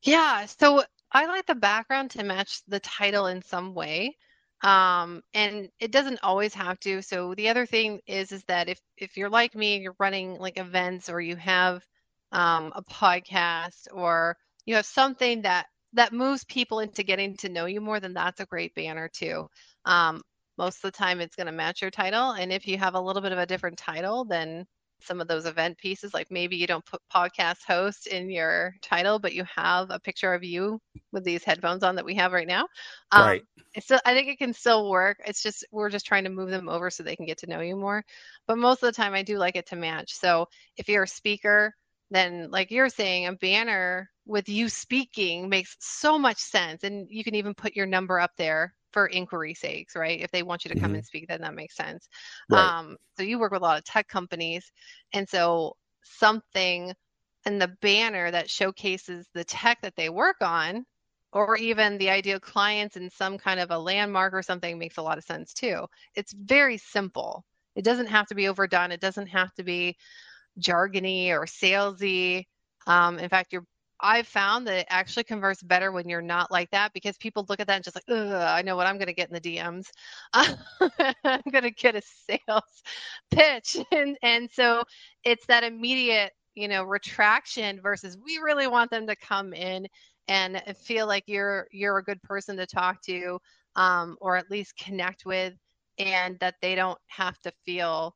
Yeah. 0.04 0.46
So 0.46 0.84
I 1.12 1.26
like 1.26 1.46
the 1.46 1.56
background 1.56 2.12
to 2.12 2.24
match 2.24 2.62
the 2.68 2.80
title 2.80 3.28
in 3.28 3.42
some 3.42 3.74
way. 3.74 4.16
Um, 4.62 5.22
and 5.34 5.70
it 5.80 5.92
doesn't 5.92 6.20
always 6.22 6.54
have 6.54 6.80
to. 6.82 7.02
So 7.02 7.34
the 7.34 7.50
other 7.50 7.66
thing 7.66 8.02
is 8.08 8.32
is 8.32 8.44
that 8.46 8.70
if 8.70 8.80
if 8.98 9.18
you're 9.18 9.30
like 9.30 9.56
me 9.56 9.78
you're 9.78 9.96
running 10.00 10.38
like 10.38 10.58
events 10.58 11.10
or 11.10 11.22
you 11.22 11.36
have 11.38 11.84
um, 12.32 12.72
a 12.76 12.84
podcast 12.84 13.88
or 13.92 14.38
you 14.66 14.76
have 14.76 14.86
something 14.86 15.44
that 15.44 15.68
that 15.94 16.14
moves 16.14 16.44
people 16.44 16.80
into 16.80 17.04
getting 17.04 17.36
to 17.38 17.50
know 17.50 17.66
you 17.66 17.82
more, 17.82 18.00
then 18.00 18.14
that's 18.14 18.40
a 18.40 18.46
great 18.46 18.76
banner 18.76 19.10
too. 19.12 19.48
Um, 19.86 20.22
most 20.58 20.78
of 20.78 20.92
the 20.92 20.98
time, 20.98 21.22
it's 21.22 21.36
going 21.36 21.48
to 21.48 21.54
match 21.54 21.82
your 21.82 21.90
title, 21.90 22.32
and 22.32 22.52
if 22.52 22.68
you 22.68 22.78
have 22.78 22.94
a 22.94 23.02
little 23.02 23.22
bit 23.22 23.32
of 23.32 23.40
a 23.40 23.46
different 23.46 23.78
title, 23.78 24.26
then 24.26 24.66
some 25.02 25.22
of 25.22 25.28
those 25.28 25.46
event 25.46 25.78
pieces 25.78 26.14
like 26.14 26.30
maybe 26.30 26.56
you 26.56 26.68
don't 26.68 26.86
put 26.86 27.02
podcast 27.14 27.64
host 27.68 28.08
in 28.08 28.30
your 28.30 28.74
title 28.82 29.20
but 29.20 29.34
you 29.34 29.44
have 29.44 29.90
a 29.92 30.00
picture 30.00 30.34
of 30.34 30.44
you 30.44 30.80
with 31.12 31.24
these 31.24 31.44
headphones 31.44 31.84
on 31.84 31.96
that 31.96 32.06
we 32.06 32.16
have 32.16 32.34
right 32.34 32.48
now. 32.48 32.68
Um, 33.12 33.22
right. 33.26 33.44
still 33.80 34.00
i 34.06 34.14
think 34.14 34.28
it 34.28 34.38
can 34.38 34.54
still 34.54 34.90
work. 34.90 35.18
It's 35.26 35.44
just 35.44 35.66
we're 35.72 35.90
just 35.90 36.06
trying 36.06 36.24
to 36.26 36.30
move 36.30 36.50
them 36.50 36.70
over 36.70 36.90
so 36.90 37.04
they 37.04 37.16
can 37.16 37.26
get 37.26 37.38
to 37.40 37.48
know 37.48 37.62
you 37.62 37.76
more. 37.76 38.04
But 38.48 38.58
most 38.58 38.84
of 38.84 38.88
the 38.88 39.02
time 39.02 39.14
i 39.14 39.24
do 39.24 39.38
like 39.38 39.56
it 39.56 39.68
to 39.68 39.76
match. 39.76 40.14
So 40.14 40.48
if 40.78 40.90
you're 40.90 41.04
a 41.04 41.08
speaker 41.08 41.74
then 42.12 42.50
like 42.52 42.72
you're 42.72 42.90
saying 42.90 43.28
a 43.28 43.34
banner 43.34 44.10
with 44.26 44.50
you 44.50 44.70
speaking 44.70 45.50
makes 45.50 45.76
so 45.80 46.18
much 46.18 46.38
sense. 46.38 46.84
And 46.84 47.08
you 47.10 47.24
can 47.24 47.36
even 47.36 47.54
put 47.54 47.76
your 47.76 47.86
number 47.86 48.20
up 48.20 48.32
there 48.38 48.74
for 48.92 49.08
inquiry 49.08 49.54
sakes, 49.54 49.96
right? 49.96 50.22
If 50.22 50.32
they 50.32 50.44
want 50.44 50.66
you 50.66 50.70
to 50.70 50.80
come 50.80 50.90
mm-hmm. 50.90 50.96
and 50.96 51.06
speak, 51.06 51.28
then 51.28 51.42
that 51.42 51.56
makes 51.56 51.76
sense. 51.76 52.08
Right. 52.50 52.60
Um, 52.60 52.98
so 53.18 53.24
you 53.24 53.40
work 53.40 53.52
with 53.52 53.62
a 53.62 53.66
lot 53.66 53.78
of 53.78 53.84
tech 53.86 54.08
companies, 54.08 54.72
and 55.14 55.28
so 55.28 55.76
something 56.04 56.94
in 57.46 57.60
the 57.60 57.76
banner 57.82 58.32
that 58.32 58.50
showcases 58.50 59.28
the 59.34 59.44
tech 59.44 59.82
that 59.82 59.96
they 59.96 60.10
work 60.10 60.38
on, 60.42 60.86
or 61.32 61.56
even 61.58 61.98
the 61.98 62.10
ideal 62.10 62.40
clients 62.40 62.98
in 62.98 63.10
some 63.10 63.38
kind 63.38 63.60
of 63.60 63.72
a 63.72 63.78
landmark 63.78 64.34
or 64.34 64.42
something 64.42 64.78
makes 64.78 64.98
a 64.98 65.02
lot 65.02 65.18
of 65.18 65.24
sense 65.24 65.54
too. 65.54 65.86
It's 66.16 66.34
very 66.34 66.78
simple. 66.78 67.46
It 67.76 67.84
doesn't 67.84 68.08
have 68.08 68.28
to 68.28 68.36
be 68.36 68.48
overdone. 68.48 68.92
It 68.92 69.00
doesn't 69.00 69.28
have 69.28 69.54
to 69.56 69.64
be 69.64 69.96
jargony 70.60 71.30
or 71.30 71.46
salesy. 71.46 72.46
Um, 72.88 73.20
in 73.20 73.30
fact, 73.30 73.54
your 73.54 73.64
I've 74.02 74.28
found 74.28 74.68
that 74.68 74.78
it 74.80 74.88
actually 74.90 75.24
converts 75.26 75.62
better 75.62 75.92
when 75.92 76.08
you're 76.10 76.22
not 76.22 76.52
like 76.52 76.70
that 76.72 76.94
because 76.94 77.18
people 77.18 77.46
look 77.50 77.60
at 77.60 77.68
that 77.68 77.76
and 77.76 77.84
just 77.84 77.96
like, 77.96 78.06
Ugh, 78.10 78.34
I 78.34 78.62
know 78.62 78.76
what 78.76 78.88
I'm 78.88 78.98
going 78.98 79.08
to 79.08 79.14
get 79.14 79.30
in 79.30 79.34
the 79.34 79.42
DMs. 79.42 79.88
I'm 80.34 81.42
going 81.52 81.64
to 81.64 81.72
get 81.72 81.96
a 81.96 82.02
sales 82.02 82.84
pitch. 83.32 83.78
And, 83.92 84.18
and 84.22 84.50
so 84.52 84.84
it's 85.24 85.46
that 85.48 85.64
immediate, 85.64 86.32
you 86.56 86.68
know, 86.68 86.84
retraction 86.84 87.82
versus 87.82 88.18
we 88.24 88.38
really 88.44 88.68
want 88.68 88.92
them 88.92 89.08
to 89.08 89.16
come 89.16 89.54
in 89.54 89.88
and 90.28 90.62
feel 90.84 91.08
like 91.08 91.24
you're, 91.28 91.68
you're 91.72 91.98
a 91.98 92.04
good 92.04 92.22
person 92.24 92.58
to 92.58 92.66
talk 92.68 93.02
to 93.04 93.40
um, 93.76 94.16
or 94.22 94.36
at 94.38 94.50
least 94.52 94.78
connect 94.78 95.26
with 95.26 95.54
and 95.98 96.40
that 96.40 96.56
they 96.62 96.76
don't 96.76 97.00
have 97.08 97.40
to 97.42 97.52
feel 97.66 98.16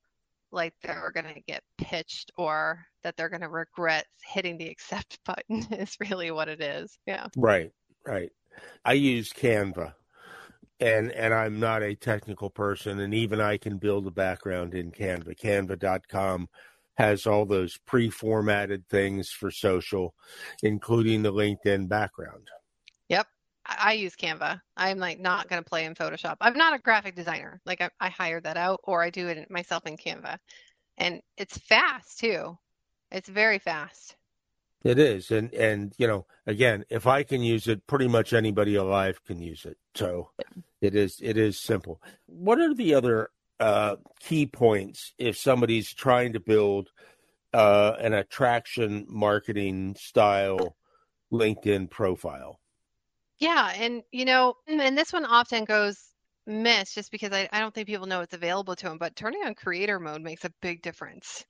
like 0.53 0.73
they're 0.81 1.11
going 1.13 1.33
to 1.33 1.41
get 1.41 1.63
pitched 1.77 2.31
or 2.37 2.85
that 3.03 3.17
they're 3.17 3.29
going 3.29 3.41
to 3.41 3.49
regret 3.49 4.05
hitting 4.33 4.57
the 4.57 4.69
accept 4.69 5.19
button 5.25 5.65
is 5.73 5.97
really 5.99 6.31
what 6.31 6.47
it 6.47 6.61
is. 6.61 6.97
Yeah. 7.05 7.27
Right. 7.35 7.71
Right. 8.05 8.31
I 8.85 8.93
use 8.93 9.31
Canva 9.33 9.93
and 10.79 11.11
and 11.11 11.33
I'm 11.33 11.59
not 11.59 11.81
a 11.81 11.95
technical 11.95 12.49
person 12.49 12.99
and 12.99 13.13
even 13.13 13.41
I 13.41 13.57
can 13.57 13.77
build 13.77 14.05
a 14.07 14.11
background 14.11 14.75
in 14.75 14.91
Canva. 14.91 15.39
Canva.com 15.39 16.49
has 16.95 17.25
all 17.25 17.45
those 17.45 17.79
pre-formatted 17.87 18.87
things 18.87 19.29
for 19.29 19.49
social 19.49 20.13
including 20.61 21.23
the 21.23 21.33
LinkedIn 21.33 21.89
background. 21.89 22.49
I 23.65 23.93
use 23.93 24.15
Canva. 24.15 24.59
I'm 24.75 24.97
like 24.97 25.19
not 25.19 25.47
going 25.47 25.63
to 25.63 25.69
play 25.69 25.85
in 25.85 25.95
Photoshop. 25.95 26.37
I'm 26.41 26.57
not 26.57 26.73
a 26.73 26.79
graphic 26.79 27.15
designer. 27.15 27.61
Like 27.65 27.81
I, 27.81 27.89
I 27.99 28.09
hire 28.09 28.41
that 28.41 28.57
out 28.57 28.81
or 28.83 29.01
I 29.01 29.09
do 29.09 29.27
it 29.27 29.49
myself 29.49 29.85
in 29.85 29.97
Canva. 29.97 30.37
And 30.97 31.21
it's 31.37 31.57
fast 31.57 32.19
too. 32.19 32.57
It's 33.11 33.29
very 33.29 33.59
fast. 33.59 34.15
It 34.83 34.99
is. 34.99 35.31
And 35.31 35.53
and 35.53 35.93
you 35.97 36.07
know, 36.07 36.25
again, 36.45 36.83
if 36.89 37.07
I 37.07 37.23
can 37.23 37.41
use 37.41 37.67
it, 37.67 37.87
pretty 37.87 38.07
much 38.07 38.33
anybody 38.33 38.75
alive 38.75 39.23
can 39.23 39.41
use 39.41 39.65
it. 39.65 39.77
So 39.95 40.31
it 40.81 40.95
is 40.95 41.19
it 41.21 41.37
is 41.37 41.59
simple. 41.59 42.01
What 42.25 42.59
are 42.59 42.73
the 42.73 42.93
other 42.93 43.29
uh, 43.59 43.95
key 44.19 44.45
points 44.45 45.13
if 45.17 45.37
somebody's 45.37 45.93
trying 45.93 46.33
to 46.33 46.41
build 46.41 46.89
uh, 47.53 47.93
an 47.99 48.13
attraction 48.13 49.05
marketing 49.07 49.95
style 49.97 50.75
LinkedIn 51.31 51.89
profile? 51.89 52.59
Yeah, 53.43 53.73
and 53.75 54.03
you 54.13 54.23
know, 54.23 54.55
and 54.67 54.97
this 54.97 55.11
one 55.11 55.25
often 55.25 55.65
goes 55.65 55.97
missed 56.47 56.95
just 56.95 57.11
because 57.11 57.33
I, 57.33 57.49
I 57.51 57.59
don't 57.59 57.73
think 57.75 57.87
people 57.87 58.07
know 58.07 58.21
it's 58.21 58.33
available 58.33 58.73
to 58.77 58.85
them, 58.85 58.97
but 58.97 59.17
turning 59.17 59.43
on 59.43 59.53
creator 59.53 59.99
mode 59.99 60.21
makes 60.21 60.45
a 60.45 60.53
big 60.61 60.81
difference. 60.81 61.43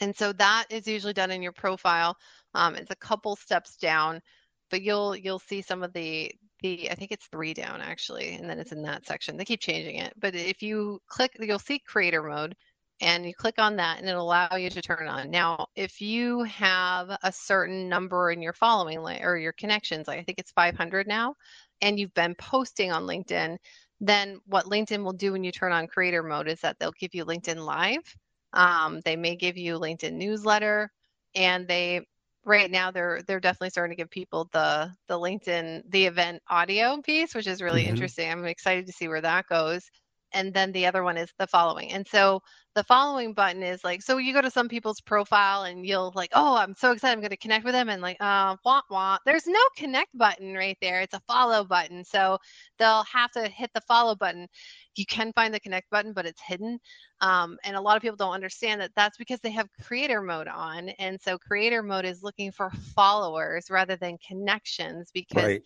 And 0.00 0.16
so 0.16 0.32
that 0.32 0.64
is 0.70 0.86
usually 0.86 1.12
done 1.12 1.30
in 1.30 1.42
your 1.42 1.52
profile. 1.52 2.16
Um, 2.54 2.76
it's 2.76 2.90
a 2.90 2.96
couple 2.96 3.36
steps 3.36 3.76
down, 3.76 4.22
but 4.70 4.80
you'll 4.80 5.14
you'll 5.14 5.38
see 5.38 5.60
some 5.60 5.82
of 5.82 5.92
the 5.92 6.32
the 6.62 6.90
I 6.90 6.94
think 6.94 7.12
it's 7.12 7.26
three 7.26 7.52
down 7.52 7.82
actually, 7.82 8.34
and 8.34 8.48
then 8.48 8.58
it's 8.58 8.72
in 8.72 8.80
that 8.84 9.04
section. 9.06 9.36
They 9.36 9.44
keep 9.44 9.60
changing 9.60 9.96
it, 9.96 10.14
but 10.18 10.34
if 10.34 10.62
you 10.62 11.00
click, 11.08 11.36
you'll 11.38 11.58
see 11.58 11.78
creator 11.78 12.22
mode, 12.22 12.56
and 13.00 13.26
you 13.26 13.34
click 13.34 13.58
on 13.58 13.76
that 13.76 13.98
and 13.98 14.08
it'll 14.08 14.22
allow 14.22 14.56
you 14.56 14.70
to 14.70 14.82
turn 14.82 15.08
on. 15.08 15.30
Now, 15.30 15.66
if 15.76 16.00
you 16.00 16.42
have 16.44 17.16
a 17.22 17.32
certain 17.32 17.88
number 17.88 18.30
in 18.30 18.40
your 18.40 18.52
following 18.52 18.98
or 19.22 19.36
your 19.36 19.52
connections, 19.52 20.08
like 20.08 20.18
I 20.18 20.22
think 20.22 20.38
it's 20.38 20.52
500 20.52 21.06
now, 21.06 21.34
and 21.82 21.98
you've 21.98 22.14
been 22.14 22.34
posting 22.34 22.90
on 22.90 23.02
LinkedIn, 23.04 23.58
then 24.00 24.40
what 24.46 24.66
LinkedIn 24.66 25.04
will 25.04 25.12
do 25.12 25.32
when 25.32 25.44
you 25.44 25.52
turn 25.52 25.72
on 25.72 25.86
creator 25.86 26.22
mode 26.22 26.48
is 26.48 26.60
that 26.60 26.78
they'll 26.78 26.92
give 26.92 27.14
you 27.14 27.24
LinkedIn 27.24 27.64
Live. 27.64 28.16
Um, 28.52 29.00
they 29.04 29.16
may 29.16 29.36
give 29.36 29.56
you 29.56 29.78
LinkedIn 29.78 30.12
newsletter, 30.12 30.90
and 31.34 31.68
they 31.68 32.02
right 32.44 32.70
now 32.70 32.90
they're 32.90 33.22
they're 33.26 33.40
definitely 33.40 33.70
starting 33.70 33.94
to 33.96 34.00
give 34.00 34.10
people 34.10 34.48
the 34.52 34.90
the 35.08 35.18
LinkedIn 35.18 35.82
the 35.90 36.06
event 36.06 36.42
audio 36.48 37.00
piece, 37.02 37.34
which 37.34 37.46
is 37.46 37.60
really 37.60 37.82
mm-hmm. 37.82 37.90
interesting. 37.90 38.30
I'm 38.30 38.44
excited 38.46 38.86
to 38.86 38.92
see 38.92 39.08
where 39.08 39.20
that 39.20 39.46
goes. 39.48 39.90
And 40.32 40.52
then 40.52 40.72
the 40.72 40.86
other 40.86 41.02
one 41.02 41.16
is 41.16 41.32
the 41.38 41.46
following. 41.46 41.92
And 41.92 42.06
so 42.06 42.42
the 42.74 42.84
following 42.84 43.32
button 43.32 43.62
is 43.62 43.82
like, 43.82 44.02
so 44.02 44.18
you 44.18 44.34
go 44.34 44.42
to 44.42 44.50
some 44.50 44.68
people's 44.68 45.00
profile 45.00 45.62
and 45.62 45.86
you'll 45.86 46.12
like, 46.14 46.30
oh, 46.34 46.56
I'm 46.56 46.74
so 46.74 46.92
excited, 46.92 47.14
I'm 47.14 47.20
going 47.20 47.30
to 47.30 47.36
connect 47.36 47.64
with 47.64 47.72
them, 47.72 47.88
and 47.88 48.02
like, 48.02 48.18
uh, 48.20 48.56
wah 48.64 48.82
wah. 48.90 49.18
There's 49.24 49.46
no 49.46 49.60
connect 49.76 50.16
button 50.16 50.54
right 50.54 50.76
there. 50.82 51.00
It's 51.00 51.14
a 51.14 51.20
follow 51.20 51.64
button, 51.64 52.04
so 52.04 52.38
they'll 52.78 53.04
have 53.04 53.30
to 53.32 53.48
hit 53.48 53.70
the 53.74 53.80
follow 53.82 54.14
button. 54.14 54.46
You 54.94 55.06
can 55.06 55.32
find 55.32 55.54
the 55.54 55.60
connect 55.60 55.88
button, 55.90 56.12
but 56.12 56.26
it's 56.26 56.42
hidden. 56.42 56.78
Um, 57.20 57.56
and 57.64 57.76
a 57.76 57.80
lot 57.80 57.96
of 57.96 58.02
people 58.02 58.16
don't 58.16 58.34
understand 58.34 58.80
that 58.82 58.92
that's 58.94 59.16
because 59.16 59.40
they 59.40 59.50
have 59.52 59.68
creator 59.82 60.20
mode 60.20 60.48
on, 60.48 60.90
and 60.98 61.18
so 61.20 61.38
creator 61.38 61.82
mode 61.82 62.04
is 62.04 62.22
looking 62.22 62.52
for 62.52 62.70
followers 62.94 63.70
rather 63.70 63.96
than 63.96 64.18
connections 64.26 65.10
because. 65.12 65.44
Right 65.44 65.62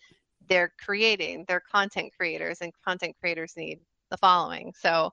they're 0.48 0.72
creating 0.82 1.44
they're 1.46 1.62
content 1.70 2.10
creators 2.16 2.58
and 2.62 2.72
content 2.84 3.14
creators 3.20 3.52
need 3.56 3.78
the 4.10 4.18
following. 4.18 4.72
So 4.78 5.12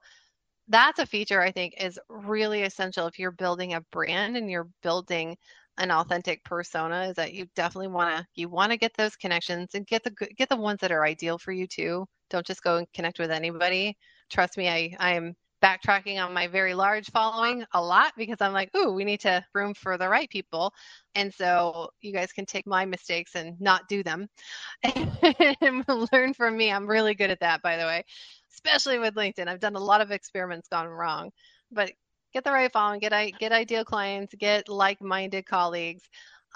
that's 0.67 0.99
a 0.99 1.05
feature 1.05 1.41
I 1.41 1.51
think 1.51 1.75
is 1.81 1.99
really 2.09 2.63
essential 2.63 3.07
if 3.07 3.19
you're 3.19 3.31
building 3.31 3.73
a 3.73 3.81
brand 3.91 4.37
and 4.37 4.49
you're 4.51 4.69
building 4.83 5.37
an 5.77 5.91
authentic 5.91 6.43
persona 6.43 7.03
is 7.09 7.15
that 7.15 7.33
you 7.33 7.47
definitely 7.55 7.89
want 7.89 8.17
to 8.17 8.27
you 8.35 8.49
want 8.49 8.71
to 8.71 8.77
get 8.77 8.93
those 8.97 9.15
connections 9.15 9.75
and 9.75 9.87
get 9.87 10.03
the 10.03 10.11
get 10.37 10.49
the 10.49 10.57
ones 10.57 10.79
that 10.81 10.91
are 10.91 11.05
ideal 11.05 11.37
for 11.37 11.51
you 11.51 11.67
too. 11.67 12.05
Don't 12.29 12.45
just 12.45 12.63
go 12.63 12.77
and 12.77 12.91
connect 12.93 13.19
with 13.19 13.31
anybody. 13.31 13.95
Trust 14.29 14.57
me, 14.57 14.69
I 14.69 14.95
I'm 14.99 15.35
backtracking 15.63 16.23
on 16.23 16.33
my 16.33 16.47
very 16.47 16.75
large 16.75 17.09
following 17.11 17.65
a 17.73 17.81
lot 17.83 18.13
because 18.17 18.37
I'm 18.41 18.53
like, 18.53 18.69
ooh, 18.75 18.91
we 18.93 19.05
need 19.05 19.21
to 19.21 19.43
room 19.55 19.73
for 19.73 19.97
the 19.97 20.07
right 20.09 20.29
people. 20.29 20.73
And 21.15 21.33
so 21.33 21.89
you 22.01 22.13
guys 22.13 22.31
can 22.31 22.45
take 22.45 22.67
my 22.67 22.85
mistakes 22.85 23.35
and 23.35 23.59
not 23.59 23.87
do 23.89 24.03
them 24.03 24.27
and 24.83 25.85
learn 26.13 26.33
from 26.33 26.57
me. 26.57 26.71
I'm 26.71 26.87
really 26.87 27.15
good 27.15 27.31
at 27.31 27.41
that, 27.41 27.61
by 27.61 27.77
the 27.77 27.85
way 27.85 28.03
especially 28.57 28.99
with 28.99 29.15
LinkedIn. 29.15 29.47
I've 29.47 29.59
done 29.59 29.75
a 29.75 29.79
lot 29.79 30.01
of 30.01 30.11
experiments 30.11 30.67
gone 30.67 30.87
wrong, 30.87 31.31
but 31.71 31.91
get 32.33 32.43
the 32.43 32.51
right 32.51 32.71
following, 32.71 32.99
get 32.99 33.13
get 33.39 33.51
ideal 33.51 33.85
clients, 33.85 34.33
get 34.37 34.67
like-minded 34.67 35.45
colleagues 35.45 36.03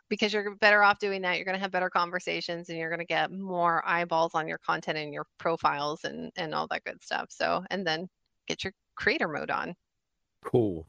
because 0.10 0.34
you're 0.34 0.56
better 0.56 0.84
off 0.84 1.00
doing 1.00 1.22
that. 1.22 1.38
You're 1.38 1.46
going 1.46 1.56
to 1.56 1.62
have 1.62 1.72
better 1.72 1.90
conversations 1.90 2.70
and 2.70 2.78
you're 2.78 2.90
going 2.90 3.00
to 3.00 3.06
get 3.06 3.32
more 3.32 3.82
eyeballs 3.88 4.32
on 4.36 4.48
your 4.48 4.58
content 4.58 4.98
and 4.98 5.14
your 5.14 5.26
profiles 5.38 6.04
and 6.04 6.32
and 6.36 6.54
all 6.54 6.68
that 6.68 6.84
good 6.84 7.02
stuff. 7.04 7.28
So, 7.30 7.64
and 7.70 7.88
then 7.88 8.10
get 8.48 8.64
your 8.64 8.74
creator 8.96 9.28
mode 9.28 9.50
on. 9.50 9.76
Cool. 10.44 10.88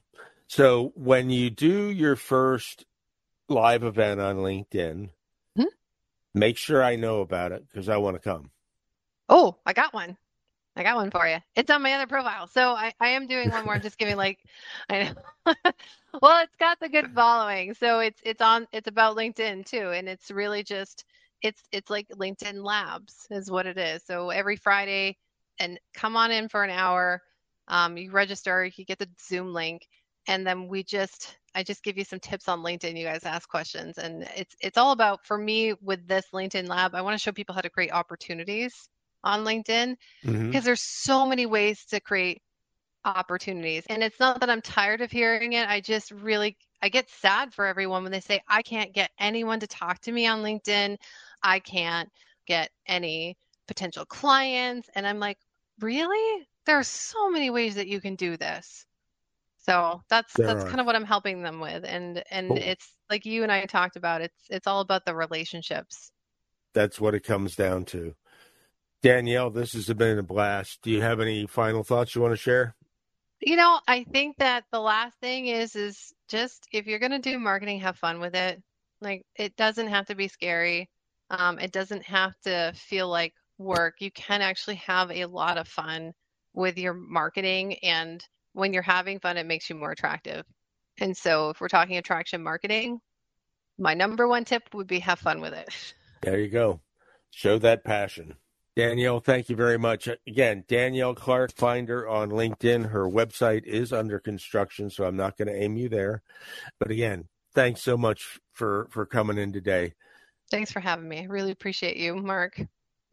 So, 0.48 0.92
when 0.94 1.30
you 1.30 1.50
do 1.50 1.88
your 1.88 2.16
first 2.16 2.84
live 3.48 3.84
event 3.84 4.20
on 4.20 4.38
LinkedIn, 4.38 5.10
hmm? 5.56 5.64
make 6.34 6.56
sure 6.56 6.82
I 6.82 6.96
know 6.96 7.20
about 7.20 7.52
it 7.52 7.64
because 7.68 7.88
I 7.88 7.98
want 7.98 8.16
to 8.16 8.20
come. 8.20 8.50
Oh, 9.28 9.56
I 9.64 9.72
got 9.72 9.94
one. 9.94 10.16
I 10.76 10.82
got 10.82 10.96
one 10.96 11.10
for 11.10 11.26
you. 11.26 11.36
It's 11.54 11.70
on 11.70 11.82
my 11.82 11.92
other 11.92 12.06
profile. 12.06 12.46
So 12.46 12.70
I, 12.72 12.92
I 12.98 13.08
am 13.08 13.26
doing 13.26 13.50
one 13.50 13.64
more. 13.64 13.74
I'm 13.74 13.82
just 13.82 13.98
giving 13.98 14.16
like 14.16 14.38
I 14.90 15.04
know. 15.04 15.54
well, 16.22 16.42
it's 16.42 16.56
got 16.58 16.80
the 16.80 16.88
good 16.88 17.12
following. 17.14 17.74
So 17.74 18.00
it's 18.00 18.20
it's 18.24 18.40
on 18.40 18.66
it's 18.72 18.88
about 18.88 19.16
LinkedIn 19.16 19.66
too. 19.66 19.90
And 19.90 20.08
it's 20.08 20.30
really 20.30 20.62
just 20.62 21.04
it's 21.42 21.62
it's 21.72 21.90
like 21.90 22.08
LinkedIn 22.08 22.64
Labs 22.64 23.26
is 23.30 23.50
what 23.50 23.66
it 23.66 23.76
is. 23.78 24.02
So 24.04 24.30
every 24.30 24.56
Friday 24.56 25.18
and 25.58 25.78
come 25.94 26.16
on 26.16 26.30
in 26.30 26.48
for 26.48 26.64
an 26.64 26.70
hour. 26.70 27.22
Um, 27.68 27.96
you 27.96 28.10
register, 28.10 28.64
you 28.76 28.84
get 28.84 28.98
the 28.98 29.08
Zoom 29.20 29.52
link, 29.52 29.86
and 30.26 30.46
then 30.46 30.68
we 30.68 30.82
just 30.82 31.36
I 31.54 31.62
just 31.62 31.84
give 31.84 31.96
you 31.98 32.04
some 32.04 32.18
tips 32.20 32.48
on 32.48 32.60
LinkedIn. 32.62 32.98
You 32.98 33.04
guys 33.04 33.24
ask 33.24 33.48
questions, 33.48 33.98
and 33.98 34.24
it's 34.36 34.56
it's 34.60 34.78
all 34.78 34.92
about 34.92 35.24
for 35.26 35.38
me 35.38 35.74
with 35.80 36.06
this 36.08 36.26
LinkedIn 36.34 36.68
Lab. 36.68 36.94
I 36.94 37.02
want 37.02 37.14
to 37.14 37.22
show 37.22 37.32
people 37.32 37.54
how 37.54 37.60
to 37.60 37.70
create 37.70 37.92
opportunities 37.92 38.88
on 39.24 39.44
LinkedIn 39.44 39.96
mm-hmm. 40.24 40.46
because 40.46 40.64
there's 40.64 40.82
so 40.82 41.26
many 41.26 41.46
ways 41.46 41.84
to 41.86 42.00
create 42.00 42.42
opportunities. 43.04 43.84
And 43.88 44.02
it's 44.02 44.20
not 44.20 44.40
that 44.40 44.50
I'm 44.50 44.62
tired 44.62 45.00
of 45.00 45.10
hearing 45.10 45.54
it. 45.54 45.68
I 45.68 45.80
just 45.80 46.10
really 46.10 46.56
I 46.82 46.88
get 46.88 47.08
sad 47.10 47.54
for 47.54 47.66
everyone 47.66 48.02
when 48.02 48.12
they 48.12 48.20
say 48.20 48.40
I 48.48 48.62
can't 48.62 48.92
get 48.92 49.10
anyone 49.18 49.60
to 49.60 49.66
talk 49.66 50.00
to 50.02 50.12
me 50.12 50.26
on 50.26 50.42
LinkedIn. 50.42 50.96
I 51.42 51.60
can't 51.60 52.08
get 52.46 52.70
any 52.86 53.36
potential 53.68 54.04
clients 54.04 54.88
and 54.94 55.06
I'm 55.06 55.18
like, 55.18 55.38
"Really? 55.80 56.46
There 56.66 56.78
are 56.78 56.84
so 56.84 57.30
many 57.30 57.50
ways 57.50 57.76
that 57.76 57.88
you 57.88 58.00
can 58.00 58.16
do 58.16 58.36
this." 58.36 58.86
So 59.58 60.02
that's 60.08 60.32
there 60.34 60.46
that's 60.46 60.64
are. 60.64 60.68
kind 60.68 60.80
of 60.80 60.86
what 60.86 60.96
I'm 60.96 61.04
helping 61.04 61.42
them 61.42 61.60
with 61.60 61.84
and 61.84 62.22
and 62.30 62.48
cool. 62.48 62.58
it's 62.58 62.94
like 63.08 63.24
you 63.24 63.42
and 63.44 63.52
I 63.52 63.64
talked 63.66 63.96
about 63.96 64.20
it's 64.20 64.46
it's 64.50 64.66
all 64.66 64.80
about 64.80 65.04
the 65.04 65.14
relationships. 65.14 66.10
That's 66.74 67.00
what 67.00 67.14
it 67.14 67.22
comes 67.22 67.54
down 67.54 67.84
to. 67.86 68.14
Danielle, 69.02 69.50
this 69.50 69.72
has 69.72 69.86
been 69.86 70.18
a 70.18 70.22
blast. 70.22 70.80
Do 70.82 70.90
you 70.90 71.02
have 71.02 71.20
any 71.20 71.46
final 71.46 71.82
thoughts 71.82 72.14
you 72.14 72.22
want 72.22 72.32
to 72.32 72.36
share? 72.36 72.76
You 73.40 73.56
know, 73.56 73.80
I 73.88 74.04
think 74.04 74.36
that 74.38 74.64
the 74.70 74.80
last 74.80 75.18
thing 75.18 75.48
is 75.48 75.74
is 75.74 76.14
just 76.28 76.68
if 76.72 76.86
you're 76.86 77.00
going 77.00 77.10
to 77.10 77.18
do 77.18 77.38
marketing, 77.38 77.80
have 77.80 77.98
fun 77.98 78.20
with 78.20 78.36
it. 78.36 78.62
Like 79.00 79.26
it 79.34 79.56
doesn't 79.56 79.88
have 79.88 80.06
to 80.06 80.14
be 80.14 80.28
scary. 80.28 80.88
Um, 81.30 81.58
it 81.58 81.72
doesn't 81.72 82.04
have 82.04 82.38
to 82.44 82.72
feel 82.76 83.08
like 83.08 83.34
work. 83.58 83.96
You 83.98 84.12
can 84.12 84.40
actually 84.42 84.76
have 84.76 85.10
a 85.10 85.26
lot 85.26 85.58
of 85.58 85.66
fun 85.66 86.12
with 86.54 86.78
your 86.78 86.94
marketing, 86.94 87.78
and 87.82 88.24
when 88.52 88.72
you're 88.72 88.82
having 88.82 89.18
fun, 89.18 89.36
it 89.36 89.46
makes 89.46 89.68
you 89.68 89.74
more 89.74 89.90
attractive. 89.90 90.44
And 91.00 91.16
so, 91.16 91.50
if 91.50 91.60
we're 91.60 91.68
talking 91.68 91.96
attraction 91.96 92.42
marketing, 92.44 93.00
my 93.78 93.94
number 93.94 94.28
one 94.28 94.44
tip 94.44 94.62
would 94.74 94.86
be 94.86 95.00
have 95.00 95.18
fun 95.18 95.40
with 95.40 95.54
it. 95.54 95.94
There 96.20 96.38
you 96.38 96.48
go. 96.48 96.80
Show 97.30 97.58
that 97.58 97.82
passion. 97.82 98.36
Danielle, 98.74 99.20
thank 99.20 99.48
you 99.48 99.56
very 99.56 99.78
much. 99.78 100.08
Again, 100.26 100.64
Danielle 100.66 101.14
Clark, 101.14 101.52
find 101.52 101.88
her 101.88 102.08
on 102.08 102.30
LinkedIn. 102.30 102.90
Her 102.90 103.04
website 103.04 103.64
is 103.64 103.92
under 103.92 104.18
construction, 104.18 104.88
so 104.88 105.04
I'm 105.04 105.16
not 105.16 105.36
going 105.36 105.48
to 105.48 105.54
aim 105.54 105.76
you 105.76 105.90
there. 105.90 106.22
But 106.78 106.90
again, 106.90 107.28
thanks 107.54 107.82
so 107.82 107.96
much 107.98 108.38
for 108.52 108.88
for 108.90 109.04
coming 109.04 109.36
in 109.36 109.52
today. 109.52 109.92
Thanks 110.50 110.72
for 110.72 110.80
having 110.80 111.08
me. 111.08 111.20
I 111.20 111.24
really 111.24 111.50
appreciate 111.50 111.96
you, 111.96 112.14
Mark. 112.14 112.60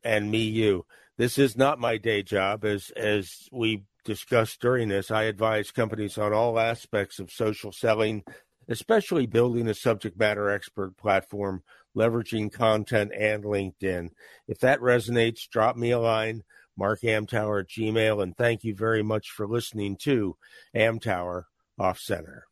And 0.04 0.32
me, 0.32 0.44
you. 0.44 0.86
This 1.18 1.38
is 1.38 1.58
not 1.58 1.80
my 1.80 1.98
day 1.98 2.24
job, 2.24 2.64
as 2.64 2.92
as 2.96 3.50
we 3.52 3.84
discussed 4.06 4.62
during 4.62 4.88
this. 4.88 5.12
I 5.12 5.24
advise 5.24 5.72
companies 5.72 6.18
on 6.18 6.32
all 6.32 6.58
aspects 6.58 7.20
of 7.20 7.32
social 7.32 7.74
selling, 7.74 8.24
especially 8.70 9.26
building 9.26 9.68
a 9.68 9.74
subject 9.74 10.18
matter 10.18 10.50
expert 10.50 10.96
platform 10.96 11.64
leveraging 11.98 12.54
content 12.54 13.12
and 13.18 13.44
LinkedIn. 13.44 14.10
If 14.48 14.60
that 14.60 14.80
resonates, 14.80 15.50
drop 15.50 15.76
me 15.76 15.92
a 15.92 16.00
line, 16.00 16.44
Mark 16.78 17.02
Amtower 17.02 17.62
at 17.62 17.68
Gmail, 17.68 18.24
and 18.24 18.38
thank 18.38 18.64
you 18.64 18.76
very 18.76 19.04
much 19.04 19.32
for 19.32 19.48
listening 19.48 19.98
to 19.98 20.38
Amtower 20.76 21.46
Off 21.78 22.00
Center. 22.00 22.46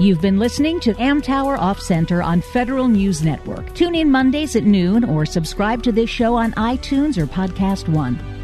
You've 0.00 0.20
been 0.20 0.38
listening 0.38 0.80
to 0.80 0.94
Amtower 0.94 1.58
Off 1.58 1.80
Center 1.80 2.22
on 2.22 2.40
Federal 2.40 2.88
News 2.88 3.22
Network. 3.22 3.74
Tune 3.74 3.94
in 3.94 4.10
Mondays 4.10 4.56
at 4.56 4.64
noon 4.64 5.04
or 5.04 5.26
subscribe 5.26 5.82
to 5.82 5.92
this 5.92 6.10
show 6.10 6.34
on 6.34 6.52
iTunes 6.52 7.18
or 7.18 7.26
Podcast 7.26 7.88
One. 7.88 8.41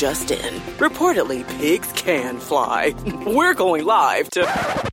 Just 0.00 0.30
in. 0.30 0.54
Reportedly, 0.78 1.46
pigs 1.58 1.92
can 1.92 2.38
fly. 2.38 2.94
We're 3.26 3.52
going 3.52 3.84
live 3.84 4.30
to. 4.30 4.42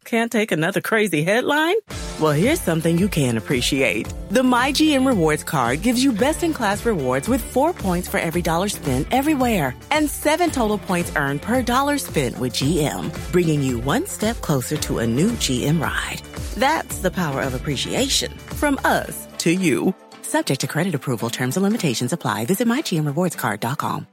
Can't 0.03 0.29
take 0.29 0.51
another 0.51 0.81
crazy 0.81 1.23
headline? 1.23 1.77
Well, 2.19 2.33
here's 2.33 2.59
something 2.59 2.97
you 2.97 3.07
can 3.07 3.37
appreciate. 3.37 4.13
The 4.31 4.41
MyGM 4.41 5.07
Rewards 5.07 5.45
card 5.45 5.81
gives 5.81 6.03
you 6.03 6.11
best 6.11 6.43
in 6.43 6.53
class 6.53 6.85
rewards 6.85 7.29
with 7.29 7.41
four 7.41 7.71
points 7.71 8.09
for 8.09 8.17
every 8.17 8.41
dollar 8.41 8.67
spent 8.67 9.07
everywhere 9.11 9.73
and 9.91 10.09
seven 10.09 10.51
total 10.51 10.77
points 10.77 11.13
earned 11.15 11.41
per 11.41 11.61
dollar 11.61 11.97
spent 11.97 12.37
with 12.37 12.51
GM, 12.51 13.31
bringing 13.31 13.63
you 13.63 13.79
one 13.79 14.07
step 14.07 14.35
closer 14.41 14.75
to 14.75 14.99
a 14.99 15.07
new 15.07 15.31
GM 15.43 15.81
ride. 15.81 16.21
That's 16.57 16.99
the 16.99 17.11
power 17.11 17.41
of 17.43 17.53
appreciation. 17.53 18.31
From 18.59 18.77
us 18.83 19.25
to 19.37 19.51
you. 19.51 19.95
Subject 20.21 20.59
to 20.59 20.67
credit 20.67 20.95
approval, 20.95 21.29
terms 21.29 21.55
and 21.55 21.63
limitations 21.63 22.11
apply. 22.11 22.45
Visit 22.45 22.67
MyGMRewardsCard.com. 22.67 24.07